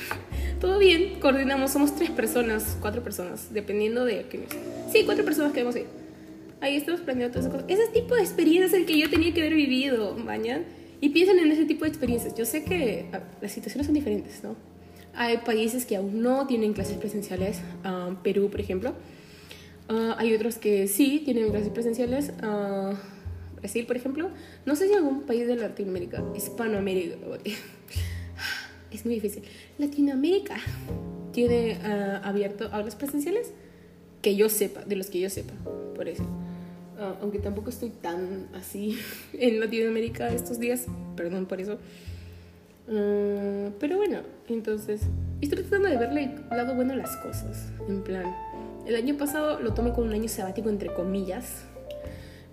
todo 0.60 0.78
bien, 0.78 1.18
coordinamos, 1.18 1.70
somos 1.70 1.96
tres 1.96 2.10
personas, 2.10 2.76
cuatro 2.80 3.02
personas, 3.02 3.54
dependiendo 3.54 4.04
de... 4.04 4.26
Que, 4.26 4.46
sí, 4.92 5.04
cuatro 5.06 5.24
personas 5.24 5.52
que 5.52 5.62
vamos. 5.62 5.76
Ahí 6.62 6.76
estamos 6.76 7.00
planeando 7.00 7.32
todas 7.32 7.46
esas 7.46 7.60
cosas. 7.60 7.76
Ese 7.76 7.92
tipo 7.92 8.14
de 8.14 8.22
experiencias 8.22 8.72
el 8.72 8.86
que 8.86 8.96
yo 8.96 9.10
tenía 9.10 9.34
que 9.34 9.40
haber 9.40 9.54
vivido, 9.54 10.14
mañana. 10.14 10.62
Y 11.00 11.08
piensen 11.08 11.40
en 11.40 11.50
ese 11.50 11.64
tipo 11.64 11.84
de 11.84 11.88
experiencias. 11.88 12.36
Yo 12.36 12.44
sé 12.44 12.62
que 12.62 13.06
ah, 13.12 13.20
las 13.40 13.50
situaciones 13.50 13.86
son 13.86 13.94
diferentes, 13.94 14.44
¿no? 14.44 14.54
Hay 15.12 15.38
países 15.38 15.84
que 15.84 15.96
aún 15.96 16.22
no 16.22 16.46
tienen 16.46 16.72
clases 16.72 16.96
presenciales, 16.98 17.60
uh, 17.84 18.14
Perú, 18.22 18.48
por 18.48 18.60
ejemplo. 18.60 18.94
Uh, 19.90 20.14
hay 20.16 20.32
otros 20.34 20.58
que 20.58 20.86
sí 20.86 21.20
tienen 21.24 21.50
clases 21.50 21.70
presenciales, 21.70 22.32
uh, 22.44 22.94
Brasil, 23.56 23.84
por 23.84 23.96
ejemplo. 23.96 24.30
No 24.64 24.76
sé 24.76 24.86
si 24.86 24.94
algún 24.94 25.22
país 25.22 25.48
de 25.48 25.56
Latinoamérica, 25.56 26.22
Hispanoamérica, 26.36 27.16
es 28.92 29.04
muy 29.04 29.16
difícil. 29.16 29.42
Latinoamérica 29.78 30.58
tiene 31.32 31.76
uh, 31.82 32.24
abierto 32.24 32.68
aulas 32.70 32.94
presenciales 32.94 33.52
que 34.22 34.36
yo 34.36 34.48
sepa, 34.48 34.84
de 34.84 34.94
los 34.94 35.08
que 35.08 35.18
yo 35.18 35.28
sepa, 35.28 35.54
por 35.96 36.08
eso. 36.08 36.22
Uh, 37.02 37.16
aunque 37.20 37.40
tampoco 37.40 37.70
estoy 37.70 37.90
tan 37.90 38.46
así 38.54 38.96
en 39.32 39.58
Latinoamérica 39.58 40.28
estos 40.28 40.60
días, 40.60 40.86
perdón 41.16 41.46
por 41.46 41.60
eso. 41.60 41.78
Uh, 42.88 43.70
pero 43.80 43.96
bueno, 43.96 44.20
entonces 44.48 45.02
estoy 45.40 45.62
tratando 45.62 45.88
de 45.88 45.96
verle 45.96 46.30
el 46.50 46.56
lado 46.56 46.74
bueno 46.74 46.92
a 46.92 46.96
las 46.96 47.16
cosas. 47.16 47.72
En 47.88 48.02
plan, 48.02 48.32
el 48.86 48.94
año 48.94 49.16
pasado 49.16 49.58
lo 49.60 49.74
tomé 49.74 49.92
como 49.92 50.06
un 50.06 50.12
año 50.12 50.28
sabático, 50.28 50.68
entre 50.68 50.92
comillas, 50.94 51.64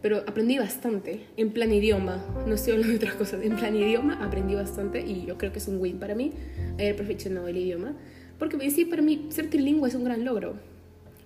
pero 0.02 0.18
aprendí 0.26 0.58
bastante 0.58 1.28
en 1.38 1.52
plan 1.52 1.72
idioma, 1.72 2.24
no 2.48 2.56
estoy 2.56 2.74
hablando 2.74 2.94
de 2.94 2.98
otras 2.98 3.16
cosas, 3.16 3.44
en 3.44 3.56
plan 3.56 3.76
idioma 3.76 4.24
aprendí 4.24 4.56
bastante 4.56 5.02
y 5.02 5.26
yo 5.26 5.38
creo 5.38 5.52
que 5.52 5.60
es 5.60 5.68
un 5.68 5.80
win 5.80 6.00
para 6.00 6.16
mí 6.16 6.32
haber 6.76 6.96
perfeccionado 6.96 7.48
el 7.50 7.58
idioma, 7.58 7.94
porque 8.40 8.72
sí 8.72 8.86
para 8.86 9.02
mí 9.04 9.28
ser 9.30 9.50
trilingüe 9.50 9.90
es 9.90 9.96
un 9.96 10.06
gran 10.06 10.26
logro. 10.26 10.56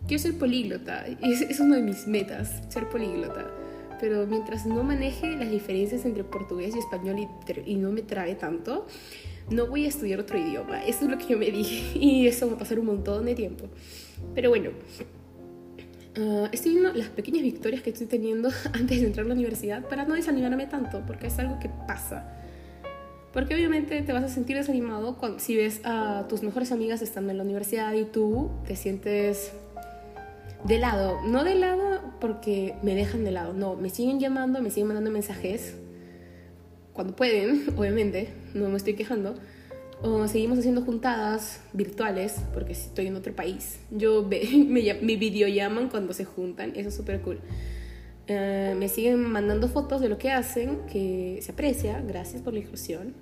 Quiero 0.07 0.21
ser 0.21 0.37
políglota, 0.37 1.05
es, 1.21 1.41
es 1.41 1.59
una 1.59 1.77
de 1.77 1.81
mis 1.81 2.07
metas, 2.07 2.61
ser 2.69 2.89
políglota, 2.89 3.51
pero 3.99 4.27
mientras 4.27 4.65
no 4.65 4.83
maneje 4.83 5.35
las 5.35 5.49
diferencias 5.49 6.05
entre 6.05 6.23
portugués 6.23 6.75
y 6.75 6.79
español 6.79 7.19
y, 7.19 7.71
y 7.71 7.75
no 7.75 7.91
me 7.91 8.01
trae 8.01 8.35
tanto, 8.35 8.85
no 9.49 9.67
voy 9.67 9.85
a 9.85 9.89
estudiar 9.89 10.19
otro 10.19 10.37
idioma, 10.37 10.83
eso 10.83 11.05
es 11.05 11.11
lo 11.11 11.17
que 11.17 11.27
yo 11.27 11.37
me 11.37 11.51
dije 11.51 11.97
y 11.99 12.27
eso 12.27 12.47
va 12.47 12.53
a 12.53 12.57
pasar 12.57 12.79
un 12.79 12.87
montón 12.87 13.25
de 13.25 13.35
tiempo. 13.35 13.65
Pero 14.35 14.49
bueno, 14.49 14.71
Uh, 16.15 16.47
estoy 16.51 16.73
viendo 16.73 16.93
las 16.93 17.07
pequeñas 17.07 17.41
victorias 17.41 17.81
que 17.81 17.89
estoy 17.89 18.05
teniendo 18.05 18.49
antes 18.73 19.01
de 19.01 19.07
entrar 19.07 19.25
a 19.25 19.29
la 19.29 19.33
universidad 19.33 19.87
para 19.89 20.05
no 20.05 20.13
desanimarme 20.13 20.67
tanto, 20.67 21.01
porque 21.07 21.25
es 21.27 21.39
algo 21.39 21.57
que 21.59 21.69
pasa. 21.87 22.37
Porque 23.33 23.55
obviamente 23.55 23.99
te 24.03 24.13
vas 24.13 24.23
a 24.23 24.29
sentir 24.29 24.55
desanimado 24.55 25.17
cuando, 25.17 25.39
si 25.39 25.55
ves 25.55 25.81
a 25.83 26.27
tus 26.29 26.43
mejores 26.43 26.71
amigas 26.71 27.01
estando 27.01 27.31
en 27.31 27.37
la 27.37 27.43
universidad 27.43 27.91
y 27.93 28.05
tú 28.05 28.51
te 28.67 28.75
sientes 28.75 29.53
de 30.65 30.77
lado. 30.79 31.21
No 31.25 31.43
de 31.43 31.55
lado 31.55 32.01
porque 32.19 32.75
me 32.83 32.95
dejan 32.95 33.23
de 33.23 33.31
lado, 33.31 33.53
no, 33.53 33.75
me 33.75 33.89
siguen 33.89 34.19
llamando, 34.19 34.61
me 34.61 34.69
siguen 34.69 34.87
mandando 34.87 35.11
mensajes 35.11 35.75
cuando 36.93 37.15
pueden, 37.15 37.69
obviamente, 37.77 38.29
no 38.53 38.69
me 38.69 38.77
estoy 38.77 38.95
quejando 38.95 39.35
o 40.03 40.27
seguimos 40.27 40.59
haciendo 40.59 40.81
juntadas 40.81 41.61
virtuales, 41.71 42.35
porque 42.53 42.73
estoy 42.73 43.07
en 43.07 43.15
otro 43.15 43.33
país. 43.33 43.79
Yo 43.89 44.23
me, 44.67 44.93
me 45.01 45.15
videollaman 45.15 45.89
cuando 45.89 46.13
se 46.13 46.25
juntan, 46.25 46.73
eso 46.75 46.89
es 46.89 46.95
súper 46.95 47.21
cool. 47.21 47.39
Eh, 48.27 48.75
me 48.77 48.87
siguen 48.89 49.19
mandando 49.19 49.67
fotos 49.67 50.01
de 50.01 50.09
lo 50.09 50.17
que 50.17 50.31
hacen, 50.31 50.79
que 50.91 51.39
se 51.41 51.53
aprecia, 51.53 52.01
gracias 52.01 52.41
por 52.41 52.53
la 52.53 52.59
inclusión. 52.59 53.13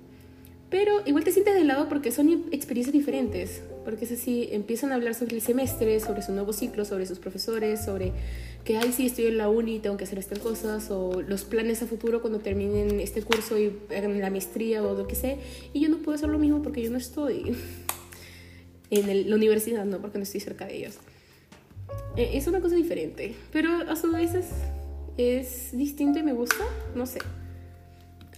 Pero 0.70 1.02
igual 1.06 1.22
te 1.22 1.32
sientes 1.32 1.54
de 1.54 1.64
lado 1.64 1.88
porque 1.88 2.10
son 2.10 2.46
experiencias 2.50 2.92
diferentes, 2.92 3.62
porque 3.84 4.04
es 4.04 4.12
así, 4.12 4.48
empiezan 4.52 4.92
a 4.92 4.96
hablar 4.96 5.14
sobre 5.14 5.36
el 5.36 5.42
semestre, 5.42 6.00
sobre 6.00 6.22
su 6.22 6.32
nuevo 6.32 6.52
ciclo, 6.52 6.84
sobre 6.84 7.06
sus 7.06 7.18
profesores, 7.18 7.84
sobre 7.84 8.12
que, 8.64 8.76
ay, 8.76 8.92
sí, 8.92 9.06
estoy 9.06 9.26
en 9.26 9.38
la 9.38 9.48
uni, 9.48 9.78
tengo 9.78 9.96
que 9.96 10.04
hacer 10.04 10.18
estas 10.18 10.38
cosas, 10.38 10.90
o 10.90 11.22
los 11.22 11.44
planes 11.44 11.82
a 11.82 11.86
futuro 11.86 12.20
cuando 12.20 12.38
terminen 12.38 13.00
este 13.00 13.22
curso 13.22 13.58
y 13.58 13.76
hagan 13.90 14.20
la 14.20 14.30
maestría 14.30 14.82
o 14.82 14.94
lo 14.94 15.06
que 15.06 15.14
sea, 15.14 15.36
y 15.72 15.80
yo 15.80 15.88
no 15.88 15.98
puedo 15.98 16.16
hacer 16.16 16.28
lo 16.28 16.38
mismo 16.38 16.62
porque 16.62 16.82
yo 16.82 16.90
no 16.90 16.98
estoy 16.98 17.56
en 18.90 19.30
la 19.30 19.36
universidad, 19.36 19.84
no, 19.84 19.98
porque 20.00 20.18
no 20.18 20.24
estoy 20.24 20.40
cerca 20.40 20.66
de 20.66 20.76
ellos. 20.76 20.98
Eh, 22.16 22.30
es 22.34 22.46
una 22.46 22.60
cosa 22.60 22.76
diferente, 22.76 23.34
pero 23.52 23.70
a 23.88 23.96
su 23.96 24.10
vez 24.12 24.34
es, 24.34 24.46
es 25.16 25.76
distinto 25.76 26.18
y 26.18 26.22
me 26.22 26.32
gusta, 26.32 26.64
no 26.94 27.06
sé. 27.06 27.18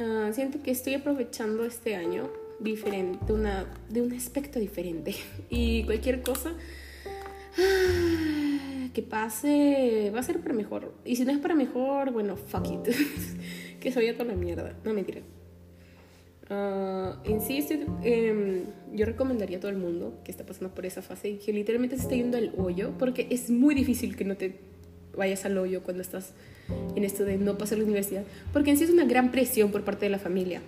Ah, 0.01 0.31
siento 0.33 0.61
que 0.63 0.71
estoy 0.73 0.95
aprovechando 0.95 1.65
este 1.65 1.95
año 1.95 2.29
diferente, 2.61 3.33
una, 3.33 3.67
de 3.89 4.03
un 4.03 4.13
aspecto 4.13 4.59
diferente. 4.59 5.15
Y 5.51 5.85
cualquier 5.85 6.23
cosa 6.23 6.55
ah, 7.59 8.89
que 8.93 9.03
pase 9.03 10.11
va 10.15 10.21
a 10.21 10.23
ser 10.23 10.41
para 10.41 10.55
mejor. 10.55 10.95
Y 11.05 11.17
si 11.17 11.25
no 11.25 11.33
es 11.33 11.39
para 11.39 11.55
mejor, 11.55 12.13
bueno, 12.13 12.37
fuck 12.37 12.67
it. 12.71 12.95
que 13.81 13.93
se 13.93 13.99
vaya 13.99 14.15
toda 14.15 14.27
la 14.27 14.35
mierda. 14.35 14.75
No, 14.85 14.95
mentira. 14.95 15.21
Uh, 16.51 17.17
en 17.25 17.41
sí, 17.41 17.67
em, 18.03 18.65
yo 18.93 19.07
recomendaría 19.07 19.57
a 19.57 19.61
todo 19.61 19.71
el 19.71 19.79
mundo 19.79 20.21
que 20.25 20.31
está 20.31 20.45
pasando 20.45 20.75
por 20.75 20.85
esa 20.85 21.01
fase 21.01 21.31
y 21.31 21.37
que 21.39 21.53
literalmente 21.55 21.97
se 21.97 22.03
esté 22.03 22.17
yendo 22.17 22.37
al 22.37 22.53
hoyo, 22.59 22.93
porque 22.99 23.27
es 23.31 23.49
muy 23.49 23.75
difícil 23.75 24.15
que 24.15 24.25
no 24.25 24.37
te 24.37 24.59
vayas 25.17 25.47
al 25.47 25.57
hoyo 25.57 25.83
cuando 25.83 26.03
estás 26.03 26.35
en 26.97 27.05
esto 27.05 27.25
de 27.25 27.39
no 27.39 27.57
pasar 27.57 27.79
la 27.79 27.85
universidad, 27.85 28.25
porque 28.53 28.71
en 28.71 28.77
sí 28.77 28.85
es 28.85 28.91
una 28.91 29.05
gran 29.05 29.31
presión 29.31 29.71
por 29.71 29.85
parte 29.85 30.05
de 30.05 30.11
la 30.11 30.19
familia 30.19 30.61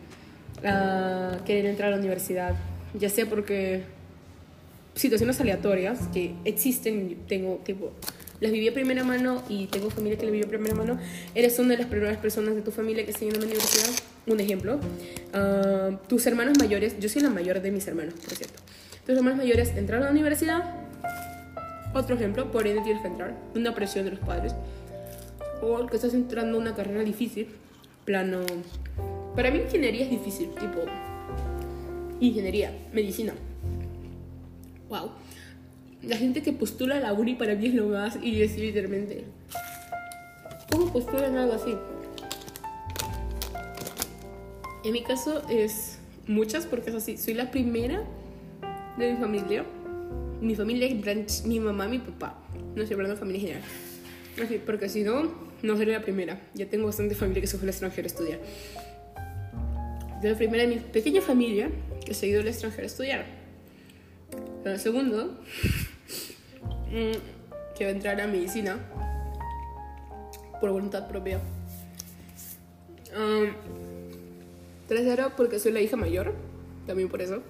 uh, 0.58 1.44
querer 1.44 1.66
entrar 1.66 1.88
a 1.88 1.90
la 1.92 1.98
universidad, 1.98 2.54
ya 2.94 3.08
sea 3.08 3.26
porque 3.26 3.82
situaciones 4.94 5.40
aleatorias 5.40 6.08
que 6.12 6.34
existen, 6.44 7.16
tengo 7.28 7.60
tipo, 7.64 7.92
las 8.40 8.52
viví 8.52 8.68
a 8.68 8.74
primera 8.74 9.04
mano 9.04 9.42
y 9.48 9.66
tengo 9.66 9.90
familia 9.90 10.18
que 10.18 10.24
las 10.24 10.32
vivió 10.32 10.46
a 10.46 10.50
primera 10.50 10.74
mano, 10.74 10.98
eres 11.34 11.58
una 11.58 11.70
de 11.70 11.78
las 11.78 11.86
primeras 11.86 12.16
personas 12.18 12.54
de 12.54 12.62
tu 12.62 12.70
familia 12.70 13.04
que 13.04 13.10
está 13.10 13.20
yendo 13.20 13.38
a 13.38 13.40
la 13.40 13.46
universidad, 13.46 13.90
un 14.26 14.40
ejemplo, 14.40 14.76
uh, 14.76 15.96
tus 16.08 16.26
hermanos 16.26 16.58
mayores, 16.58 16.98
yo 16.98 17.08
soy 17.08 17.22
la 17.22 17.30
mayor 17.30 17.60
de 17.60 17.70
mis 17.70 17.86
hermanos, 17.86 18.14
por 18.14 18.34
cierto, 18.34 18.60
tus 19.06 19.16
hermanos 19.16 19.38
mayores 19.38 19.70
entraron 19.76 20.04
a 20.04 20.06
la 20.06 20.12
universidad, 20.12 20.64
otro 21.94 22.16
ejemplo, 22.16 22.50
por 22.50 22.66
ende 22.66 22.82
tienes 22.82 23.02
que 23.02 23.08
entrar, 23.08 23.34
una 23.54 23.74
presión 23.74 24.04
de 24.04 24.12
los 24.12 24.20
padres 24.20 24.54
o 25.62 25.86
que 25.86 25.96
estás 25.96 26.14
entrando 26.14 26.58
a 26.58 26.60
una 26.60 26.74
carrera 26.74 27.02
difícil, 27.02 27.48
plano... 28.04 28.40
Para 29.36 29.50
mí 29.50 29.58
ingeniería 29.58 30.04
es 30.04 30.10
difícil, 30.10 30.48
tipo... 30.58 30.80
Ingeniería, 32.20 32.74
medicina. 32.94 33.34
Wow. 34.88 35.10
La 36.02 36.16
gente 36.16 36.42
que 36.42 36.54
postula 36.54 36.96
a 36.96 37.00
la 37.00 37.12
uni 37.12 37.34
para 37.34 37.54
mí 37.54 37.66
es 37.66 37.74
lo 37.74 37.88
más 37.88 38.18
y 38.22 38.38
decir 38.38 38.60
literalmente... 38.60 39.24
¿Cómo 40.72 40.90
postulan 40.90 41.36
algo 41.36 41.52
así? 41.52 41.76
En 44.84 44.92
mi 44.92 45.02
caso 45.02 45.42
es 45.50 45.98
muchas 46.26 46.64
porque 46.64 46.90
es 46.90 46.96
así. 46.96 47.18
Soy 47.18 47.34
la 47.34 47.50
primera 47.50 48.04
de 48.96 49.12
mi 49.12 49.18
familia. 49.18 49.64
Mi 50.40 50.54
familia 50.54 50.86
es 50.86 51.44
mi 51.44 51.60
mamá, 51.60 51.88
mi 51.88 51.98
papá. 51.98 52.38
No 52.74 52.82
hablando 52.82 53.10
de 53.10 53.16
familia 53.16 53.40
general. 53.40 53.62
Así, 54.42 54.60
porque 54.64 54.88
si 54.88 55.02
no, 55.02 55.30
no 55.62 55.76
sería 55.76 55.98
la 55.98 56.04
primera. 56.04 56.40
Ya 56.54 56.68
tengo 56.68 56.86
bastante 56.86 57.14
familia 57.14 57.40
que 57.40 57.46
se 57.46 57.56
fue 57.56 57.64
al 57.64 57.70
extranjero 57.70 58.06
a 58.06 58.08
estudiar. 58.08 58.40
Soy 60.20 60.30
la 60.30 60.36
primera 60.36 60.62
de 60.62 60.68
mi 60.68 60.76
pequeña 60.76 61.20
familia 61.20 61.70
que 62.04 62.14
se 62.14 62.26
ha 62.26 62.28
ido 62.28 62.40
al 62.40 62.48
extranjero 62.48 62.84
a 62.84 62.86
estudiar. 62.86 63.26
El 64.64 64.80
segundo, 64.80 65.26
mm, 66.90 67.76
que 67.76 67.84
va 67.84 67.90
a 67.90 67.92
entrar 67.92 68.20
a 68.20 68.26
medicina 68.26 68.78
por 70.60 70.70
voluntad 70.70 71.06
propia. 71.06 71.40
Tercero, 74.88 75.32
porque 75.36 75.58
soy 75.58 75.72
la 75.72 75.80
hija 75.80 75.96
mayor, 75.96 76.34
también 76.86 77.08
por 77.08 77.20
eso. 77.22 77.42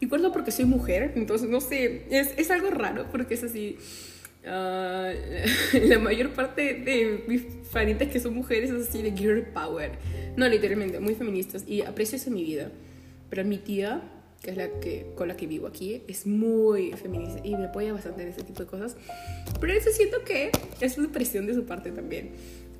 Y 0.00 0.08
cuarto, 0.08 0.32
porque 0.32 0.50
soy 0.50 0.64
mujer, 0.64 1.12
entonces 1.16 1.48
no 1.48 1.60
sé, 1.60 2.06
es, 2.10 2.32
es 2.36 2.50
algo 2.50 2.70
raro 2.70 3.06
porque 3.10 3.34
es 3.34 3.44
así. 3.44 3.78
Uh, 4.42 5.12
la 5.86 5.98
mayor 5.98 6.30
parte 6.30 6.74
de 6.74 7.24
mis 7.28 7.42
parientes 7.70 8.08
que 8.08 8.20
son 8.20 8.34
mujeres 8.34 8.70
es 8.70 8.88
así 8.88 9.02
de 9.02 9.12
girl 9.12 9.42
power. 9.52 9.92
No, 10.36 10.48
literalmente, 10.48 10.98
muy 11.00 11.14
feministas 11.14 11.64
y 11.66 11.82
aprecio 11.82 12.16
eso 12.16 12.28
en 12.28 12.34
mi 12.34 12.44
vida. 12.44 12.70
Pero 13.28 13.44
mi 13.44 13.58
tía, 13.58 14.02
que 14.42 14.50
es 14.50 14.56
la 14.56 14.68
que, 14.80 15.12
con 15.14 15.28
la 15.28 15.36
que 15.36 15.46
vivo 15.46 15.66
aquí, 15.66 16.02
es 16.08 16.26
muy 16.26 16.92
feminista 16.92 17.40
y 17.44 17.54
me 17.56 17.66
apoya 17.66 17.92
bastante 17.92 18.22
en 18.22 18.28
ese 18.28 18.42
tipo 18.42 18.60
de 18.60 18.66
cosas. 18.66 18.96
Pero 19.60 19.72
eso 19.72 19.90
siento 19.90 20.24
que 20.24 20.50
es 20.80 20.98
una 20.98 21.12
presión 21.12 21.46
de 21.46 21.54
su 21.54 21.64
parte 21.64 21.90
también. 21.90 22.30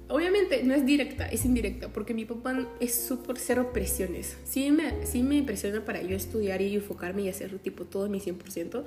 Obviamente 0.09 0.65
no 0.65 0.75
es 0.75 0.85
directa, 0.85 1.29
es 1.29 1.45
indirecta, 1.45 1.89
porque 1.89 2.15
mi 2.15 2.25
papá 2.25 2.69
es 2.81 2.95
súper 2.95 3.37
cero 3.39 3.71
presiones. 3.73 4.37
Sí 4.45 4.73
me, 4.73 5.07
sí 5.07 5.23
me 5.23 5.41
presiona 5.45 5.85
para 5.85 6.03
yo 6.03 6.17
estudiar 6.17 6.61
y 6.63 6.75
enfocarme 6.75 7.23
y 7.23 7.29
hacer 7.29 7.57
tipo 7.61 7.85
todo 7.85 8.09
mi 8.09 8.19
100%, 8.19 8.85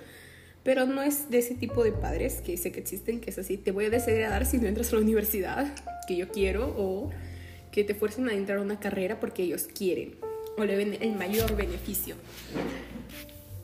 pero 0.64 0.86
no 0.86 1.02
es 1.02 1.30
de 1.30 1.40
ese 1.40 1.56
tipo 1.56 1.84
de 1.84 1.92
padres 1.92 2.42
que 2.42 2.58
sé 2.58 2.72
que 2.72 2.80
existen, 2.80 3.20
que 3.20 3.30
es 3.30 3.38
así, 3.38 3.58
te 3.58 3.72
voy 3.72 3.86
a 3.86 3.90
desagradar 3.90 4.46
si 4.46 4.58
no 4.58 4.68
entras 4.68 4.92
a 4.92 4.96
la 4.96 5.02
universidad 5.02 5.74
que 6.08 6.16
yo 6.16 6.30
quiero 6.30 6.74
o 6.78 7.10
que 7.72 7.84
te 7.84 7.96
fuercen 7.96 8.30
a 8.30 8.34
entrar 8.34 8.60
a 8.60 8.62
una 8.62 8.80
carrera 8.80 9.20
porque 9.20 9.44
ellos 9.44 9.68
quieren 9.74 10.16
o 10.58 10.64
le 10.64 10.76
ven 10.76 10.98
el 11.02 11.14
mayor 11.16 11.56
beneficio. 11.56 12.16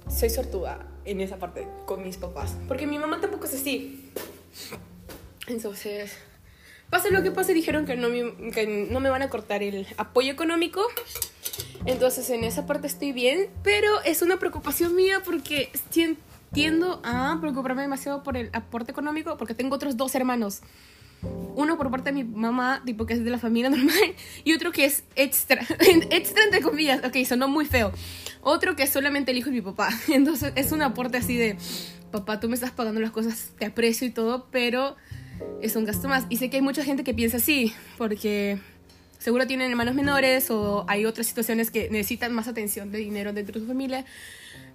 Soy 0.09 0.29
sortuda 0.29 0.87
en 1.05 1.21
esa 1.21 1.37
parte 1.37 1.67
con 1.85 2.03
mis 2.03 2.17
papás, 2.17 2.55
porque 2.67 2.87
mi 2.87 2.97
mamá 2.97 3.21
tampoco 3.21 3.45
es 3.45 3.53
así. 3.53 4.11
Entonces, 5.47 6.11
pase 6.89 7.11
lo 7.11 7.21
que 7.23 7.31
pase, 7.31 7.53
dijeron 7.53 7.85
que 7.85 7.95
no, 7.95 8.09
me, 8.09 8.51
que 8.51 8.87
no 8.89 8.99
me 8.99 9.09
van 9.09 9.21
a 9.21 9.29
cortar 9.29 9.63
el 9.63 9.87
apoyo 9.97 10.31
económico. 10.31 10.81
Entonces, 11.85 12.29
en 12.31 12.43
esa 12.43 12.65
parte 12.65 12.87
estoy 12.87 13.13
bien, 13.13 13.49
pero 13.63 14.01
es 14.01 14.21
una 14.21 14.37
preocupación 14.37 14.95
mía 14.95 15.21
porque 15.23 15.69
tiendo 16.51 17.01
a 17.03 17.37
preocuparme 17.39 17.81
demasiado 17.81 18.23
por 18.23 18.37
el 18.37 18.49
aporte 18.53 18.91
económico 18.91 19.37
porque 19.37 19.53
tengo 19.53 19.75
otros 19.75 19.97
dos 19.97 20.15
hermanos 20.15 20.61
uno 21.55 21.77
por 21.77 21.91
parte 21.91 22.11
de 22.11 22.23
mi 22.23 22.23
mamá, 22.23 22.81
tipo 22.85 23.05
que 23.05 23.13
es 23.13 23.23
de 23.23 23.29
la 23.29 23.37
familia 23.37 23.69
normal, 23.75 24.15
y 24.43 24.53
otro 24.53 24.71
que 24.71 24.85
es 24.85 25.03
extra, 25.15 25.61
extra 26.09 26.43
entre 26.43 26.61
comillas, 26.61 27.03
ok, 27.03 27.25
sonó 27.25 27.47
muy 27.47 27.65
feo. 27.65 27.91
Otro 28.41 28.75
que 28.75 28.83
es 28.83 28.89
solamente 28.89 29.31
el 29.31 29.37
hijo 29.37 29.47
de 29.47 29.55
mi 29.55 29.61
papá. 29.61 29.89
Entonces 30.07 30.53
es 30.55 30.71
un 30.71 30.81
aporte 30.81 31.17
así 31.17 31.35
de, 31.35 31.57
papá, 32.11 32.39
tú 32.39 32.47
me 32.47 32.55
estás 32.55 32.71
pagando 32.71 33.01
las 33.01 33.11
cosas, 33.11 33.51
te 33.57 33.65
aprecio 33.65 34.07
y 34.07 34.11
todo, 34.11 34.47
pero 34.51 34.95
es 35.61 35.75
un 35.75 35.85
gasto 35.85 36.07
más. 36.07 36.25
Y 36.29 36.37
sé 36.37 36.49
que 36.49 36.57
hay 36.57 36.63
mucha 36.63 36.83
gente 36.83 37.03
que 37.03 37.13
piensa 37.13 37.37
así, 37.37 37.73
porque 37.97 38.59
seguro 39.17 39.45
tienen 39.45 39.69
hermanos 39.69 39.95
menores 39.95 40.49
o 40.49 40.85
hay 40.87 41.05
otras 41.05 41.27
situaciones 41.27 41.71
que 41.71 41.89
necesitan 41.89 42.33
más 42.33 42.47
atención 42.47 42.91
de 42.91 42.99
dinero 42.99 43.33
dentro 43.33 43.55
de 43.55 43.59
su 43.59 43.67
familia. 43.67 44.05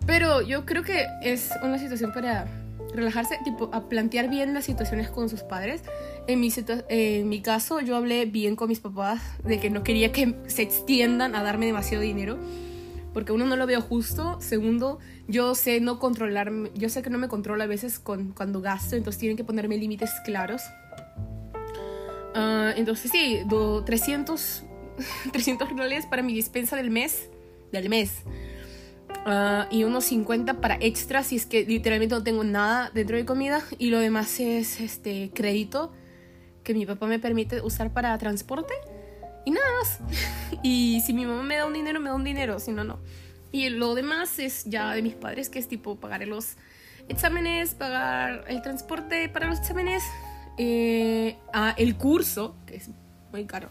Pero 0.06 0.42
yo 0.42 0.66
creo 0.66 0.82
que 0.82 1.06
es 1.22 1.50
una 1.62 1.78
situación 1.78 2.12
para 2.12 2.46
relajarse, 2.94 3.38
tipo, 3.44 3.70
a 3.72 3.88
plantear 3.88 4.28
bien 4.28 4.54
las 4.54 4.64
situaciones 4.64 5.10
con 5.10 5.28
sus 5.28 5.42
padres. 5.42 5.82
En 6.26 6.40
mi, 6.40 6.52
en 6.88 7.28
mi 7.28 7.40
caso, 7.40 7.80
yo 7.80 7.96
hablé 7.96 8.26
bien 8.26 8.56
con 8.56 8.68
mis 8.68 8.80
papás 8.80 9.20
de 9.42 9.58
que 9.58 9.70
no 9.70 9.82
quería 9.82 10.12
que 10.12 10.34
se 10.46 10.62
extiendan 10.62 11.34
a 11.34 11.42
darme 11.42 11.66
demasiado 11.66 12.02
dinero, 12.02 12.38
porque 13.12 13.32
uno 13.32 13.46
no 13.46 13.56
lo 13.56 13.66
veo 13.66 13.80
justo. 13.80 14.38
Segundo, 14.40 14.98
yo 15.26 15.54
sé 15.54 15.80
no 15.80 15.98
controlar, 15.98 16.52
yo 16.74 16.88
sé 16.88 17.02
que 17.02 17.10
no 17.10 17.18
me 17.18 17.28
controla 17.28 17.64
a 17.64 17.66
veces 17.66 17.98
con, 17.98 18.32
cuando 18.32 18.60
gasto, 18.60 18.96
entonces 18.96 19.18
tienen 19.18 19.36
que 19.36 19.44
ponerme 19.44 19.76
límites 19.76 20.10
claros. 20.24 20.62
Uh, 22.36 22.76
entonces 22.76 23.10
sí, 23.10 23.40
do 23.46 23.84
300, 23.84 24.64
300 25.32 25.68
reales 25.76 26.06
para 26.06 26.22
mi 26.22 26.34
despensa 26.34 26.76
del 26.76 26.90
mes, 26.90 27.28
del 27.72 27.88
mes. 27.88 28.22
Ah, 29.26 29.68
y 29.70 29.84
unos 29.84 30.04
50 30.04 30.60
para 30.60 30.76
extra 30.80 31.22
si 31.22 31.36
es 31.36 31.46
que 31.46 31.64
literalmente 31.64 32.14
no 32.14 32.22
tengo 32.22 32.44
nada 32.44 32.90
dentro 32.92 33.16
de 33.16 33.24
comida 33.24 33.62
y 33.78 33.90
lo 33.90 33.98
demás 33.98 34.38
es 34.40 34.80
este 34.80 35.30
crédito 35.34 35.92
que 36.62 36.74
mi 36.74 36.86
papá 36.86 37.06
me 37.06 37.18
permite 37.18 37.60
usar 37.60 37.92
para 37.92 38.16
transporte 38.18 38.74
y 39.44 39.50
nada 39.50 39.66
más. 39.78 40.00
y 40.62 41.02
si 41.04 41.12
mi 41.12 41.26
mamá 41.26 41.42
me 41.42 41.56
da 41.56 41.66
un 41.66 41.72
dinero, 41.72 42.00
me 42.00 42.10
da 42.10 42.14
un 42.14 42.24
dinero, 42.24 42.58
si 42.58 42.72
no, 42.72 42.84
no. 42.84 42.98
Y 43.52 43.68
lo 43.68 43.94
demás 43.94 44.38
es 44.38 44.64
ya 44.64 44.92
de 44.94 45.02
mis 45.02 45.14
padres, 45.14 45.48
que 45.48 45.58
es 45.58 45.68
tipo 45.68 45.96
pagar 45.96 46.26
los 46.26 46.56
exámenes, 47.08 47.74
pagar 47.74 48.44
el 48.48 48.62
transporte 48.62 49.28
para 49.28 49.46
los 49.46 49.60
exámenes, 49.60 50.02
eh, 50.58 51.38
ah, 51.52 51.74
el 51.76 51.96
curso, 51.96 52.56
que 52.66 52.76
es 52.76 52.90
muy 53.30 53.44
caro. 53.46 53.70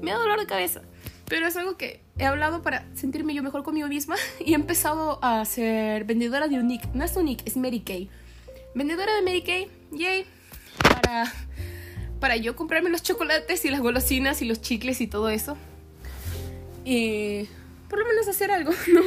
Me 0.00 0.10
da 0.10 0.18
dolor 0.18 0.40
de 0.40 0.46
cabeza. 0.46 0.82
Pero 1.28 1.46
es 1.46 1.56
algo 1.56 1.76
que 1.76 2.00
he 2.18 2.24
hablado 2.24 2.62
para 2.62 2.86
sentirme 2.94 3.34
yo 3.34 3.42
mejor 3.42 3.62
conmigo 3.62 3.88
misma 3.88 4.16
y 4.44 4.52
he 4.52 4.54
empezado 4.54 5.18
a 5.22 5.44
ser 5.44 6.04
vendedora 6.04 6.48
de 6.48 6.58
Unique. 6.58 6.88
No 6.94 7.04
es 7.04 7.16
Unique, 7.16 7.42
es 7.46 7.56
Mary 7.56 7.80
Kay. 7.80 8.10
Vendedora 8.74 9.14
de 9.14 9.22
Mary 9.22 9.42
Kay, 9.42 9.68
yay. 9.92 10.26
Para, 10.82 11.32
para 12.20 12.36
yo 12.36 12.56
comprarme 12.56 12.90
los 12.90 13.02
chocolates 13.02 13.64
y 13.64 13.70
las 13.70 13.80
golosinas 13.80 14.42
y 14.42 14.46
los 14.46 14.60
chicles 14.60 15.00
y 15.00 15.06
todo 15.06 15.28
eso. 15.28 15.56
Y 16.84 17.48
por 17.88 17.98
lo 17.98 18.06
menos 18.06 18.26
hacer 18.28 18.50
algo, 18.50 18.72
¿no? 18.92 19.02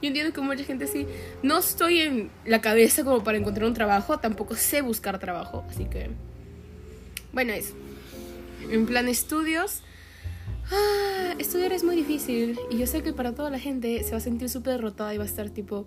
Yo 0.00 0.06
entiendo 0.06 0.32
que 0.32 0.40
mucha 0.40 0.64
gente 0.64 0.86
sí. 0.86 1.06
No 1.42 1.58
estoy 1.58 2.00
en 2.00 2.30
la 2.44 2.60
cabeza 2.60 3.04
como 3.04 3.24
para 3.24 3.38
encontrar 3.38 3.66
un 3.66 3.74
trabajo, 3.74 4.18
tampoco 4.18 4.54
sé 4.54 4.80
buscar 4.80 5.18
trabajo, 5.18 5.64
así 5.68 5.86
que. 5.86 6.10
Bueno, 7.32 7.52
es. 7.52 7.74
En 8.70 8.86
plan 8.86 9.08
estudios, 9.08 9.82
ah, 10.70 11.34
estudiar 11.38 11.72
es 11.72 11.84
muy 11.84 11.96
difícil 11.96 12.58
y 12.70 12.78
yo 12.78 12.86
sé 12.86 13.02
que 13.02 13.12
para 13.12 13.34
toda 13.34 13.50
la 13.50 13.58
gente 13.58 14.02
se 14.02 14.10
va 14.12 14.18
a 14.18 14.20
sentir 14.20 14.48
súper 14.48 14.74
derrotada 14.74 15.14
y 15.14 15.18
va 15.18 15.24
a 15.24 15.26
estar 15.26 15.50
tipo, 15.50 15.86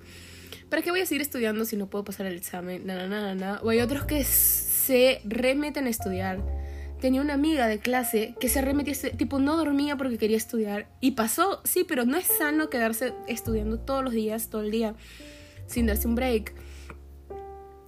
¿para 0.69 0.81
qué 0.81 0.91
voy 0.91 1.01
a 1.01 1.05
seguir 1.05 1.21
estudiando 1.21 1.65
si 1.65 1.77
no 1.77 1.87
puedo 1.87 2.03
pasar 2.03 2.25
el 2.25 2.35
examen? 2.35 2.85
Na, 2.85 3.07
na, 3.07 3.35
na, 3.35 3.59
O 3.63 3.69
hay 3.69 3.79
otros 3.79 4.05
que 4.05 4.23
se 4.23 5.21
remeten 5.23 5.87
a 5.87 5.89
estudiar. 5.89 6.41
Tenía 6.99 7.21
una 7.21 7.33
amiga 7.33 7.67
de 7.67 7.79
clase 7.79 8.35
que 8.39 8.47
se 8.47 8.61
remetía, 8.61 8.93
tipo, 9.17 9.39
no 9.39 9.57
dormía 9.57 9.97
porque 9.97 10.17
quería 10.17 10.37
estudiar 10.37 10.87
y 11.01 11.11
pasó, 11.11 11.61
sí, 11.63 11.83
pero 11.83 12.05
no 12.05 12.15
es 12.17 12.27
sano 12.27 12.69
quedarse 12.69 13.13
estudiando 13.27 13.79
todos 13.79 14.03
los 14.03 14.13
días, 14.13 14.49
todo 14.49 14.61
el 14.61 14.69
día, 14.69 14.93
sin 15.65 15.87
darse 15.87 16.07
un 16.07 16.15
break. 16.15 16.53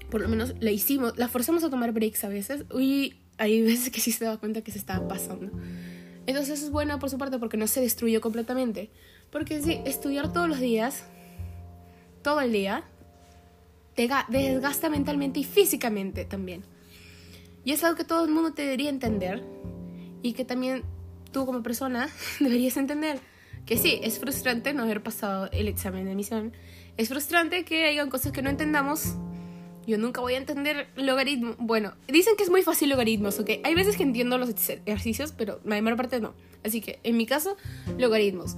Por 0.10 0.22
lo 0.22 0.30
menos 0.30 0.56
la 0.60 0.72
hicimos, 0.72 1.18
la 1.18 1.28
forzamos 1.28 1.64
a 1.64 1.70
tomar 1.70 1.92
breaks 1.92 2.24
a 2.24 2.30
veces 2.30 2.66
y 2.80 3.16
hay 3.38 3.62
veces 3.62 3.92
que 3.92 4.00
sí 4.00 4.12
se 4.12 4.26
daba 4.26 4.38
cuenta 4.38 4.62
que 4.62 4.72
se 4.72 4.80
estaba 4.80 5.08
pasando. 5.08 5.52
Entonces 6.26 6.62
es 6.62 6.72
bueno 6.72 7.00
por 7.00 7.10
su 7.10 7.18
parte 7.18 7.40
porque 7.40 7.58
no 7.58 7.68
se 7.68 7.82
destruyó 7.82 8.22
completamente. 8.22 8.90
Porque 9.32 9.62
sí, 9.62 9.80
estudiar 9.86 10.32
todos 10.32 10.48
los 10.48 10.60
días, 10.60 11.06
todo 12.22 12.40
el 12.42 12.52
día, 12.52 12.84
te 13.96 14.08
desgasta 14.30 14.90
mentalmente 14.90 15.40
y 15.40 15.44
físicamente 15.44 16.26
también. 16.26 16.64
Y 17.66 17.72
es 17.72 17.84
algo 17.84 17.98
que 17.98 18.04
todo 18.04 18.26
el 18.26 18.32
mundo 18.32 18.54
te 18.54 18.64
debería 18.64 18.90
entender 18.90 19.44
y 20.22 20.34
que 20.34 20.46
también 20.46 20.84
tú 21.32 21.46
como 21.46 21.64
persona 21.64 22.10
deberías 22.40 22.78
entender. 22.78 23.20
Que 23.66 23.78
sí, 23.78 24.00
es 24.04 24.20
frustrante 24.20 24.74
no 24.74 24.84
haber 24.84 25.02
pasado 25.02 25.50
el 25.52 25.68
examen 25.68 26.06
de 26.06 26.12
admisión. 26.12 26.54
Es 26.98 27.10
frustrante 27.10 27.64
que 27.64 27.86
hayan 27.86 28.10
cosas 28.10 28.32
que 28.32 28.42
no 28.42 28.50
entendamos 28.50 29.16
yo 29.86 29.98
nunca 29.98 30.22
voy 30.22 30.34
a 30.34 30.38
entender 30.38 30.88
logaritmo. 30.96 31.56
Bueno, 31.58 31.94
dicen 32.08 32.36
que 32.36 32.44
es 32.44 32.50
muy 32.50 32.64
fácil 32.64 32.90
logaritmos, 32.90 33.40
¿ok? 33.40 33.50
Hay 33.64 33.76
veces 33.76 33.98
que 33.98 34.04
entiendo 34.04 34.38
los 34.38 34.50
ejercicios, 34.50 35.34
pero 35.36 35.60
la 35.64 35.82
mayor 35.82 35.98
parte 35.98 36.20
no. 36.20 36.34
Así 36.64 36.82
que, 36.82 37.00
en 37.04 37.18
mi 37.18 37.26
caso, 37.26 37.58
logaritmos. 37.98 38.56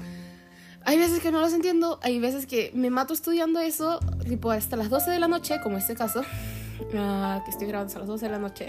Hay 0.84 1.00
veces 1.00 1.20
que 1.20 1.32
no 1.32 1.42
los 1.42 1.52
entiendo, 1.54 2.00
hay 2.04 2.20
veces 2.20 2.46
que 2.46 2.72
me 2.76 2.92
mato 2.92 3.14
estudiando 3.14 3.60
eso, 3.60 4.00
tipo 4.28 4.52
hasta 4.52 4.76
las 4.78 4.90
12 4.90 5.10
de 5.10 5.20
la 5.20 5.28
noche, 5.28 5.60
como 5.64 5.78
este 5.78 5.96
caso, 5.96 6.22
uh, 6.22 7.44
que 7.44 7.50
estoy 7.50 7.68
grabando 7.68 7.88
hasta 7.88 8.00
las 8.00 8.08
12 8.08 8.26
de 8.26 8.32
la 8.32 8.40
noche. 8.40 8.68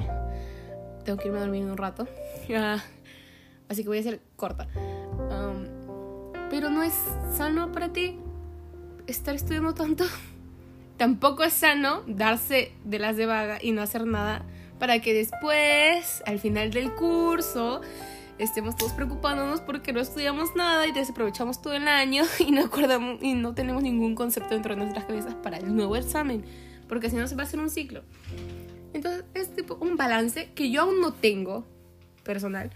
Tengo 1.05 1.19
que 1.19 1.29
irme 1.29 1.39
a 1.39 1.43
dormir 1.43 1.65
un 1.65 1.77
rato. 1.77 2.09
Uh, 2.49 2.81
así 3.69 3.83
que 3.83 3.89
voy 3.89 3.99
a 3.99 4.03
ser 4.03 4.21
corta. 4.37 4.67
Pero 6.49 6.71
no 6.71 6.83
es 6.83 6.95
sano 7.37 7.73
para 7.73 7.93
ti 7.93 8.19
estar 9.07 9.35
estudiando 9.35 9.75
tanto 9.75 10.05
tampoco 10.97 11.45
es 11.45 11.53
sano 11.53 12.03
darse 12.07 12.73
de 12.85 12.99
las 12.99 13.17
de 13.17 13.27
vaga 13.27 13.59
y 13.61 13.73
no 13.73 13.83
hacer 13.83 14.07
nada 14.07 14.45
para 14.79 15.01
que 15.01 15.15
después, 15.15 16.23
al 16.27 16.39
final 16.39 16.71
del 16.71 16.93
curso, 16.93 17.81
estemos 18.39 18.77
todos 18.77 18.93
preocupándonos 18.93 19.61
porque 19.61 19.93
no 19.93 20.01
estudiamos 20.01 20.55
nada 20.55 20.87
y 20.87 20.93
desaprovechamos 20.93 21.63
todo 21.63 21.75
el 21.75 21.89
año 21.89 22.25
y 22.39 22.51
no 22.51 22.65
acordamos 22.65 23.23
y 23.23 23.35
no 23.35 23.55
tenemos 23.55 23.83
ningún 23.83 24.15
concepto 24.15 24.55
dentro 24.55 24.75
de 24.75 24.83
nuestras 24.83 25.07
cabezas 25.07 25.35
para 25.35 25.57
el 25.59 25.75
nuevo 25.75 25.97
examen, 25.97 26.45
porque 26.89 27.11
si 27.11 27.17
no 27.17 27.27
se 27.27 27.35
va 27.35 27.43
a 27.43 27.47
hacer 27.47 27.61
un 27.61 27.71
ciclo. 27.71 28.03
Entonces 28.93 29.25
es 29.35 29.55
tipo 29.55 29.77
un 29.81 29.97
balance 29.97 30.51
que 30.55 30.71
yo 30.71 30.83
aún 30.83 31.01
no 31.01 31.13
tengo 31.13 31.67
personal, 32.23 32.71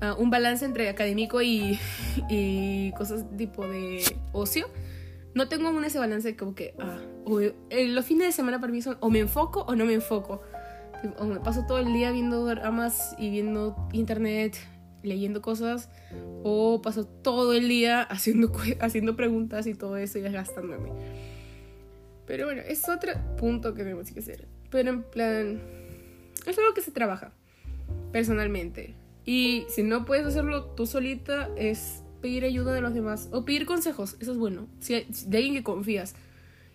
ah, 0.00 0.14
un 0.18 0.30
balance 0.30 0.64
entre 0.64 0.88
académico 0.88 1.42
y, 1.42 1.78
y 2.28 2.92
cosas 2.92 3.24
tipo 3.36 3.66
de 3.66 4.02
ocio. 4.32 4.68
No 5.34 5.48
tengo 5.48 5.68
aún 5.68 5.84
ese 5.84 5.98
balance 5.98 6.36
como 6.36 6.54
que 6.54 6.74
ah, 6.78 6.98
eh, 7.70 7.88
los 7.88 8.04
fines 8.04 8.28
de 8.28 8.32
semana 8.32 8.60
para 8.60 8.72
mí 8.72 8.82
son 8.82 8.96
o 9.00 9.10
me 9.10 9.18
enfoco 9.18 9.62
o 9.62 9.74
no 9.74 9.84
me 9.84 9.94
enfoco. 9.94 10.42
O 11.18 11.26
me 11.26 11.40
paso 11.40 11.64
todo 11.66 11.78
el 11.78 11.92
día 11.92 12.12
viendo 12.12 12.46
dramas 12.46 13.14
y 13.18 13.30
viendo 13.30 13.76
internet 13.92 14.56
leyendo 15.04 15.42
cosas 15.42 15.90
o 16.42 16.80
paso 16.82 17.06
todo 17.06 17.52
el 17.52 17.68
día 17.68 18.02
haciendo, 18.10 18.52
haciendo 18.80 19.16
preguntas 19.16 19.66
y 19.66 19.74
todo 19.74 19.96
eso 19.96 20.18
y 20.18 20.22
desgastándome. 20.22 20.90
Pero 22.26 22.46
bueno, 22.46 22.62
es 22.66 22.88
otro 22.88 23.12
punto 23.36 23.74
que 23.74 23.82
tenemos 23.82 24.10
que 24.10 24.20
hacer. 24.20 24.48
Pero 24.70 24.90
en 24.90 25.02
plan, 25.02 25.60
es 26.46 26.58
algo 26.58 26.74
que 26.74 26.80
se 26.80 26.90
trabaja 26.90 27.32
personalmente. 28.12 28.94
Y 29.26 29.66
si 29.68 29.82
no 29.82 30.04
puedes 30.04 30.26
hacerlo 30.26 30.64
tú 30.66 30.86
solita, 30.86 31.50
es 31.56 32.03
pedir 32.24 32.46
ayuda 32.46 32.72
de 32.72 32.80
los 32.80 32.94
demás 32.94 33.28
o 33.32 33.44
pedir 33.44 33.66
consejos. 33.66 34.16
Eso 34.18 34.32
es 34.32 34.38
bueno. 34.38 34.66
Si 34.80 34.94
de 34.94 35.36
alguien 35.36 35.52
que 35.52 35.62
confías 35.62 36.14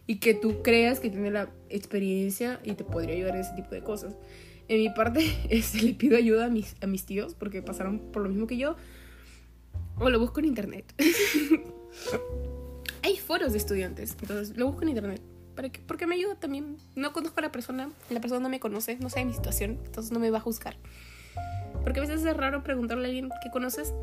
y 0.06 0.18
que 0.18 0.36
tú 0.36 0.62
creas 0.62 1.00
que 1.00 1.10
tiene 1.10 1.32
la 1.32 1.50
experiencia 1.70 2.60
y 2.64 2.74
te 2.74 2.84
podría 2.84 3.16
ayudar 3.16 3.34
en 3.34 3.41
ese 3.41 3.56
tipo 3.56 3.72
de 3.72 3.82
cosas. 3.82 4.14
En 4.68 4.78
mi 4.78 4.91
parte, 4.91 5.26
este, 5.50 5.82
le 5.82 5.95
pido 5.95 6.18
ayuda 6.18 6.45
a 6.45 6.50
mis, 6.50 6.76
a 6.82 6.86
mis 6.86 7.04
tíos 7.04 7.34
porque 7.34 7.64
pasaron 7.64 7.97
por 8.12 8.22
lo 8.22 8.30
mismo 8.30 8.45
que 8.45 8.58
yo. 8.58 8.76
O 9.97 10.12
lo 10.12 10.20
busco 10.20 10.39
en 10.39 10.45
internet. 10.45 10.86
Hay 13.02 13.18
foros 13.18 13.52
de 13.52 13.58
estudiantes, 13.58 14.16
entonces 14.22 14.56
lo 14.56 14.68
busco 14.68 14.84
en 14.84 14.89
internet. 14.89 15.20
Para 15.56 15.70
que, 15.70 15.80
porque 15.80 16.06
me 16.06 16.14
ayuda 16.14 16.36
también. 16.36 16.78
No 16.95 17.12
conozco 17.12 17.39
a 17.39 17.41
la 17.41 17.52
persona, 17.52 17.89
la 18.12 18.22
persona 18.22 18.39
no 18.39 18.50
me 18.50 18.60
conoce, 18.60 19.00
no 19.00 19.10
sabe 19.10 19.26
mi 19.26 19.34
situación, 19.34 19.80
entonces 19.84 20.12
no 20.12 20.20
me 20.20 20.30
va 20.30 20.38
a 20.38 20.41
juzgar. 20.41 20.78
Porque 21.84 22.02
a 22.02 22.04
veces 22.04 22.24
es 22.24 22.38
raro 22.38 22.62
preguntarle 22.62 23.06
a 23.06 23.08
alguien 23.08 23.30
que 23.41 23.50
conoces, 23.50 23.95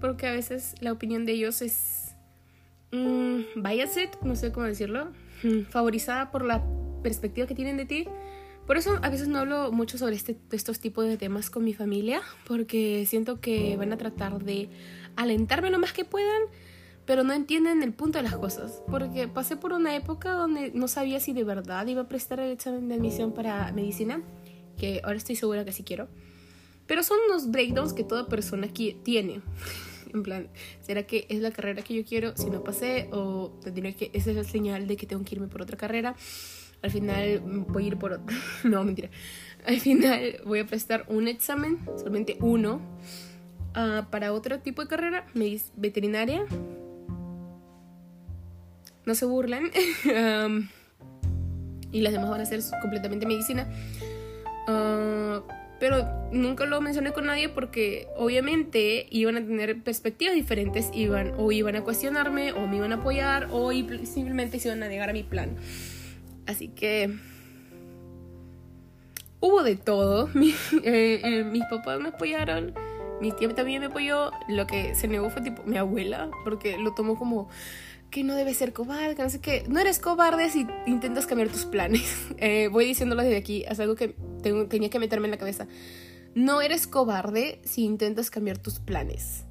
porque 0.00 0.26
a 0.26 0.32
veces 0.32 0.74
la 0.80 0.92
opinión 0.92 1.24
de 1.26 1.32
ellos 1.32 1.62
es 1.62 2.14
mmm, 2.92 3.40
biased, 3.56 4.10
no 4.22 4.36
sé 4.36 4.52
cómo 4.52 4.66
decirlo, 4.66 5.12
favorizada 5.70 6.30
por 6.30 6.44
la 6.44 6.64
perspectiva 7.02 7.46
que 7.46 7.54
tienen 7.54 7.76
de 7.76 7.84
ti 7.84 8.08
por 8.68 8.76
eso 8.76 8.98
a 9.00 9.08
veces 9.08 9.28
no 9.28 9.38
hablo 9.38 9.72
mucho 9.72 9.96
sobre 9.96 10.14
este, 10.14 10.38
estos 10.52 10.78
tipos 10.78 11.06
de 11.06 11.16
temas 11.16 11.48
con 11.48 11.64
mi 11.64 11.72
familia, 11.72 12.20
porque 12.46 13.06
siento 13.08 13.40
que 13.40 13.78
van 13.78 13.94
a 13.94 13.96
tratar 13.96 14.44
de 14.44 14.68
alentarme 15.16 15.70
lo 15.70 15.78
más 15.78 15.94
que 15.94 16.04
puedan, 16.04 16.42
pero 17.06 17.24
no 17.24 17.32
entienden 17.32 17.82
el 17.82 17.94
punto 17.94 18.18
de 18.18 18.24
las 18.24 18.36
cosas. 18.36 18.82
Porque 18.90 19.26
pasé 19.26 19.56
por 19.56 19.72
una 19.72 19.96
época 19.96 20.32
donde 20.32 20.70
no 20.74 20.86
sabía 20.86 21.18
si 21.18 21.32
de 21.32 21.44
verdad 21.44 21.86
iba 21.86 22.02
a 22.02 22.08
prestar 22.08 22.40
el 22.40 22.52
examen 22.52 22.90
de 22.90 22.96
admisión 22.96 23.32
para 23.32 23.72
medicina, 23.72 24.20
que 24.76 25.00
ahora 25.02 25.16
estoy 25.16 25.36
segura 25.36 25.64
que 25.64 25.72
sí 25.72 25.82
quiero. 25.82 26.08
Pero 26.86 27.02
son 27.02 27.16
unos 27.26 27.50
breakdowns 27.50 27.94
que 27.94 28.04
toda 28.04 28.26
persona 28.28 28.68
tiene. 29.02 29.40
En 30.12 30.22
plan, 30.22 30.48
¿será 30.80 31.04
que 31.04 31.26
es 31.28 31.40
la 31.40 31.50
carrera 31.50 31.82
que 31.82 31.94
yo 31.94 32.04
quiero 32.04 32.36
si 32.36 32.50
no 32.50 32.64
pasé? 32.64 33.08
¿O 33.12 33.58
tendría 33.62 33.92
que, 33.92 34.10
esa 34.12 34.30
es 34.30 34.36
la 34.36 34.44
señal 34.44 34.86
de 34.86 34.96
que 34.96 35.06
tengo 35.06 35.24
que 35.24 35.34
irme 35.34 35.48
por 35.48 35.62
otra 35.62 35.76
carrera? 35.76 36.14
Al 36.82 36.90
final 36.90 37.40
voy 37.68 37.84
a 37.84 37.86
ir 37.88 37.98
por 37.98 38.12
otro. 38.12 38.36
no, 38.64 38.84
mentira. 38.84 39.10
Al 39.66 39.80
final 39.80 40.40
voy 40.44 40.60
a 40.60 40.66
prestar 40.66 41.04
un 41.08 41.28
examen, 41.28 41.78
solamente 41.96 42.36
uno, 42.40 42.80
uh, 43.76 44.08
para 44.10 44.32
otro 44.32 44.60
tipo 44.60 44.82
de 44.82 44.88
carrera, 44.88 45.26
veterinaria. 45.76 46.46
No 49.04 49.14
se 49.14 49.24
burlan. 49.24 49.70
um, 50.46 50.68
y 51.92 52.00
las 52.02 52.12
demás 52.12 52.30
van 52.30 52.40
a 52.40 52.46
ser 52.46 52.60
completamente 52.80 53.26
medicina. 53.26 53.66
Uh, 54.68 55.40
pero 55.78 56.08
nunca 56.32 56.66
lo 56.66 56.80
mencioné 56.80 57.12
con 57.12 57.26
nadie 57.26 57.48
porque 57.48 58.08
obviamente 58.16 59.06
iban 59.10 59.36
a 59.36 59.40
tener 59.40 59.82
perspectivas 59.82 60.34
diferentes, 60.34 60.90
iban 60.92 61.34
o 61.38 61.52
iban 61.52 61.76
a 61.76 61.82
cuestionarme 61.82 62.52
o 62.52 62.66
me 62.66 62.76
iban 62.76 62.92
a 62.92 62.96
apoyar 62.96 63.48
o 63.52 63.70
simplemente 64.04 64.58
se 64.58 64.68
iban 64.68 64.82
a 64.82 64.88
negar 64.88 65.10
a 65.10 65.12
mi 65.12 65.22
plan. 65.22 65.56
Así 66.46 66.68
que 66.68 67.14
hubo 69.40 69.62
de 69.62 69.76
todo. 69.76 70.28
Eh, 70.84 71.20
eh, 71.24 71.44
mis 71.44 71.64
papás 71.64 72.00
me 72.00 72.08
apoyaron, 72.08 72.74
mi 73.20 73.32
tía 73.32 73.48
también 73.54 73.80
me 73.80 73.86
apoyó. 73.86 74.30
Lo 74.48 74.66
que 74.66 74.94
se 74.94 75.08
negó 75.08 75.30
fue 75.30 75.42
tipo 75.42 75.62
mi 75.64 75.76
abuela, 75.76 76.30
porque 76.44 76.78
lo 76.78 76.94
tomó 76.94 77.16
como 77.16 77.48
que 78.10 78.24
no 78.24 78.34
debes 78.34 78.56
ser 78.56 78.72
cobarde, 78.72 79.14
que 79.14 79.22
no 79.22 79.30
sé 79.30 79.40
qué. 79.40 79.64
No 79.68 79.80
eres 79.80 79.98
cobarde 79.98 80.50
si 80.50 80.66
intentas 80.86 81.26
cambiar 81.26 81.48
tus 81.48 81.64
planes. 81.64 82.02
Eh, 82.40 82.68
voy 82.68 82.84
diciéndolo 82.84 83.22
desde 83.22 83.36
aquí, 83.36 83.64
es 83.68 83.80
algo 83.80 83.96
que 83.96 84.14
tengo, 84.42 84.66
tenía 84.66 84.90
que 84.90 85.00
meterme 85.00 85.26
en 85.26 85.32
la 85.32 85.38
cabeza. 85.38 85.66
No 86.34 86.60
eres 86.60 86.86
cobarde 86.86 87.60
si 87.64 87.84
intentas 87.84 88.30
cambiar 88.30 88.58
tus 88.58 88.78
planes. 88.78 89.44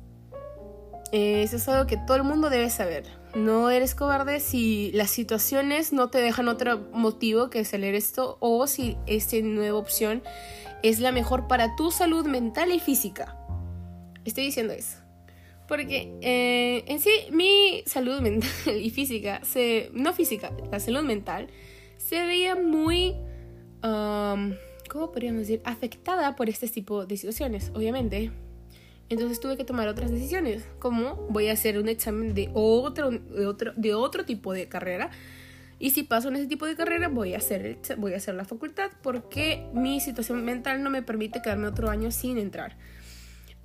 eso 1.12 1.56
es 1.58 1.68
algo 1.68 1.86
que 1.86 1.98
todo 1.98 2.16
el 2.16 2.24
mundo 2.24 2.50
debe 2.50 2.70
saber. 2.70 3.06
No 3.36 3.70
eres 3.70 3.94
cobarde 3.94 4.40
si 4.40 4.92
las 4.94 5.10
situaciones 5.10 5.92
no 5.92 6.10
te 6.10 6.20
dejan 6.20 6.48
otro 6.48 6.88
motivo 6.94 7.50
que 7.50 7.60
hacer 7.60 7.84
esto 7.84 8.38
o 8.40 8.66
si 8.68 8.98
esta 9.06 9.36
nueva 9.42 9.78
opción 9.78 10.24
es 10.82 11.00
la 11.00 11.12
mejor 11.12 11.48
para 11.48 11.76
tu 11.76 11.92
salud 11.92 12.26
mental 12.26 12.72
y 12.72 12.80
física. 12.80 13.36
Estoy 14.24 14.46
diciendo 14.46 14.74
eso. 14.74 15.07
Porque 15.68 16.18
eh, 16.22 16.84
en 16.88 17.00
sí 17.00 17.12
mi 17.32 17.84
salud 17.86 18.22
mental 18.22 18.50
y 18.82 18.90
física, 18.90 19.42
se, 19.44 19.90
no 19.94 20.14
física, 20.14 20.52
la 20.72 20.80
salud 20.80 21.04
mental, 21.04 21.48
se 21.98 22.26
veía 22.26 22.56
muy, 22.56 23.16
um, 23.84 24.54
¿cómo 24.90 25.12
podríamos 25.12 25.42
decir?, 25.42 25.62
afectada 25.66 26.36
por 26.36 26.50
este 26.50 26.68
tipo 26.68 27.06
de 27.06 27.18
situaciones, 27.18 27.72
obviamente. 27.76 28.32
Entonces 29.10 29.40
tuve 29.40 29.56
que 29.56 29.64
tomar 29.64 29.88
otras 29.88 30.12
decisiones, 30.12 30.66
como 30.80 31.16
voy 31.30 31.48
a 31.48 31.54
hacer 31.54 31.80
un 31.80 31.88
examen 31.88 32.34
de 32.34 32.50
otro, 32.54 33.12
de 33.12 33.46
otro, 33.46 33.74
de 33.76 33.94
otro 33.94 34.26
tipo 34.26 34.54
de 34.54 34.68
carrera. 34.68 35.12
Y 35.80 35.92
si 35.92 36.04
paso 36.04 36.30
en 36.30 36.38
ese 36.38 36.48
tipo 36.48 36.66
de 36.66 36.76
carrera, 36.76 37.08
voy 37.08 37.34
a, 37.34 37.38
hacer, 37.38 37.78
voy 37.98 38.14
a 38.14 38.18
hacer 38.18 38.36
la 38.36 38.46
facultad 38.46 38.90
porque 39.04 39.68
mi 39.74 40.00
situación 40.00 40.44
mental 40.44 40.84
no 40.84 40.90
me 40.90 41.04
permite 41.04 41.42
quedarme 41.42 41.68
otro 41.68 41.90
año 41.90 42.12
sin 42.12 42.38
entrar. 42.38 42.76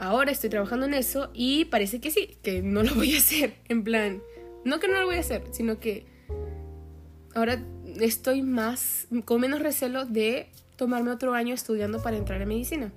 Ahora 0.03 0.33
estoy 0.33 0.51
trabajando 0.51 0.87
en 0.87 0.95
eso 0.95 1.31
y 1.33 1.67
parece 1.67 2.01
que 2.01 2.11
sí, 2.11 2.37
que 2.43 2.61
no 2.61 2.83
lo 2.83 2.93
voy 2.97 3.15
a 3.15 3.19
hacer. 3.19 3.55
En 3.69 3.85
plan, 3.85 4.21
no 4.65 4.81
que 4.81 4.89
no 4.89 4.99
lo 4.99 5.07
voy 5.07 5.15
a 5.15 5.21
hacer, 5.21 5.45
sino 5.53 5.79
que 5.79 6.07
ahora 7.37 7.65
estoy 8.01 8.43
más, 8.43 9.07
con 9.25 9.41
menos 9.41 9.63
recelo 9.63 10.05
de 10.05 10.49
tomarme 10.75 11.13
otro 11.13 11.35
año 11.35 11.55
estudiando 11.55 12.03
para 12.03 12.17
entrar 12.17 12.43
en 12.43 12.49
medicina. 12.49 12.93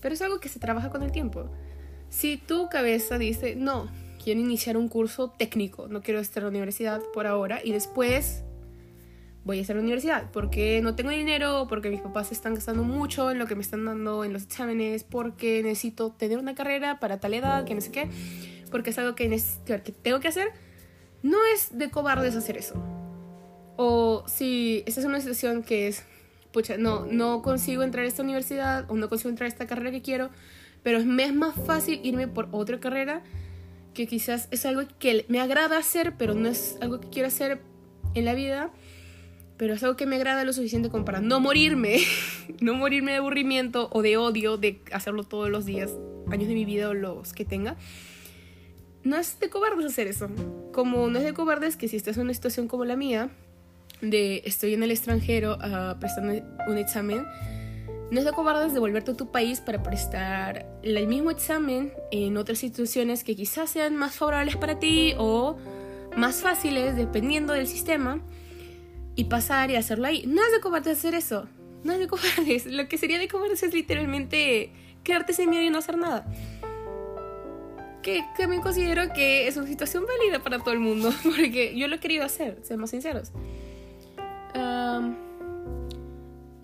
Pero 0.00 0.14
es 0.14 0.22
algo 0.22 0.38
que 0.38 0.48
se 0.48 0.60
trabaja 0.60 0.88
con 0.90 1.02
el 1.02 1.10
tiempo. 1.10 1.50
Si 2.10 2.36
tu 2.36 2.68
cabeza 2.68 3.18
dice, 3.18 3.56
no, 3.56 3.90
quiero 4.22 4.38
iniciar 4.38 4.76
un 4.76 4.86
curso 4.86 5.34
técnico, 5.36 5.88
no 5.88 6.00
quiero 6.00 6.20
estar 6.20 6.42
en 6.42 6.44
la 6.44 6.50
universidad 6.50 7.02
por 7.12 7.26
ahora 7.26 7.60
y 7.64 7.72
después 7.72 8.44
voy 9.46 9.60
a 9.60 9.62
en 9.62 9.76
la 9.76 9.80
universidad 9.80 10.28
porque 10.32 10.80
no 10.82 10.96
tengo 10.96 11.10
dinero, 11.10 11.66
porque 11.68 11.88
mis 11.88 12.00
papás 12.00 12.32
están 12.32 12.54
gastando 12.54 12.82
mucho 12.82 13.30
en 13.30 13.38
lo 13.38 13.46
que 13.46 13.54
me 13.54 13.62
están 13.62 13.84
dando 13.84 14.24
en 14.24 14.32
los 14.32 14.42
exámenes, 14.42 15.04
porque 15.04 15.62
necesito 15.62 16.10
tener 16.10 16.38
una 16.38 16.56
carrera 16.56 16.98
para 16.98 17.20
tal 17.20 17.32
edad, 17.32 17.64
que 17.64 17.76
no 17.76 17.80
sé 17.80 17.92
qué, 17.92 18.08
porque 18.72 18.90
es 18.90 18.98
algo 18.98 19.14
que, 19.14 19.28
que 19.64 19.92
tengo 19.92 20.18
que 20.18 20.26
hacer, 20.26 20.48
no 21.22 21.38
es 21.54 21.78
de 21.78 21.90
cobardes 21.90 22.34
hacer 22.34 22.56
eso. 22.56 22.74
O 23.76 24.24
si 24.26 24.82
esta 24.84 25.00
es 25.00 25.06
una 25.06 25.20
situación 25.20 25.62
que 25.62 25.86
es, 25.86 26.02
pucha, 26.52 26.76
no, 26.76 27.06
no 27.06 27.40
consigo 27.42 27.84
entrar 27.84 28.04
a 28.04 28.08
esta 28.08 28.24
universidad 28.24 28.90
o 28.90 28.96
no 28.96 29.08
consigo 29.08 29.30
entrar 29.30 29.46
a 29.46 29.48
esta 29.48 29.68
carrera 29.68 29.92
que 29.92 30.02
quiero, 30.02 30.30
pero 30.82 30.98
me 31.04 31.22
es 31.22 31.32
más 31.32 31.54
fácil 31.54 32.00
irme 32.02 32.26
por 32.26 32.48
otra 32.50 32.80
carrera 32.80 33.22
que 33.94 34.08
quizás 34.08 34.48
es 34.50 34.66
algo 34.66 34.82
que 34.98 35.24
me 35.28 35.40
agrada 35.40 35.78
hacer, 35.78 36.14
pero 36.18 36.34
no 36.34 36.48
es 36.48 36.76
algo 36.80 37.00
que 37.00 37.08
quiero 37.10 37.28
hacer 37.28 37.60
en 38.14 38.24
la 38.24 38.34
vida, 38.34 38.70
pero 39.56 39.74
es 39.74 39.82
algo 39.82 39.96
que 39.96 40.06
me 40.06 40.16
agrada 40.16 40.44
lo 40.44 40.52
suficiente 40.52 40.90
como 40.90 41.04
para 41.04 41.20
no 41.20 41.40
morirme, 41.40 41.98
no 42.60 42.74
morirme 42.74 43.12
de 43.12 43.18
aburrimiento 43.18 43.88
o 43.92 44.02
de 44.02 44.16
odio 44.16 44.56
de 44.56 44.80
hacerlo 44.92 45.24
todos 45.24 45.50
los 45.50 45.64
días, 45.64 45.92
años 46.30 46.48
de 46.48 46.54
mi 46.54 46.64
vida 46.64 46.88
o 46.88 46.94
los 46.94 47.32
que 47.32 47.44
tenga. 47.44 47.76
No 49.02 49.16
es 49.16 49.38
de 49.38 49.48
cobardes 49.48 49.86
hacer 49.86 50.08
eso. 50.08 50.28
Como 50.72 51.08
no 51.08 51.18
es 51.18 51.24
de 51.24 51.32
cobardes 51.32 51.76
que 51.76 51.88
si 51.88 51.96
estás 51.96 52.16
en 52.16 52.24
una 52.24 52.34
situación 52.34 52.66
como 52.66 52.84
la 52.84 52.96
mía, 52.96 53.30
de 54.00 54.42
estoy 54.44 54.74
en 54.74 54.82
el 54.82 54.90
extranjero 54.90 55.56
uh, 55.56 55.98
prestando 55.98 56.34
un 56.66 56.76
examen, 56.76 57.24
no 58.10 58.18
es 58.18 58.24
de 58.24 58.32
cobardes 58.32 58.74
devolverte 58.74 59.12
a 59.12 59.16
tu 59.16 59.30
país 59.30 59.60
para 59.60 59.82
prestar 59.82 60.66
el 60.82 61.06
mismo 61.06 61.30
examen 61.30 61.92
en 62.10 62.36
otras 62.36 62.62
instituciones 62.62 63.24
que 63.24 63.34
quizás 63.34 63.70
sean 63.70 63.96
más 63.96 64.14
favorables 64.16 64.56
para 64.56 64.78
ti 64.78 65.14
o 65.18 65.56
más 66.16 66.36
fáciles 66.36 66.96
dependiendo 66.96 67.52
del 67.52 67.66
sistema 67.66 68.20
y 69.16 69.24
pasar 69.24 69.70
y 69.70 69.76
hacerlo 69.76 70.06
ahí. 70.06 70.24
No 70.26 70.44
es 70.44 70.52
de 70.52 70.60
cobarde 70.60 70.92
hacer 70.92 71.14
eso. 71.14 71.48
no 71.82 71.92
es 71.92 71.98
de 71.98 72.06
cobardes. 72.06 72.66
Lo 72.66 72.86
que 72.88 72.98
sería 72.98 73.18
de 73.18 73.26
cobardes 73.26 73.62
es 73.62 73.74
literalmente 73.74 74.70
quedarte 75.02 75.32
sin 75.32 75.50
miedo 75.50 75.64
y 75.64 75.70
no 75.70 75.78
hacer 75.78 75.96
nada. 75.96 76.26
Que 78.02 78.24
también 78.38 78.62
considero 78.62 79.12
que 79.12 79.48
es 79.48 79.56
una 79.56 79.66
situación 79.66 80.04
válida 80.06 80.42
para 80.42 80.58
todo 80.58 80.72
el 80.72 80.80
mundo, 80.80 81.10
porque 81.24 81.76
yo 81.76 81.88
lo 81.88 81.96
he 81.96 82.00
querido 82.00 82.24
hacer, 82.24 82.60
seamos 82.62 82.90
sinceros. 82.90 83.32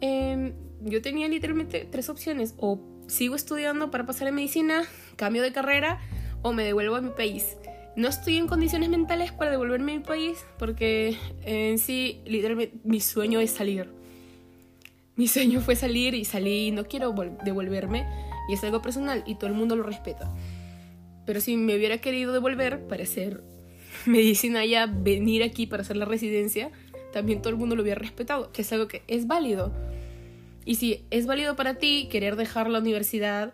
Em, 0.00 0.52
yo 0.80 1.02
tenía 1.02 1.28
literalmente 1.28 1.86
tres 1.90 2.08
opciones, 2.08 2.54
o 2.58 2.80
sigo 3.06 3.34
estudiando 3.34 3.90
para 3.90 4.06
pasar 4.06 4.28
en 4.28 4.34
medicina, 4.34 4.82
cambio 5.16 5.42
de 5.42 5.52
carrera, 5.52 6.00
o 6.42 6.52
me 6.52 6.64
devuelvo 6.64 6.96
a 6.96 7.00
mi 7.00 7.10
país. 7.10 7.56
No 7.94 8.08
estoy 8.08 8.38
en 8.38 8.46
condiciones 8.46 8.88
mentales 8.88 9.32
para 9.32 9.50
devolverme 9.50 9.92
a 9.92 9.98
mi 9.98 10.04
país, 10.04 10.44
porque 10.58 11.16
en 11.44 11.78
sí, 11.78 12.20
literalmente, 12.24 12.78
mi 12.84 13.00
sueño 13.00 13.38
es 13.40 13.50
salir. 13.50 13.90
Mi 15.14 15.28
sueño 15.28 15.60
fue 15.60 15.76
salir 15.76 16.14
y 16.14 16.24
salí, 16.24 16.70
no 16.70 16.84
quiero 16.84 17.14
devolverme, 17.44 18.06
y 18.48 18.54
es 18.54 18.64
algo 18.64 18.80
personal, 18.80 19.22
y 19.26 19.34
todo 19.34 19.48
el 19.48 19.54
mundo 19.54 19.76
lo 19.76 19.82
respeta. 19.82 20.34
Pero 21.26 21.42
si 21.42 21.56
me 21.56 21.76
hubiera 21.76 21.98
querido 21.98 22.32
devolver 22.32 22.86
para 22.86 23.02
hacer 23.02 23.42
medicina 24.06 24.64
ya, 24.64 24.86
venir 24.86 25.42
aquí 25.42 25.66
para 25.66 25.82
hacer 25.82 25.96
la 25.98 26.06
residencia, 26.06 26.70
también 27.12 27.42
todo 27.42 27.50
el 27.50 27.56
mundo 27.56 27.76
lo 27.76 27.82
hubiera 27.82 28.00
respetado, 28.00 28.52
que 28.52 28.62
es 28.62 28.72
algo 28.72 28.88
que 28.88 29.02
es 29.06 29.26
válido. 29.26 29.70
Y 30.64 30.76
si 30.76 31.04
es 31.10 31.26
válido 31.26 31.56
para 31.56 31.74
ti 31.74 32.08
querer 32.10 32.36
dejar 32.36 32.70
la 32.70 32.78
universidad 32.78 33.52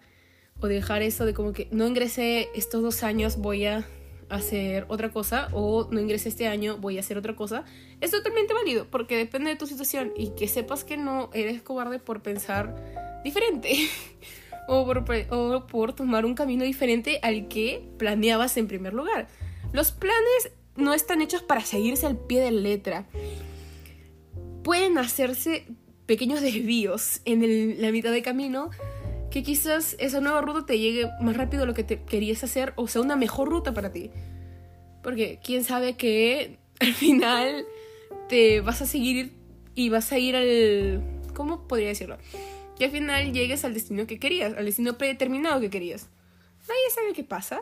o 0.61 0.69
dejar 0.69 1.03
eso 1.03 1.27
de 1.27 1.35
como 1.35 1.53
que 1.53 1.67
no 1.73 1.89
ingresé 1.89 2.49
estos 2.55 2.83
dos 2.83 3.03
años, 3.03 3.37
voy 3.39 3.65
a 3.65 3.85
hacer 4.31 4.87
otra 4.89 5.11
cosa 5.11 5.49
o 5.53 5.89
no 5.91 6.01
ingresé 6.01 6.29
este 6.29 6.47
año, 6.47 6.77
voy 6.79 6.97
a 6.97 7.01
hacer 7.01 7.19
otra 7.19 7.37
cosa, 7.37 7.65
es 8.01 8.11
totalmente 8.11 8.55
válido 8.55 8.87
porque 8.91 9.17
depende 9.17 9.51
de 9.51 9.57
tu 9.57 9.67
situación 9.67 10.13
y 10.17 10.31
que 10.31 10.49
sepas 10.49 10.85
que 10.85 10.97
no 10.97 11.31
eres 11.33 11.63
cobarde 11.63 11.99
por 11.99 12.23
pensar 12.23 13.21
diferente. 13.25 13.71
o 14.69 14.87
por, 15.67 15.95
tomar 15.95 16.27
un 16.27 16.35
camino 16.35 16.63
diferente 16.63 17.19
al 17.23 17.49
que 17.49 17.89
planeabas 17.97 18.57
en 18.59 18.69
primer 18.69 18.93
lugar. 18.93 19.27
Los 19.73 19.93
planes 19.93 20.53
no 20.77 20.93
están 20.93 21.23
hechos 21.23 21.43
para 21.43 21.63
seguirse 21.63 22.07
al 22.07 22.19
pie 22.19 22.43
de 22.43 22.51
letra. 22.51 23.07
Pueden 24.63 24.99
hacerse 24.99 25.67
pequeños 26.05 26.43
desvíos 26.43 27.23
en 27.25 27.81
la 27.81 27.91
mitad 27.91 28.13
de 28.13 28.23
camino 28.23 28.71
que 29.31 29.43
quizás 29.43 29.97
esa 29.99 30.21
nueva 30.21 30.41
ruta 30.41 30.67
te 30.67 30.79
llegue 30.79 31.11
más 31.21 31.37
rápido 31.37 31.65
a 31.65 31.67
lo 31.67 31.75
que 31.75 31.85
te 31.85 32.03
querías 32.03 32.43
hacer 32.45 32.73
o 32.77 32.89
sea 32.89 33.03
una 33.03 33.17
mejor 33.17 33.49
ruta 33.49 33.75
para 33.75 33.93
ti. 33.93 34.11
Porque 35.03 35.39
quién 35.43 35.65
sabe 35.65 35.97
que 35.97 36.59
al 36.81 36.95
final 36.95 37.67
te 38.29 38.61
vas 38.61 38.83
a 38.83 38.87
seguir 38.87 39.33
y 39.75 39.89
vas 39.91 40.13
a 40.13 40.19
ir 40.19 40.37
al... 40.37 41.03
¿Cómo 41.35 41.69
podría 41.69 41.89
decirlo? 41.89 42.19
que 42.79 42.85
al 42.85 42.91
final 42.93 43.33
llegues 43.33 43.65
al 43.65 43.75
destino 43.75 44.07
que 44.07 44.19
querías, 44.19 44.57
al 44.57 44.65
destino 44.65 44.97
predeterminado 44.97 45.61
que 45.61 45.69
querías. 45.69 46.09
Nadie 46.69 46.91
sabe 46.95 47.13
qué 47.13 47.25
pasa, 47.25 47.61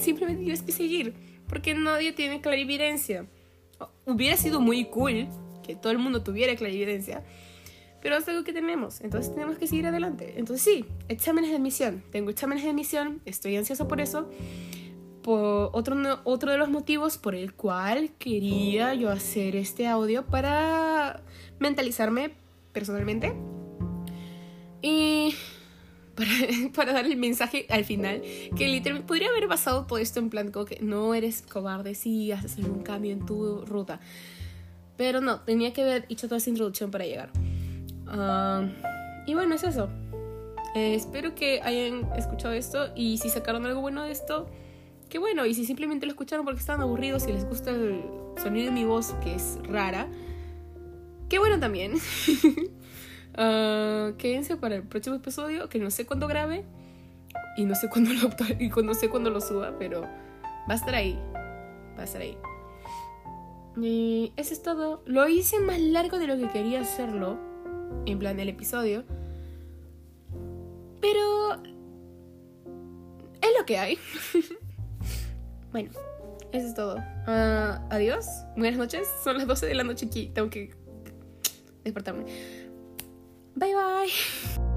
simplemente 0.00 0.42
tienes 0.42 0.62
que 0.62 0.72
seguir, 0.72 1.14
porque 1.48 1.74
nadie 1.74 2.12
tiene 2.12 2.40
clarividencia. 2.40 3.26
Hubiera 4.06 4.36
sido 4.36 4.60
muy 4.60 4.84
cool 4.84 5.26
que 5.66 5.74
todo 5.74 5.90
el 5.90 5.98
mundo 5.98 6.22
tuviera 6.22 6.54
clarividencia, 6.54 7.24
pero 8.02 8.16
es 8.16 8.26
algo 8.26 8.42
que 8.42 8.52
tenemos, 8.52 9.00
entonces 9.00 9.32
tenemos 9.32 9.56
que 9.56 9.66
seguir 9.68 9.86
adelante. 9.86 10.34
Entonces 10.36 10.62
sí, 10.62 10.84
exámenes 11.08 11.50
de 11.50 11.56
admisión. 11.56 12.02
Tengo 12.10 12.30
exámenes 12.30 12.64
de 12.64 12.70
admisión, 12.70 13.22
estoy 13.24 13.56
ansiosa 13.56 13.86
por 13.86 14.00
eso. 14.00 14.28
Por 15.22 15.70
otro, 15.72 15.96
otro 16.24 16.50
de 16.50 16.58
los 16.58 16.68
motivos 16.68 17.16
por 17.16 17.36
el 17.36 17.54
cual 17.54 18.10
quería 18.18 18.92
yo 18.94 19.08
hacer 19.08 19.54
este 19.54 19.86
audio 19.86 20.26
para 20.26 21.22
mentalizarme 21.60 22.34
personalmente 22.72 23.32
y 24.82 25.36
para, 26.74 26.92
dar 26.92 27.06
el 27.06 27.16
mensaje 27.16 27.66
al 27.70 27.84
final, 27.84 28.20
que 28.56 28.66
literalmente 28.66 29.06
podría 29.06 29.28
haber 29.28 29.46
basado 29.46 29.86
todo 29.86 29.98
esto 29.98 30.18
en 30.18 30.28
plan 30.28 30.50
como 30.50 30.64
que 30.64 30.80
no 30.80 31.14
eres 31.14 31.42
cobarde 31.42 31.94
si 31.94 32.32
haces 32.32 32.58
un 32.58 32.82
cambio 32.82 33.12
en 33.12 33.24
tu 33.24 33.64
ruta. 33.64 34.00
Pero 34.96 35.20
no, 35.20 35.40
tenía 35.40 35.72
que 35.72 35.82
haber 35.82 36.06
hecho 36.08 36.26
toda 36.26 36.38
esa 36.38 36.50
introducción 36.50 36.90
para 36.90 37.06
llegar. 37.06 37.30
Ah, 38.12 38.64
y 39.26 39.34
bueno, 39.34 39.54
es 39.54 39.64
eso. 39.64 39.88
Eh, 40.74 40.94
espero 40.94 41.34
que 41.34 41.60
hayan 41.62 42.10
escuchado 42.16 42.54
esto 42.54 42.88
y 42.96 43.18
si 43.18 43.28
sacaron 43.28 43.66
algo 43.66 43.80
bueno 43.80 44.04
de 44.04 44.12
esto, 44.12 44.48
qué 45.08 45.18
bueno. 45.18 45.44
Y 45.46 45.54
si 45.54 45.64
simplemente 45.66 46.06
lo 46.06 46.12
escucharon 46.12 46.44
porque 46.44 46.60
estaban 46.60 46.80
aburridos 46.80 47.26
y 47.28 47.32
les 47.32 47.44
gusta 47.44 47.70
el 47.70 48.02
sonido 48.42 48.66
de 48.66 48.72
mi 48.72 48.84
voz, 48.84 49.14
que 49.22 49.34
es 49.34 49.58
rara, 49.64 50.08
qué 51.28 51.38
bueno 51.38 51.58
también. 51.58 51.94
Uh, 53.32 54.14
quédense 54.18 54.56
para 54.56 54.76
el 54.76 54.82
próximo 54.82 55.16
episodio, 55.16 55.68
que 55.68 55.78
no 55.78 55.90
sé 55.90 56.06
cuándo 56.06 56.28
grabe 56.28 56.64
y 57.56 57.64
no 57.64 57.74
sé 57.74 57.88
cuándo 57.88 58.10
lo, 58.12 58.30
y 58.58 58.68
no 58.68 58.94
sé 58.94 59.08
cuándo 59.08 59.30
lo 59.30 59.40
suba, 59.40 59.76
pero 59.78 60.02
va 60.02 60.72
a 60.72 60.74
estar 60.74 60.94
ahí. 60.94 61.18
Va 61.96 62.02
a 62.02 62.04
estar 62.04 62.22
ahí. 62.22 62.36
Y 63.80 64.32
eso 64.36 64.52
es 64.54 64.62
todo. 64.62 65.02
Lo 65.06 65.28
hice 65.28 65.58
más 65.60 65.80
largo 65.80 66.18
de 66.18 66.26
lo 66.26 66.36
que 66.36 66.48
quería 66.48 66.80
hacerlo, 66.80 67.38
en 68.06 68.18
plan 68.18 68.38
el 68.40 68.48
episodio. 68.48 69.04
Pero 71.00 71.54
es 73.40 73.50
lo 73.58 73.66
que 73.66 73.78
hay. 73.78 73.98
bueno, 75.72 75.90
eso 76.52 76.66
es 76.68 76.74
todo. 76.74 76.96
Uh, 77.26 77.78
adiós, 77.90 78.26
buenas 78.56 78.78
noches. 78.78 79.08
Son 79.22 79.36
las 79.36 79.46
12 79.46 79.66
de 79.66 79.74
la 79.74 79.84
noche 79.84 80.06
aquí. 80.06 80.30
Tengo 80.34 80.50
que 80.50 80.74
despertarme. 81.84 82.24
Bye 83.54 83.74
bye. 83.74 84.71